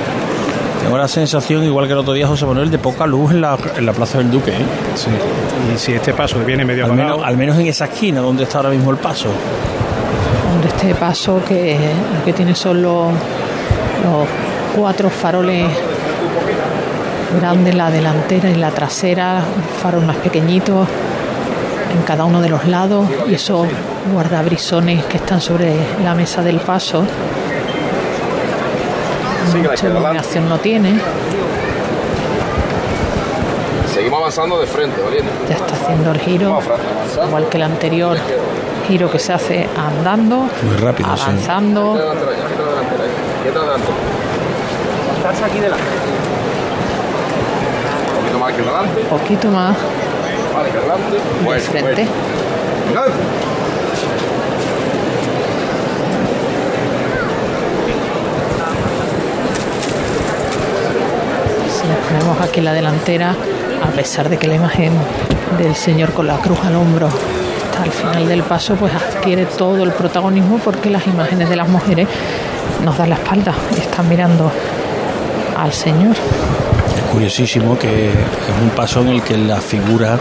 Tengo 0.84 0.96
la 1.00 1.08
sensación, 1.08 1.64
igual 1.64 1.88
que 1.88 1.94
el 1.94 2.00
otro 2.00 2.14
día 2.14 2.28
José 2.28 2.46
Manuel, 2.46 2.70
de 2.70 2.78
poca 2.78 3.08
luz 3.08 3.32
en 3.32 3.42
la, 3.42 3.58
en 3.76 3.84
la 3.84 3.94
Plaza 3.94 4.20
del 4.20 4.30
Duque. 4.30 4.52
¿eh? 4.52 4.66
Sí. 4.94 5.10
Y 5.74 5.78
si 5.80 5.94
este 5.94 6.14
paso 6.14 6.38
viene 6.46 6.64
medio 6.64 6.86
al 6.86 6.92
menos, 6.92 7.14
apagado, 7.14 7.26
al 7.28 7.36
menos 7.36 7.58
en 7.58 7.66
esa 7.66 7.86
esquina 7.86 8.22
donde 8.22 8.44
está 8.44 8.60
ahora 8.60 8.70
mismo 8.70 8.92
el 8.92 8.98
paso. 8.98 9.30
Este 10.78 10.94
paso 10.94 11.42
que 11.44 11.76
que 12.24 12.34
tiene 12.34 12.54
son 12.54 12.84
los, 12.84 13.08
los 14.04 14.28
cuatro 14.76 15.10
faroles 15.10 15.66
grandes, 17.40 17.74
la 17.74 17.90
delantera 17.90 18.48
y 18.52 18.56
la 18.56 18.70
trasera, 18.70 19.42
faros 19.82 20.04
más 20.04 20.18
pequeñitos 20.18 20.88
en 21.92 22.04
cada 22.04 22.26
uno 22.26 22.42
de 22.42 22.50
los 22.50 22.68
lados 22.68 23.08
y 23.28 23.34
esos 23.34 23.68
guardabrisones 24.14 25.04
que 25.06 25.18
están 25.18 25.42
sobre 25.42 25.74
la 26.04 26.14
mesa 26.14 26.44
del 26.44 26.60
paso. 26.60 27.04
Mucha 29.56 29.88
iluminación 29.88 30.48
no 30.48 30.60
tiene, 30.60 31.00
Seguimos 33.92 34.20
avanzando 34.20 34.60
de 34.60 34.68
frente, 34.68 35.02
ya 35.50 35.56
está 35.56 35.74
haciendo 35.74 36.12
el 36.12 36.20
giro, 36.20 36.60
igual 37.26 37.50
que 37.50 37.58
el 37.58 37.64
anterior 37.64 38.16
giro 38.88 39.10
que 39.12 39.20
se 39.20 39.34
hace 39.34 39.68
andando, 39.78 40.48
Muy 40.64 40.76
rápido, 40.78 41.16
sí. 41.18 41.24
avanzando. 41.24 41.96
Estás 45.18 45.42
aquí 45.44 45.60
delante. 45.60 45.84
Un 48.10 48.22
poquito 48.22 48.40
más 48.40 48.54
aquí 48.54 48.62
adelante. 48.62 49.02
poquito 49.10 49.48
más 49.50 49.76
Vale, 50.56 50.70
que 50.70 50.78
adelante. 50.78 51.16
de 51.16 51.44
Bueno, 51.46 51.62
frente. 51.64 52.08
bueno. 52.94 53.12
Si 61.80 61.88
nos 61.88 61.98
ponemos 62.08 62.42
aquí 62.42 62.60
en 62.60 62.66
la 62.66 62.74
delantera, 62.74 63.36
a 63.84 63.88
pesar 63.92 64.30
de 64.30 64.38
que 64.38 64.48
la 64.48 64.56
imagen 64.56 64.94
del 65.58 65.76
Señor 65.76 66.12
con 66.14 66.28
la 66.28 66.38
cruz 66.38 66.60
al 66.66 66.76
hombro 66.76 67.10
está 67.78 67.84
al 67.84 67.92
final 67.92 68.28
del 68.28 68.44
paso, 68.44 68.76
pues 68.76 68.94
adquiere 68.94 69.46
todo 69.46 69.84
el 69.84 69.92
protagonismo 69.92 70.60
porque 70.64 70.90
las 70.90 71.06
imágenes 71.08 71.50
de 71.50 71.56
las 71.56 71.68
mujeres 71.68 72.08
nos 72.84 72.98
dan 72.98 73.10
la 73.10 73.16
espalda 73.16 73.54
y 73.76 73.80
están 73.80 74.08
mirando 74.08 74.52
al 75.58 75.74
Señor. 75.74 76.16
Es 76.16 77.04
curiosísimo 77.12 77.78
que 77.78 78.10
es 78.10 78.62
un 78.62 78.70
paso 78.70 79.02
en 79.02 79.10
el 79.10 79.22
que 79.22 79.38
la 79.38 79.58
figura 79.58 80.18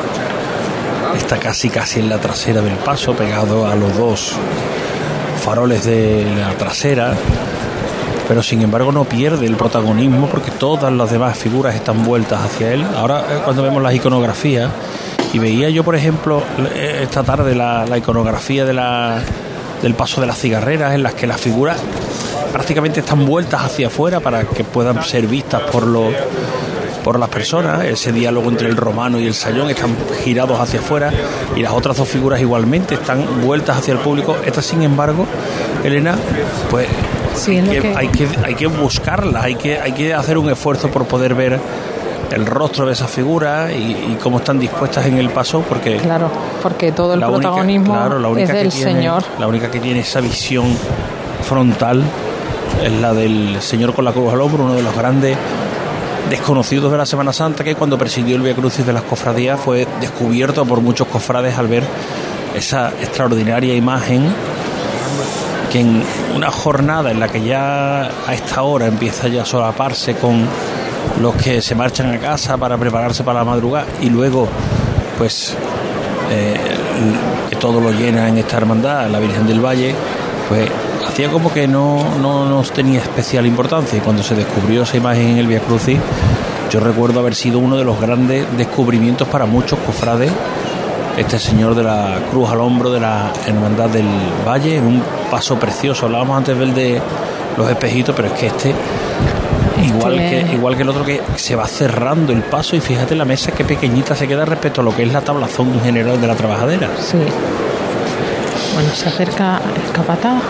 está 1.17 1.39
casi 1.39 1.71
casi 1.71 2.01
en 2.01 2.09
la 2.09 2.19
trasera 2.19 2.61
del 2.61 2.77
paso, 2.77 3.15
pegado 3.15 3.67
a 3.67 3.75
los 3.75 3.97
dos 3.97 4.35
faroles 5.43 5.85
de 5.85 6.27
la 6.37 6.51
trasera, 6.55 7.15
pero 8.29 8.43
sin 8.43 8.63
embargo 8.63 8.93
no 8.93 9.05
pierde 9.05 9.47
el 9.47 9.57
protagonismo 9.57 10.27
porque 10.29 10.51
todas 10.51 10.93
las 10.93 11.11
demás 11.11 11.39
figuras 11.39 11.75
están 11.75 12.05
vueltas 12.05 12.43
hacia 12.45 12.73
él. 12.73 12.85
Ahora 12.97 13.21
eh, 13.21 13.41
cuando 13.45 13.63
vemos 13.63 13.83
las 13.83 13.95
iconografías, 13.95 14.71
y 15.33 15.39
veía 15.39 15.69
yo 15.71 15.85
por 15.85 15.97
ejemplo 15.97 16.43
eh, 16.75 17.01
esta 17.03 17.23
tarde 17.23 17.55
la, 17.55 17.85
la 17.87 17.99
iconografía 17.99 18.65
de 18.65 18.73
la, 18.73 19.21
del 19.83 19.95
paso 19.95 20.21
de 20.21 20.27
las 20.27 20.39
cigarreras 20.39 20.95
en 20.95 21.03
las 21.03 21.15
que 21.15 21.27
las 21.27 21.41
figuras 21.41 21.79
prácticamente 22.53 23.01
están 23.01 23.27
vueltas 23.27 23.63
hacia 23.65 23.89
afuera 23.89 24.21
para 24.21 24.45
que 24.45 24.65
puedan 24.65 25.03
ser 25.03 25.27
vistas 25.27 25.63
por 25.73 25.87
los 25.87 26.13
por 27.05 27.21
las 27.21 27.29
personas, 27.29 27.85
ese 27.85 28.11
diálogo 28.11 28.49
entre 28.51 28.67
el 28.67 28.77
romano 28.77 29.21
y 29.21 29.27
el 29.29 29.35
sayón 29.35 29.71
están 29.71 29.95
girados 30.25 30.59
hacia 30.59 30.81
afuera 30.81 31.13
y 31.55 31.61
las 31.63 31.71
otras 31.73 31.97
dos 31.97 32.09
figuras 32.09 32.41
igualmente 32.41 32.97
están 32.97 33.43
vueltas 33.45 33.77
hacia 33.79 33.93
el 33.93 34.01
público. 34.01 34.37
Esta, 34.45 34.61
sin 34.61 34.83
embargo, 34.83 35.25
Elena, 35.85 36.17
pues 36.69 36.89
Sí, 37.37 37.61
lo 37.61 37.71
que- 37.71 37.81
que- 37.83 37.95
hay, 37.97 38.09
que, 38.09 38.27
hay 38.45 38.57
que 38.57 38.67
buscarlas, 38.67 39.45
hay 39.45 39.55
que, 39.55 39.79
hay 39.79 39.93
que 39.93 40.15
hacer 40.15 40.37
un 40.37 40.51
esfuerzo 40.51 40.89
por 40.91 41.05
poder 41.07 41.37
ver 41.37 41.61
el 42.33 42.45
rostro 42.47 42.87
de 42.87 42.93
esas 42.93 43.11
figuras 43.11 43.71
y, 43.73 43.75
y 44.13 44.19
cómo 44.23 44.39
están 44.39 44.59
dispuestas 44.59 45.07
en 45.07 45.19
el 45.19 45.31
paso, 45.31 45.63
porque 45.69 45.97
Claro, 45.99 46.29
porque 46.63 46.93
todo 46.93 47.15
el 47.15 47.21
única- 47.23 47.39
protagonismo 47.41 47.93
claro, 47.95 48.19
la 48.19 48.29
es 48.29 48.33
única 48.35 48.53
que 48.53 48.59
del 48.59 48.69
tiene- 48.71 48.93
Señor. 48.93 49.23
La 49.39 49.47
única 49.47 49.71
que 49.71 49.81
tiene 49.81 50.01
esa 50.01 50.21
visión 50.21 50.67
frontal 51.43 52.03
es 52.85 52.93
la 52.93 53.15
del 53.15 53.61
Señor 53.63 53.95
con 53.95 54.05
la 54.05 54.13
cruz 54.13 54.33
al 54.33 54.41
hombro, 54.41 54.65
uno 54.65 54.75
de 54.75 54.83
los 54.83 54.95
grandes 54.97 55.37
desconocidos 56.29 56.91
de 56.91 56.99
la 56.99 57.07
Semana 57.07 57.33
Santa 57.33 57.63
que 57.63 57.77
cuando 57.77 57.97
presidió 57.97 58.35
el 58.37 58.43
Via 58.43 58.55
Crucis 58.55 58.85
de 58.85 58.93
las 58.93 59.03
cofradías 59.05 59.61
fue 59.61 59.87
descubierto 60.01 60.65
por 60.67 60.81
muchos 60.81 61.07
cofrades 61.07 61.57
al 61.57 61.69
ver 61.69 61.85
esa 62.57 62.89
extraordinaria 63.01 63.75
imagen 63.77 64.27
que 65.71 65.81
en 65.81 66.03
una 66.35 66.51
jornada 66.51 67.11
en 67.13 67.21
la 67.21 67.29
que 67.29 67.43
ya 67.45 68.03
a 68.27 68.35
esta 68.35 68.63
hora 68.63 68.87
empieza 68.87 69.29
ya 69.29 69.43
a 69.43 69.45
solaparse 69.45 70.15
con 70.17 70.45
los 71.21 71.35
que 71.37 71.61
se 71.63 71.75
marchan 71.75 72.13
a 72.13 72.19
casa 72.19 72.57
para 72.57 72.77
prepararse 72.77 73.25
para 73.25 73.41
la 73.41 73.45
madrugada 73.45 73.87
y 74.01 74.11
luego 74.11 74.49
pues 75.19 75.55
eh, 76.31 76.55
que 77.49 77.57
todo 77.57 77.81
lo 77.81 77.91
llena 77.91 78.29
en 78.29 78.39
esta 78.39 78.57
hermandad, 78.59 79.09
la 79.09 79.19
Virgen 79.19 79.47
del 79.47 79.65
Valle, 79.65 79.95
pues 80.49 80.69
hacía 81.07 81.31
como 81.31 81.53
que 81.53 81.67
no, 81.67 82.19
no 82.21 82.47
nos 82.47 82.73
tenía 82.73 83.01
especial 83.01 83.47
importancia. 83.47 83.99
Y 83.99 84.01
cuando 84.01 84.23
se 84.23 84.35
descubrió 84.35 84.83
esa 84.83 84.97
imagen 84.97 85.29
en 85.29 85.39
el 85.39 85.47
Via 85.47 85.61
Crucis 85.61 85.99
yo 86.71 86.81
recuerdo 86.81 87.21
haber 87.21 87.35
sido 87.37 87.61
uno 87.61 87.77
de 87.77 87.85
los 87.85 88.01
grandes 88.01 88.45
descubrimientos 88.57 89.29
para 89.29 89.47
muchos 89.47 89.79
cofrades 89.79 90.33
este 91.17 91.39
señor 91.39 91.75
de 91.75 91.83
la 91.83 92.19
cruz 92.31 92.51
al 92.51 92.61
hombro 92.61 92.91
de 92.91 93.01
la 93.01 93.33
hermandad 93.47 93.89
del 93.89 94.09
Valle 94.47 94.77
en 94.77 94.87
un 94.87 95.03
paso 95.31 95.59
precioso. 95.59 96.07
Hablábamos 96.07 96.37
antes 96.37 96.59
del 96.59 96.75
de 96.75 97.01
los 97.57 97.71
espejitos 97.71 98.15
pero 98.15 98.29
es 98.29 98.35
que 98.35 98.47
este 98.49 98.75
igual 99.85 100.17
que 100.17 100.47
igual 100.53 100.77
que 100.77 100.83
el 100.83 100.89
otro 100.89 101.05
que 101.05 101.21
se 101.37 101.55
va 101.55 101.67
cerrando 101.67 102.33
el 102.33 102.43
paso 102.43 102.77
y 102.77 102.81
fíjate 102.81 103.15
la 103.15 103.25
mesa 103.25 103.53
qué 103.53 103.65
pequeñita 103.65 104.15
se 104.15 104.27
queda 104.27 104.45
respecto 104.45 104.81
a 104.81 104.85
lo 104.85 104.95
que 104.95 105.03
es 105.03 105.13
la 105.13 105.21
tablazón 105.21 105.81
general 105.83 106.21
de 106.21 106.27
la 106.27 106.35
trabajadera 106.35 106.89
Sí. 107.01 107.19
Bueno, 108.75 108.91
se 108.95 109.09
acerca 109.09 109.59
el 109.75 109.93
capataz. 109.93 110.43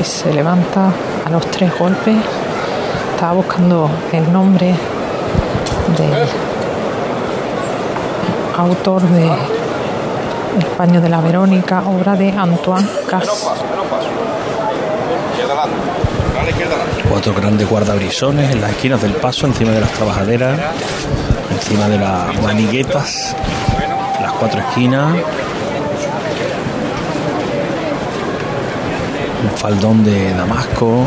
Y 0.00 0.04
se 0.04 0.32
levanta 0.32 0.92
a 1.24 1.30
los 1.30 1.44
tres 1.50 1.76
golpes. 1.76 2.16
Estaba 3.14 3.32
buscando 3.32 3.90
el 4.12 4.32
nombre 4.32 4.74
del 5.96 6.28
autor 8.56 9.02
de 9.02 9.57
El 10.58 10.66
paño 10.76 11.00
de 11.00 11.08
la 11.08 11.20
Verónica, 11.20 11.82
obra 11.86 12.16
de 12.16 12.30
Antoine 12.30 12.88
Cass. 13.08 13.46
cuatro 17.08 17.32
grandes 17.32 17.68
guardabrisones 17.68 18.50
en 18.50 18.60
las 18.60 18.70
esquinas 18.70 19.00
del 19.00 19.12
paso 19.12 19.46
encima 19.46 19.70
de 19.70 19.80
las 19.80 19.90
trabajaderas 19.92 20.58
encima 21.50 21.88
de 21.88 21.98
las 21.98 22.42
maniguetas 22.42 23.34
las 24.20 24.32
cuatro 24.32 24.60
esquinas. 24.60 25.14
Un 29.42 29.50
faldón 29.56 30.04
de 30.04 30.34
damasco. 30.34 31.04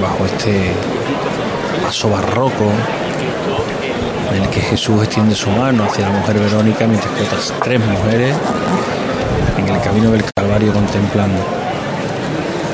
Bajo 0.00 0.26
este 0.26 0.72
paso 1.82 2.10
barroco 2.10 2.70
en 4.36 4.42
el 4.42 4.50
que 4.50 4.60
Jesús 4.60 5.02
extiende 5.02 5.34
su 5.34 5.50
mano 5.50 5.84
hacia 5.84 6.08
la 6.08 6.18
mujer 6.18 6.38
Verónica 6.38 6.86
mientras 6.86 7.12
que 7.14 7.22
otras 7.22 7.52
tres 7.62 7.80
mujeres 7.80 8.36
en 9.56 9.68
el 9.68 9.80
camino 9.80 10.10
del 10.10 10.22
Calvario 10.34 10.72
contemplando. 10.72 11.42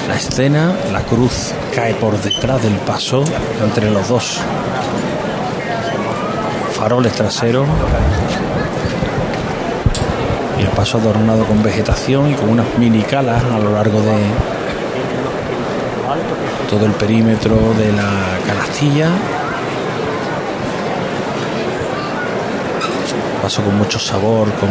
La 0.09 0.17
escena, 0.17 0.75
la 0.93 1.01
cruz 1.03 1.53
cae 1.75 1.95
por 1.95 2.21
detrás 2.21 2.63
del 2.63 2.75
paso 2.75 3.25
entre 3.63 3.91
los 3.91 4.09
dos. 4.09 4.41
Faroles 6.73 7.13
traseros 7.13 7.67
y 10.59 10.63
el 10.63 10.69
paso 10.69 10.99
adornado 10.99 11.45
con 11.45 11.63
vegetación 11.63 12.31
y 12.31 12.35
con 12.35 12.49
unas 12.49 12.67
mini 12.77 13.03
calas 13.03 13.45
a 13.45 13.59
lo 13.59 13.73
largo 13.73 14.01
de 14.01 14.17
todo 16.69 16.87
el 16.87 16.93
perímetro 16.93 17.57
de 17.75 17.93
la 17.93 18.39
canastilla. 18.47 19.11
Paso 23.43 23.63
con 23.63 23.77
mucho 23.77 23.99
sabor, 23.99 24.49
con 24.53 24.69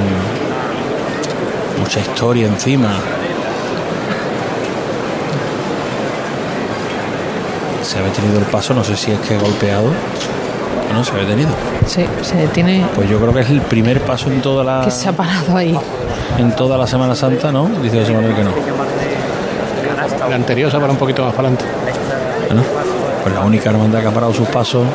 mucha 1.77 1.99
historia 1.99 2.47
encima. 2.47 2.89
Se 7.83 7.99
ha 7.99 8.01
detenido 8.01 8.39
el 8.39 8.45
paso, 8.45 8.73
no 8.73 8.83
sé 8.83 8.95
si 8.95 9.11
es 9.11 9.19
que 9.19 9.35
ha 9.35 9.39
golpeado. 9.39 9.91
No, 10.93 11.03
se 11.03 11.11
ha 11.11 11.15
detenido. 11.17 11.49
Sí, 11.85 12.05
se 12.21 12.35
detiene. 12.35 12.85
Pues 12.95 13.09
yo 13.09 13.19
creo 13.19 13.33
que 13.33 13.41
es 13.41 13.49
el 13.49 13.61
primer 13.61 14.01
paso 14.01 14.29
en 14.29 14.41
toda 14.41 14.63
la. 14.63 14.85
Que 14.85 14.91
se 14.91 15.09
ha 15.09 15.11
parado 15.11 15.57
ahí. 15.57 15.77
En 16.37 16.55
toda 16.55 16.77
la 16.77 16.87
Semana 16.87 17.13
Santa, 17.13 17.51
¿no? 17.51 17.69
Dice 17.81 17.99
José 17.99 18.13
Manuel 18.13 18.35
que 18.35 18.43
no. 18.43 18.51
La 20.29 20.35
anterior 20.35 20.71
se 20.71 20.79
para 20.79 20.91
un 20.91 20.97
poquito 20.97 21.25
más 21.25 21.33
para 21.33 21.49
adelante. 21.49 21.65
Bueno, 22.47 22.63
pues 23.23 23.35
la 23.35 23.41
única 23.41 23.69
hermandad 23.69 23.99
que 24.01 24.07
ha 24.07 24.11
parado 24.11 24.33
sus 24.33 24.47
pasos 24.47 24.85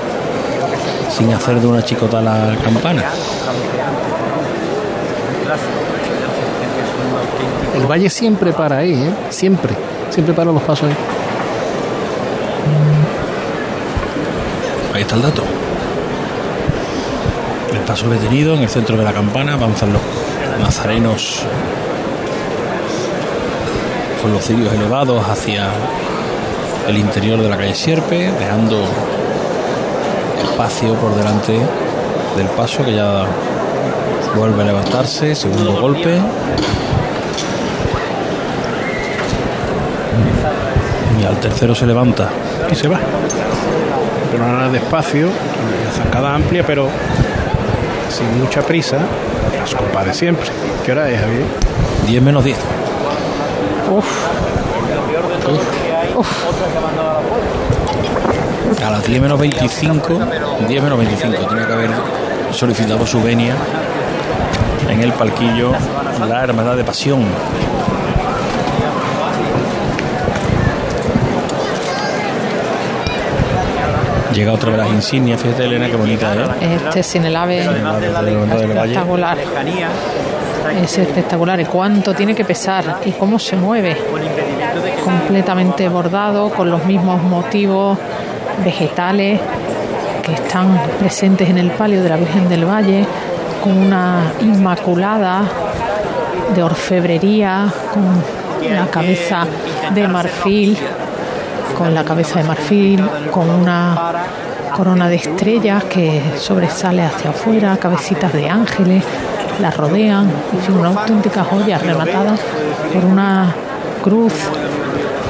sin 1.11 1.33
hacer 1.33 1.61
de 1.61 1.67
una 1.67 1.83
chicota 1.83 2.21
la 2.21 2.57
campana. 2.63 3.05
El 7.75 7.87
valle 7.87 8.11
siempre 8.11 8.53
para 8.53 8.79
ahí, 8.79 8.95
¿eh? 8.95 9.15
Siempre. 9.31 9.75
Siempre 10.11 10.35
para 10.35 10.51
los 10.51 10.63
pasos 10.63 10.89
ahí. 10.89 10.97
Ahí 14.95 15.03
está 15.03 15.15
el 15.15 15.23
dato. 15.23 15.43
El 17.73 17.79
paso 17.81 18.09
detenido 18.09 18.55
en 18.55 18.63
el 18.63 18.69
centro 18.69 18.97
de 18.97 19.05
la 19.05 19.13
campana, 19.13 19.55
avanzan 19.55 19.93
los 19.93 20.03
nazarenos 20.61 21.43
con 24.23 24.33
los 24.33 24.45
cirios 24.45 24.73
elevados 24.73 25.29
hacia 25.29 25.69
el 26.89 26.97
interior 26.97 27.41
de 27.41 27.49
la 27.49 27.57
calle 27.57 27.75
Sierpe, 27.75 28.33
dejando 28.33 28.83
espacio 30.43 30.95
por 30.95 31.15
delante 31.15 31.61
del 32.37 32.47
paso 32.49 32.85
que 32.85 32.95
ya 32.95 33.25
vuelve 34.37 34.63
a 34.63 34.67
levantarse, 34.67 35.35
segundo 35.35 35.81
golpe. 35.81 36.21
Y 41.21 41.25
al 41.25 41.41
tercero 41.41 41.75
se 41.75 41.87
levanta. 41.87 42.29
Y 42.71 42.75
se 42.75 42.89
va. 42.89 42.99
Pero 44.31 44.47
nada 44.47 44.69
despacio, 44.69 45.29
zancada 45.97 46.35
amplia, 46.35 46.65
pero 46.67 46.89
sin 48.11 48.39
mucha 48.39 48.63
prisa. 48.63 48.99
Las 49.59 49.75
copas 49.75 50.07
de 50.07 50.15
siempre. 50.15 50.47
¿Qué 50.85 50.93
hora 50.93 51.09
es, 51.09 51.21
Javier? 51.21 51.45
10 52.07 52.23
menos 52.23 52.45
10. 52.45 52.57
Uf. 53.95 54.05
A 58.85 58.91
las 58.91 59.07
10 59.07 59.21
menos 59.21 59.39
25, 59.39 60.19
10 60.69 60.83
menos 60.83 60.99
25, 60.99 61.47
tenía 61.47 61.67
que 61.67 61.73
haber 61.73 61.91
solicitado 62.57 63.07
su 63.07 63.23
venia 63.23 63.55
en 64.89 65.03
el 65.03 65.13
palquillo 65.13 65.73
la 66.27 66.43
Hermandad 66.43 66.77
de 66.77 66.85
Pasión. 66.85 67.23
Llega 74.33 74.53
otra 74.53 74.71
de 74.73 74.79
las 74.79 74.89
insignias, 74.89 75.41
fíjate 75.41 75.65
Elena, 75.65 75.87
qué 75.87 75.97
bonita 75.97 76.35
¿eh? 76.35 76.47
Este 76.77 77.03
sin 77.03 77.27
el 77.27 77.37
ave 77.37 77.63
Sin 77.63 77.75
el 77.75 77.83
Valle. 77.85 78.93
espectacular. 78.93 79.39
Es 80.83 80.99
espectacular. 80.99 81.61
¿Y 81.61 81.65
cuánto 81.67 82.15
tiene 82.15 82.35
que 82.35 82.45
pesar? 82.45 83.01
¿Y 83.05 83.13
cómo 83.13 83.39
se 83.39 83.57
mueve? 83.57 83.97
Completamente 85.05 85.89
bordado, 85.91 86.51
con 86.51 86.71
los 86.71 86.85
mismos 86.87 87.23
motivos 87.23 87.99
vegetales 88.65 89.41
están 90.37 90.79
presentes 90.99 91.49
en 91.49 91.59
el 91.59 91.71
palio 91.71 92.03
de 92.03 92.09
la 92.09 92.17
Virgen 92.17 92.49
del 92.49 92.65
Valle, 92.65 93.05
con 93.63 93.77
una 93.77 94.33
inmaculada 94.41 95.43
de 96.55 96.63
orfebrería, 96.63 97.67
con 97.93 98.75
la 98.75 98.87
cabeza 98.87 99.47
de 99.95 100.09
marfil, 100.09 100.77
con 101.77 101.95
la 101.95 102.05
cabeza 102.05 102.41
de 102.41 102.45
marfil, 102.45 103.05
con 103.31 103.49
una 103.51 103.97
corona 104.77 105.09
de 105.09 105.17
estrellas 105.17 105.85
que 105.85 106.23
sobresale 106.39 107.03
hacia 107.03 107.31
afuera, 107.31 107.77
cabecitas 107.77 108.33
de 108.33 108.49
ángeles, 108.49 109.05
la 109.61 109.71
rodean, 109.71 110.31
en 110.53 110.61
fin, 110.61 110.77
una 110.77 110.89
auténtica 110.89 111.45
joya 111.45 111.79
rematada 111.79 112.37
por 112.93 113.05
una 113.05 113.55
cruz 114.03 114.35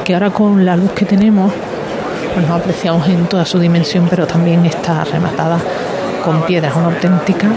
que 0.05 0.15
ahora 0.15 0.31
con 0.31 0.65
la 0.65 0.77
luz 0.77 0.93
que 0.93 1.05
tenemos 1.05 1.53
pues 2.35 2.47
no 2.47 2.55
apreciamos 2.55 3.09
en 3.09 3.27
toda 3.27 3.45
su 3.45 3.59
dimensión, 3.59 4.07
pero 4.09 4.27
también 4.27 4.65
está 4.67 5.05
rematada 5.05 5.59
con 6.25 6.43
piedras, 6.43 6.75
una 6.77 6.87
auténtica 6.87 7.49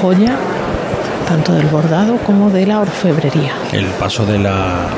joya 0.00 0.36
tanto 1.24 1.52
del 1.52 1.66
bordado 1.66 2.18
como 2.18 2.50
de 2.50 2.66
la 2.66 2.80
orfebrería. 2.80 3.52
El 3.72 3.86
paso 3.86 4.26
de 4.26 4.38
la 4.38 4.88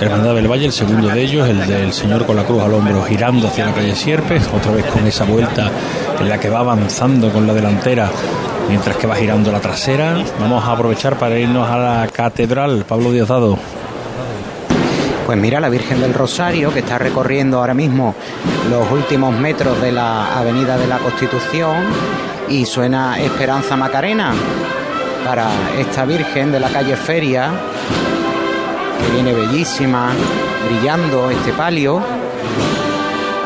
Hermandad 0.00 0.34
del 0.34 0.50
Valle, 0.50 0.66
el 0.66 0.72
segundo 0.72 1.08
de 1.08 1.20
ellos, 1.20 1.48
el 1.48 1.66
del 1.66 1.92
Señor 1.92 2.26
con 2.26 2.36
la 2.36 2.44
cruz 2.44 2.62
al 2.62 2.72
hombro, 2.72 3.02
girando 3.04 3.48
hacia 3.48 3.66
la 3.66 3.74
calle 3.74 3.94
Sierpes, 3.94 4.48
otra 4.54 4.72
vez 4.72 4.86
con 4.86 5.06
esa 5.06 5.24
vuelta 5.24 5.70
en 6.18 6.28
la 6.28 6.38
que 6.38 6.48
va 6.48 6.60
avanzando 6.60 7.30
con 7.30 7.46
la 7.46 7.52
delantera, 7.52 8.10
mientras 8.68 8.96
que 8.96 9.06
va 9.06 9.14
girando 9.14 9.52
la 9.52 9.60
trasera. 9.60 10.16
Vamos 10.40 10.64
a 10.64 10.72
aprovechar 10.72 11.16
para 11.18 11.38
irnos 11.38 11.68
a 11.68 11.78
la 11.78 12.08
catedral, 12.08 12.84
Pablo 12.88 13.12
Diosdado. 13.12 13.58
Pues 15.32 15.40
mira, 15.40 15.60
la 15.60 15.70
Virgen 15.70 15.98
del 15.98 16.12
Rosario, 16.12 16.74
que 16.74 16.80
está 16.80 16.98
recorriendo 16.98 17.56
ahora 17.56 17.72
mismo 17.72 18.14
los 18.68 18.90
últimos 18.90 19.34
metros 19.34 19.80
de 19.80 19.90
la 19.90 20.38
Avenida 20.38 20.76
de 20.76 20.86
la 20.86 20.98
Constitución, 20.98 21.86
y 22.50 22.66
suena 22.66 23.18
Esperanza 23.18 23.74
Macarena 23.74 24.34
para 25.24 25.48
esta 25.78 26.04
Virgen 26.04 26.52
de 26.52 26.60
la 26.60 26.68
calle 26.68 26.96
Feria, 26.96 27.50
que 29.00 29.14
viene 29.14 29.32
bellísima, 29.32 30.10
brillando 30.68 31.30
este 31.30 31.52
palio, 31.54 32.02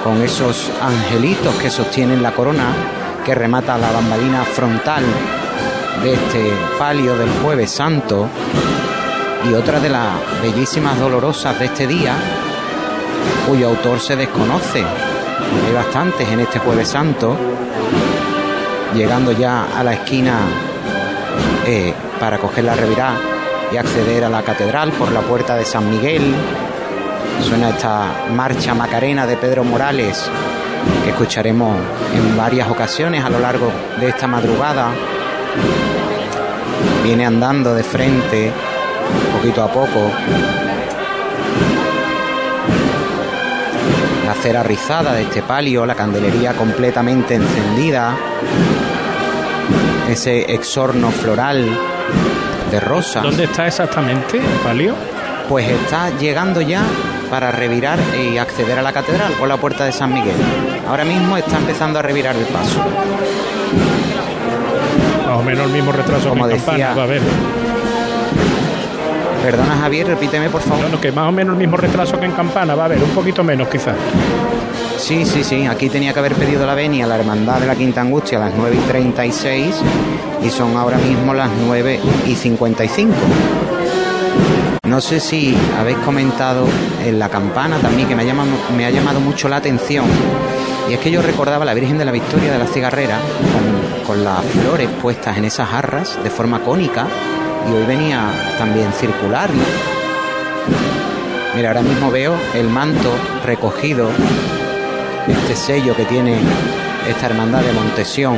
con 0.02 0.20
esos 0.22 0.68
angelitos 0.82 1.54
que 1.54 1.70
sostienen 1.70 2.20
la 2.20 2.32
corona, 2.32 2.74
que 3.24 3.32
remata 3.32 3.78
la 3.78 3.92
bambalina 3.92 4.42
frontal 4.42 5.04
de 6.02 6.14
este 6.14 6.52
palio 6.80 7.16
del 7.16 7.30
Jueves 7.44 7.70
Santo 7.70 8.28
y 9.44 9.54
otra 9.54 9.80
de 9.80 9.88
las 9.88 10.12
bellísimas 10.42 10.98
dolorosas 10.98 11.58
de 11.58 11.66
este 11.66 11.86
día, 11.86 12.14
cuyo 13.46 13.68
autor 13.68 14.00
se 14.00 14.16
desconoce. 14.16 14.80
Hay 14.82 15.72
bastantes 15.72 16.28
en 16.28 16.40
este 16.40 16.58
Jueves 16.58 16.88
Santo, 16.88 17.36
llegando 18.94 19.32
ya 19.32 19.66
a 19.76 19.84
la 19.84 19.94
esquina 19.94 20.40
eh, 21.66 21.92
para 22.18 22.38
coger 22.38 22.64
la 22.64 22.74
revirá 22.74 23.14
y 23.72 23.76
acceder 23.76 24.24
a 24.24 24.28
la 24.28 24.42
catedral 24.42 24.92
por 24.92 25.12
la 25.12 25.20
puerta 25.20 25.56
de 25.56 25.64
San 25.64 25.90
Miguel. 25.90 26.34
Suena 27.42 27.70
esta 27.70 28.26
marcha 28.34 28.74
macarena 28.74 29.26
de 29.26 29.36
Pedro 29.36 29.64
Morales 29.64 30.30
que 31.04 31.10
escucharemos 31.10 31.76
en 32.14 32.36
varias 32.36 32.68
ocasiones 32.68 33.24
a 33.24 33.30
lo 33.30 33.38
largo 33.38 33.70
de 34.00 34.08
esta 34.08 34.26
madrugada. 34.26 34.90
Viene 37.02 37.26
andando 37.26 37.74
de 37.74 37.82
frente, 37.82 38.52
poquito 39.36 39.62
a 39.62 39.68
poco. 39.68 40.10
La 44.26 44.34
cera 44.34 44.62
rizada 44.62 45.12
de 45.14 45.22
este 45.22 45.42
palio, 45.42 45.86
la 45.86 45.94
candelería 45.94 46.52
completamente 46.54 47.34
encendida, 47.36 48.16
ese 50.10 50.52
exorno 50.52 51.10
floral 51.10 51.64
de 52.70 52.80
rosa. 52.80 53.20
¿Dónde 53.20 53.44
está 53.44 53.66
exactamente 53.68 54.38
el 54.38 54.58
palio? 54.64 54.94
Pues 55.48 55.68
está 55.68 56.10
llegando 56.18 56.60
ya 56.60 56.82
para 57.30 57.52
revirar 57.52 57.98
y 58.20 58.36
acceder 58.38 58.78
a 58.78 58.82
la 58.82 58.92
catedral 58.92 59.32
por 59.34 59.48
la 59.48 59.56
puerta 59.56 59.84
de 59.84 59.92
San 59.92 60.12
Miguel. 60.12 60.34
Ahora 60.88 61.04
mismo 61.04 61.36
está 61.36 61.58
empezando 61.58 62.00
a 62.00 62.02
revirar 62.02 62.34
el 62.34 62.44
paso. 62.46 62.80
Más 65.26 65.38
o 65.38 65.42
menos 65.42 65.66
el 65.66 65.72
mismo 65.72 65.92
retraso 65.92 66.28
Como 66.30 66.48
que 66.48 66.54
decía- 66.54 66.88
campana 66.88 66.94
va 66.94 67.02
a 67.02 67.04
haber. 67.04 67.22
Perdona 69.42 69.76
Javier, 69.76 70.06
repíteme 70.06 70.48
por 70.50 70.60
favor. 70.60 70.82
Bueno, 70.82 71.00
que 71.00 71.12
más 71.12 71.28
o 71.28 71.32
menos 71.32 71.54
el 71.54 71.58
mismo 71.58 71.76
retraso 71.76 72.18
que 72.18 72.26
en 72.26 72.32
Campana, 72.32 72.74
va 72.74 72.82
a 72.82 72.86
haber 72.86 73.02
un 73.02 73.10
poquito 73.10 73.44
menos 73.44 73.68
quizás. 73.68 73.96
Sí, 74.98 75.24
sí, 75.24 75.44
sí. 75.44 75.66
Aquí 75.66 75.88
tenía 75.88 76.12
que 76.12 76.18
haber 76.18 76.34
pedido 76.34 76.66
la 76.66 76.74
venia 76.74 77.04
a 77.04 77.08
la 77.08 77.16
Hermandad 77.16 77.60
de 77.60 77.66
la 77.66 77.74
Quinta 77.74 78.00
Angustia 78.00 78.38
a 78.38 78.46
las 78.46 78.54
9 78.56 78.76
y 78.76 78.88
36 78.88 79.74
y 80.42 80.50
son 80.50 80.76
ahora 80.76 80.98
mismo 80.98 81.34
las 81.34 81.50
9 81.66 82.00
y 82.26 82.34
55. 82.34 83.12
No 84.88 85.00
sé 85.00 85.20
si 85.20 85.56
habéis 85.78 85.98
comentado 85.98 86.66
en 87.04 87.18
la 87.18 87.28
campana 87.28 87.78
también 87.78 88.08
que 88.08 88.14
me 88.14 88.22
ha 88.22 88.26
llamado, 88.26 88.50
me 88.76 88.86
ha 88.86 88.90
llamado 88.90 89.20
mucho 89.20 89.48
la 89.48 89.56
atención. 89.56 90.06
Y 90.88 90.94
es 90.94 91.00
que 91.00 91.10
yo 91.10 91.20
recordaba 91.20 91.62
a 91.62 91.66
la 91.66 91.74
Virgen 91.74 91.98
de 91.98 92.04
la 92.04 92.12
Victoria 92.12 92.52
de 92.52 92.58
la 92.58 92.66
Cigarrera 92.66 93.18
con, 93.52 94.06
con 94.06 94.24
las 94.24 94.44
flores 94.44 94.88
puestas 95.02 95.36
en 95.36 95.44
esas 95.44 95.68
jarras 95.68 96.18
de 96.22 96.30
forma 96.30 96.60
cónica 96.60 97.06
y 97.68 97.72
hoy 97.72 97.84
venía 97.84 98.30
también 98.58 98.92
circular. 98.92 99.50
Mira, 101.54 101.68
ahora 101.68 101.82
mismo 101.82 102.10
veo 102.10 102.34
el 102.54 102.68
manto 102.68 103.10
recogido, 103.44 104.08
este 105.26 105.56
sello 105.56 105.96
que 105.96 106.04
tiene 106.04 106.38
esta 107.08 107.26
hermandad 107.26 107.62
de 107.62 107.72
Montesión, 107.72 108.36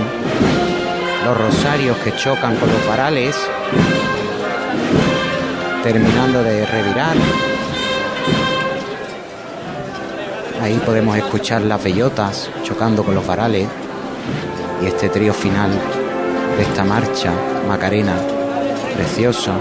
los 1.25 1.37
rosarios 1.37 1.97
que 1.99 2.15
chocan 2.15 2.57
con 2.57 2.71
los 2.71 2.87
varales, 2.87 3.37
terminando 5.83 6.43
de 6.43 6.65
revirar. 6.65 7.17
Ahí 10.63 10.81
podemos 10.85 11.17
escuchar 11.17 11.63
las 11.63 11.83
bellotas 11.83 12.51
chocando 12.63 13.03
con 13.03 13.15
los 13.15 13.27
varales 13.27 13.67
y 14.83 14.87
este 14.87 15.09
trío 15.09 15.33
final 15.33 15.71
de 16.57 16.63
esta 16.63 16.85
marcha, 16.85 17.33
Macarena, 17.67 18.15
preciosa. 18.99 19.53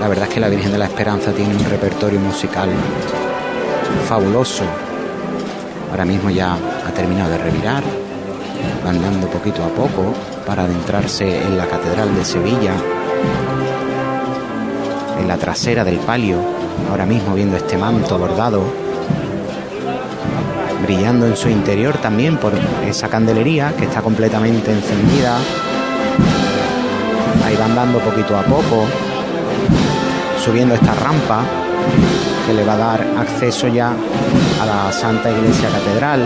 La 0.00 0.08
verdad 0.08 0.26
es 0.26 0.34
que 0.34 0.40
la 0.40 0.48
Virgen 0.48 0.72
de 0.72 0.78
la 0.78 0.86
Esperanza 0.86 1.30
tiene 1.30 1.54
un 1.54 1.64
repertorio 1.70 2.18
musical 2.18 2.68
fabuloso. 4.08 4.64
Ahora 5.92 6.04
mismo 6.04 6.30
ya 6.30 6.54
ha 6.54 6.90
terminado 6.92 7.30
de 7.30 7.38
revirar, 7.38 7.84
andando 8.84 9.28
poquito 9.28 9.62
a 9.62 9.68
poco 9.68 10.14
para 10.44 10.64
adentrarse 10.64 11.40
en 11.40 11.56
la 11.56 11.66
Catedral 11.66 12.12
de 12.12 12.24
Sevilla, 12.24 12.74
en 15.20 15.28
la 15.28 15.36
trasera 15.36 15.84
del 15.84 15.98
palio, 15.98 16.38
ahora 16.90 17.06
mismo 17.06 17.34
viendo 17.36 17.56
este 17.56 17.76
manto 17.76 18.18
bordado, 18.18 18.64
brillando 20.82 21.26
en 21.26 21.36
su 21.36 21.48
interior 21.48 21.98
también 21.98 22.36
por 22.36 22.52
esa 22.84 23.08
candelería 23.08 23.76
que 23.76 23.84
está 23.84 24.02
completamente 24.02 24.72
encendida. 24.72 25.38
Ahí 27.50 27.56
va 27.56 27.64
andando 27.64 27.98
poquito 27.98 28.38
a 28.38 28.42
poco, 28.42 28.86
subiendo 30.44 30.76
esta 30.76 30.94
rampa 30.94 31.42
que 32.46 32.54
le 32.54 32.64
va 32.64 32.74
a 32.74 32.76
dar 32.76 33.06
acceso 33.18 33.66
ya 33.66 33.90
a 33.90 34.66
la 34.66 34.92
Santa 34.92 35.28
Iglesia 35.32 35.68
Catedral. 35.68 36.20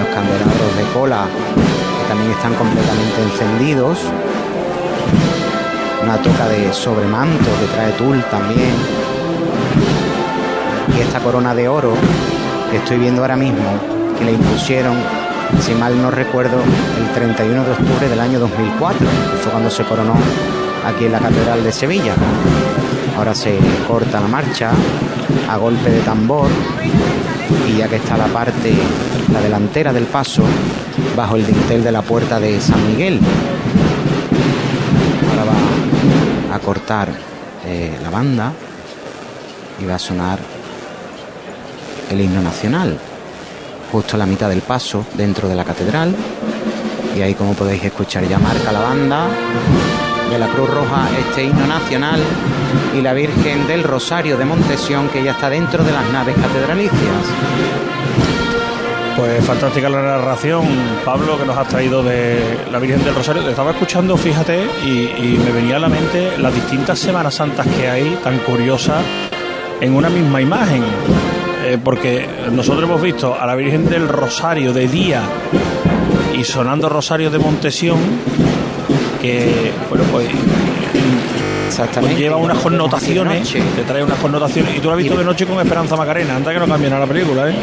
Los 0.00 0.08
candelabros 0.14 0.76
de 0.76 0.84
cola 0.92 1.24
que 1.24 2.08
también 2.10 2.30
están 2.32 2.52
completamente 2.56 3.22
encendidos. 3.22 3.98
Una 6.02 6.18
toca 6.18 6.46
de 6.48 6.70
sobremanto 6.74 7.48
que 7.58 7.66
trae 7.74 7.92
tul 7.92 8.22
también. 8.30 8.74
Y 10.94 11.00
esta 11.00 11.20
corona 11.20 11.54
de 11.54 11.68
oro 11.68 11.94
que 12.70 12.76
estoy 12.76 12.98
viendo 12.98 13.22
ahora 13.22 13.36
mismo, 13.36 13.64
que 14.18 14.26
le 14.26 14.32
impusieron, 14.32 14.94
si 15.60 15.74
mal 15.74 16.00
no 16.00 16.10
recuerdo, 16.10 16.56
el 16.98 17.12
31 17.12 17.64
de 17.64 17.70
octubre 17.72 18.08
del 18.08 18.20
año 18.20 18.38
2004, 18.38 18.98
que 19.00 19.36
fue 19.38 19.52
cuando 19.52 19.70
se 19.70 19.84
coronó 19.84 20.14
aquí 20.86 21.06
en 21.06 21.12
la 21.12 21.18
Catedral 21.18 21.62
de 21.64 21.72
Sevilla. 21.72 22.14
Ahora 23.16 23.34
se 23.34 23.58
corta 23.86 24.20
la 24.20 24.28
marcha 24.28 24.70
a 25.48 25.56
golpe 25.56 25.90
de 25.90 26.00
tambor 26.00 26.48
y 27.68 27.76
ya 27.76 27.88
que 27.88 27.96
está 27.96 28.16
la 28.16 28.26
parte, 28.26 28.72
la 29.32 29.40
delantera 29.40 29.92
del 29.92 30.04
paso, 30.04 30.42
bajo 31.16 31.36
el 31.36 31.46
dintel 31.46 31.84
de 31.84 31.92
la 31.92 32.02
puerta 32.02 32.40
de 32.40 32.60
San 32.60 32.86
Miguel. 32.86 33.20
Ahora 35.30 35.44
va 36.50 36.56
a 36.56 36.58
cortar 36.60 37.08
eh, 37.66 37.98
la 38.02 38.10
banda 38.10 38.52
y 39.80 39.86
va 39.86 39.96
a 39.96 39.98
sonar 39.98 40.38
el 42.10 42.20
himno 42.20 42.42
nacional, 42.42 42.98
justo 43.90 44.16
a 44.16 44.18
la 44.18 44.26
mitad 44.26 44.48
del 44.48 44.62
paso 44.62 45.04
dentro 45.14 45.48
de 45.48 45.54
la 45.54 45.64
catedral. 45.64 46.14
Y 47.16 47.22
ahí 47.22 47.34
como 47.34 47.54
podéis 47.54 47.84
escuchar 47.84 48.26
ya 48.28 48.38
marca 48.38 48.72
la 48.72 48.80
banda 48.80 49.26
de 50.30 50.38
la 50.38 50.46
Cruz 50.46 50.70
Roja 50.70 51.08
este 51.18 51.44
himno 51.44 51.66
nacional 51.66 52.20
y 52.96 53.02
la 53.02 53.12
Virgen 53.12 53.66
del 53.66 53.82
Rosario 53.82 54.36
de 54.36 54.44
Montesión 54.44 55.08
que 55.08 55.24
ya 55.24 55.32
está 55.32 55.50
dentro 55.50 55.82
de 55.82 55.92
las 55.92 56.08
naves 56.12 56.36
catedralicias. 56.36 57.24
Pues 59.16 59.44
fantástica 59.44 59.88
la 59.88 60.00
narración, 60.00 60.64
Pablo, 61.04 61.36
que 61.36 61.44
nos 61.44 61.58
has 61.58 61.68
traído 61.68 62.02
de 62.02 62.40
la 62.70 62.78
Virgen 62.78 63.04
del 63.04 63.14
Rosario. 63.14 63.42
Te 63.42 63.50
estaba 63.50 63.72
escuchando, 63.72 64.16
fíjate, 64.16 64.64
y, 64.84 64.88
y 64.88 65.40
me 65.44 65.50
venía 65.50 65.76
a 65.76 65.80
la 65.80 65.88
mente 65.88 66.38
las 66.38 66.54
distintas 66.54 66.98
Semanas 66.98 67.34
Santas 67.34 67.66
que 67.66 67.90
hay, 67.90 68.18
tan 68.22 68.38
curiosas, 68.38 69.04
en 69.80 69.94
una 69.94 70.08
misma 70.08 70.40
imagen. 70.40 70.84
Eh, 71.70 71.78
porque 71.78 72.26
nosotros 72.50 72.82
hemos 72.82 73.00
visto 73.00 73.36
a 73.38 73.46
la 73.46 73.54
Virgen 73.54 73.88
del 73.88 74.08
Rosario 74.08 74.72
de 74.72 74.88
día 74.88 75.22
y 76.36 76.42
sonando 76.42 76.88
Rosario 76.88 77.30
de 77.30 77.38
Montesión, 77.38 77.96
que, 79.22 79.70
bueno, 79.88 80.02
pues 80.10 80.26
lleva 82.18 82.38
unas 82.38 82.58
connotaciones, 82.58 83.52
te 83.52 83.82
trae 83.86 84.02
unas 84.02 84.18
connotaciones. 84.18 84.76
Y 84.76 84.80
tú 84.80 84.88
lo 84.88 84.94
has 84.94 84.98
visto 84.98 85.16
de 85.16 85.24
noche 85.24 85.46
con 85.46 85.60
Esperanza 85.60 85.94
Macarena, 85.94 86.34
antes 86.34 86.52
que 86.52 86.58
no 86.58 86.66
cambie 86.66 86.90
nada 86.90 87.06
la 87.06 87.12
película, 87.12 87.48
¿eh? 87.48 87.54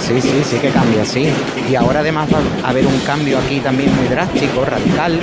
Sí, 0.00 0.22
sí, 0.22 0.42
sí 0.42 0.56
que 0.56 0.70
cambia, 0.70 1.04
sí. 1.04 1.28
Y 1.70 1.74
ahora 1.74 2.00
además 2.00 2.30
va 2.32 2.66
a 2.66 2.70
haber 2.70 2.86
un 2.86 2.98
cambio 3.00 3.38
aquí 3.38 3.60
también 3.60 3.94
muy 3.94 4.08
drástico, 4.08 4.64
radical, 4.64 5.20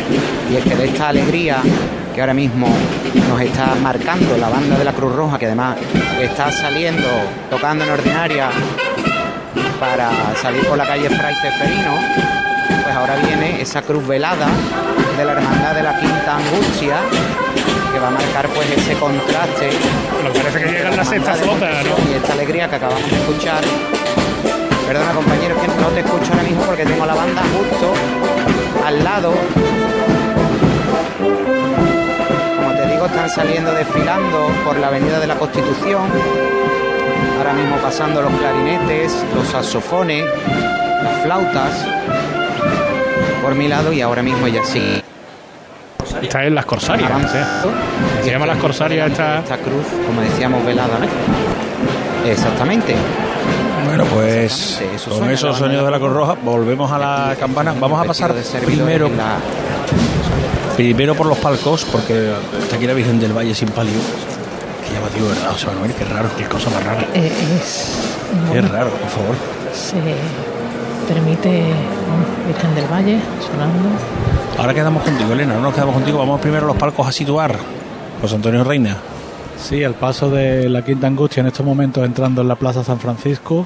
y 0.51 0.57
es 0.57 0.63
que 0.63 0.75
de 0.75 0.85
esta 0.85 1.07
alegría 1.07 1.57
que 2.13 2.21
ahora 2.21 2.35
mismo 2.35 2.67
nos 3.29 3.41
está 3.41 3.75
marcando 3.81 4.37
la 4.37 4.47
banda 4.47 4.77
de 4.77 4.85
la 4.85 4.93
Cruz 4.93 5.13
Roja, 5.13 5.37
que 5.37 5.47
además 5.47 5.75
está 6.21 6.51
saliendo, 6.51 7.07
tocando 7.49 7.83
en 7.83 7.91
ordinaria 7.91 8.49
para 9.79 10.09
salir 10.41 10.65
por 10.65 10.77
la 10.77 10.85
calle 10.85 11.09
Fray 11.09 11.35
Ceferino, 11.35 11.97
pues 12.83 12.95
ahora 12.95 13.15
viene 13.17 13.61
esa 13.61 13.81
cruz 13.81 14.07
velada 14.07 14.47
de 15.17 15.25
la 15.25 15.33
Hermandad 15.33 15.75
de 15.75 15.83
la 15.83 15.99
Quinta 15.99 16.37
Angustia, 16.37 16.97
que 17.93 17.99
va 17.99 18.07
a 18.07 18.11
marcar 18.11 18.47
pues 18.49 18.69
ese 18.71 18.93
contraste. 18.95 19.69
Bueno, 20.13 20.29
parece 20.33 20.59
que 20.63 20.71
llega 20.71 20.89
en 20.89 20.97
la 20.97 21.05
sexta 21.05 21.33
flota, 21.33 21.69
¿no? 21.83 22.11
Y 22.11 22.15
esta 22.15 22.33
alegría 22.33 22.69
que 22.69 22.75
acabamos 22.75 23.09
de 23.09 23.17
escuchar. 23.17 23.63
Perdona 24.87 25.11
compañero, 25.11 25.59
que 25.59 25.67
no 25.67 25.87
te 25.89 25.99
escucho 26.01 26.31
ahora 26.31 26.43
mismo 26.43 26.63
porque 26.63 26.85
tengo 26.85 27.05
la 27.05 27.15
banda 27.15 27.41
justo 27.41 27.93
al 28.85 29.03
lado. 29.03 29.33
Están 33.05 33.29
saliendo 33.29 33.71
desfilando 33.71 34.47
por 34.65 34.77
la 34.77 34.87
Avenida 34.87 35.19
de 35.19 35.27
la 35.27 35.35
Constitución. 35.35 36.09
Ahora 37.37 37.53
mismo 37.53 37.77
pasando 37.77 38.21
los 38.21 38.33
clarinetes, 38.33 39.23
los 39.35 39.47
saxofones, 39.47 40.25
las 41.03 41.21
flautas 41.21 41.87
por 43.43 43.53
mi 43.53 43.67
lado 43.67 43.93
y 43.93 44.01
ahora 44.01 44.23
mismo 44.23 44.47
ya 44.47 44.65
sí. 44.65 45.01
Está 46.21 46.45
en 46.45 46.55
las 46.55 46.65
Corsarias. 46.65 47.09
¿eh? 47.35 47.43
Se 48.23 48.31
llama 48.31 48.47
las 48.47 48.57
Corsarias 48.57 49.11
esta... 49.11 49.39
esta 49.39 49.57
cruz, 49.57 49.85
como 50.07 50.21
decíamos, 50.21 50.65
velada, 50.65 50.97
¿no? 50.99 52.29
Exactamente. 52.29 52.95
Bueno, 53.85 54.03
pues 54.05 54.81
con 55.07 55.29
esos 55.29 55.57
sonidos 55.57 55.85
de 55.85 55.91
la 55.91 55.99
Cruz 55.99 56.11
Roja 56.11 56.35
volvemos 56.43 56.91
a 56.91 56.97
la 56.97 57.35
campana. 57.39 57.73
Vamos 57.79 58.01
a 58.01 58.03
pasar 58.05 58.33
primero, 58.65 59.09
primero 60.75 61.15
por 61.15 61.27
los 61.27 61.37
palcos, 61.37 61.85
porque 61.85 62.31
está 62.61 62.75
aquí 62.75 62.87
la 62.87 62.93
Virgen 62.93 63.19
del 63.19 63.33
Valle 63.33 63.53
sin 63.55 63.69
palio. 63.69 63.93
Qué 64.87 64.93
llamativo, 64.93 65.27
¿verdad? 65.29 65.51
O 65.53 65.57
sea, 65.57 65.71
Manuel, 65.73 65.93
qué 65.93 66.05
raro, 66.05 66.29
qué 66.37 66.45
cosa 66.45 66.69
más 66.69 66.83
rara. 66.83 67.07
Eh, 67.13 67.31
es, 67.59 67.91
Qué 68.51 68.59
bueno, 68.59 68.67
raro, 68.69 68.89
por 68.91 69.09
favor. 69.09 69.35
se 69.73 69.95
permite 71.13 71.49
bueno, 71.49 72.25
Virgen 72.47 72.75
del 72.75 72.85
Valle 72.91 73.19
sonando. 73.41 73.89
Ahora 74.57 74.73
quedamos 74.73 75.03
contigo, 75.03 75.33
Elena, 75.33 75.55
no 75.55 75.61
nos 75.61 75.73
quedamos 75.73 75.95
contigo. 75.95 76.19
Vamos 76.19 76.39
primero 76.39 76.65
a 76.65 76.67
los 76.67 76.77
palcos 76.77 77.07
a 77.07 77.11
situar. 77.11 77.55
José 78.21 78.35
Antonio 78.35 78.63
Reina. 78.63 78.97
Sí, 79.61 79.81
el 79.81 79.93
paso 79.93 80.29
de 80.29 80.69
la 80.69 80.83
Quinta 80.83 81.07
Angustia 81.07 81.41
en 81.41 81.47
estos 81.47 81.65
momentos 81.65 82.03
entrando 82.05 82.41
en 82.41 82.47
la 82.47 82.55
Plaza 82.55 82.83
San 82.83 82.99
Francisco, 82.99 83.65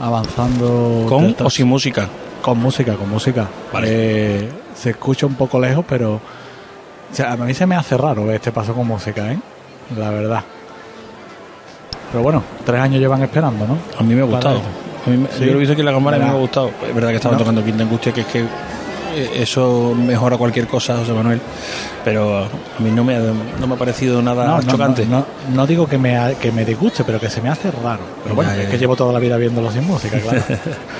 avanzando. 0.00 1.06
¿Con 1.08 1.34
o 1.42 1.50
sin 1.50 1.66
música? 1.66 2.08
Con 2.42 2.58
música, 2.58 2.94
con 2.94 3.08
música. 3.10 3.46
Vale. 3.72 3.86
Eh, 3.90 4.48
se 4.74 4.90
escucha 4.90 5.26
un 5.26 5.34
poco 5.34 5.58
lejos, 5.60 5.84
pero. 5.88 6.14
o 6.14 6.20
sea, 7.14 7.32
a 7.32 7.36
mí 7.36 7.54
se 7.54 7.66
me 7.66 7.76
hace 7.76 7.96
raro 7.96 8.24
ver 8.26 8.36
este 8.36 8.52
paso 8.52 8.74
con 8.74 8.86
música, 8.86 9.30
¿eh? 9.32 9.38
La 9.98 10.10
verdad. 10.10 10.42
Pero 12.10 12.22
bueno, 12.22 12.42
tres 12.64 12.80
años 12.80 13.00
llevan 13.00 13.22
esperando, 13.22 13.66
¿no? 13.66 13.78
A 13.98 14.02
mí 14.02 14.14
me 14.14 14.22
ha 14.22 14.24
gustado. 14.24 14.60
Para- 14.60 14.84
A 15.06 15.10
mí 15.10 15.16
me- 15.18 15.28
Sí. 15.28 15.40
Yo 15.44 15.46
lo 15.52 15.56
he 15.56 15.58
visto 15.58 15.72
aquí 15.72 15.80
en 15.82 15.86
la 15.86 15.92
cámara 15.92 16.16
me 16.18 16.24
ha 16.24 16.32
gustado. 16.32 16.70
Es 16.88 16.94
verdad 16.94 17.10
que 17.10 17.16
estaba 17.16 17.32
No. 17.34 17.38
tocando 17.40 17.62
Quinta 17.64 17.82
Angustia, 17.82 18.12
que 18.12 18.22
es 18.22 18.26
que 18.26 18.40
eh, 18.40 19.30
eso 19.42 19.94
mejora 19.94 20.36
cualquier 20.38 20.66
cosa, 20.66 20.96
José 20.96 21.12
Manuel. 21.12 21.40
Pero 22.04 22.38
a 22.44 22.48
mí 22.82 22.90
no 22.90 23.04
me 23.04 23.16
ha, 23.16 23.20
no 23.60 23.66
me 23.66 23.74
ha 23.74 23.78
parecido 23.78 24.22
nada 24.22 24.46
No, 24.46 24.62
chocante. 24.62 25.06
No, 25.52 25.66
digo 25.66 25.86
que 25.86 25.98
me, 25.98 26.36
que 26.40 26.50
me 26.52 26.64
disguste, 26.64 27.04
pero 27.04 27.20
que 27.20 27.28
se 27.28 27.42
me 27.42 27.48
hace 27.50 27.70
raro. 27.70 28.00
Pero 28.22 28.34
bueno, 28.34 28.50
Ya, 28.52 28.56
ya, 28.56 28.62
es 28.64 28.68
que 28.70 28.78
llevo 28.78 28.96
toda 28.96 29.12
la 29.12 29.18
vida 29.18 29.36
viéndolo 29.36 29.70
sin 29.70 29.86
música, 29.86 30.18
claro. 30.20 30.42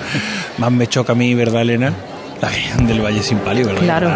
Más 0.58 0.70
me 0.70 0.86
choca 0.86 1.12
a 1.12 1.16
mí, 1.16 1.34
¿verdad, 1.34 1.62
Elena? 1.62 1.92
La 2.40 2.48
Virgen 2.48 2.86
del 2.86 3.00
Valle 3.00 3.22
sin 3.22 3.38
palio, 3.38 3.66
¿verdad? 3.66 3.82
Claro. 3.82 4.10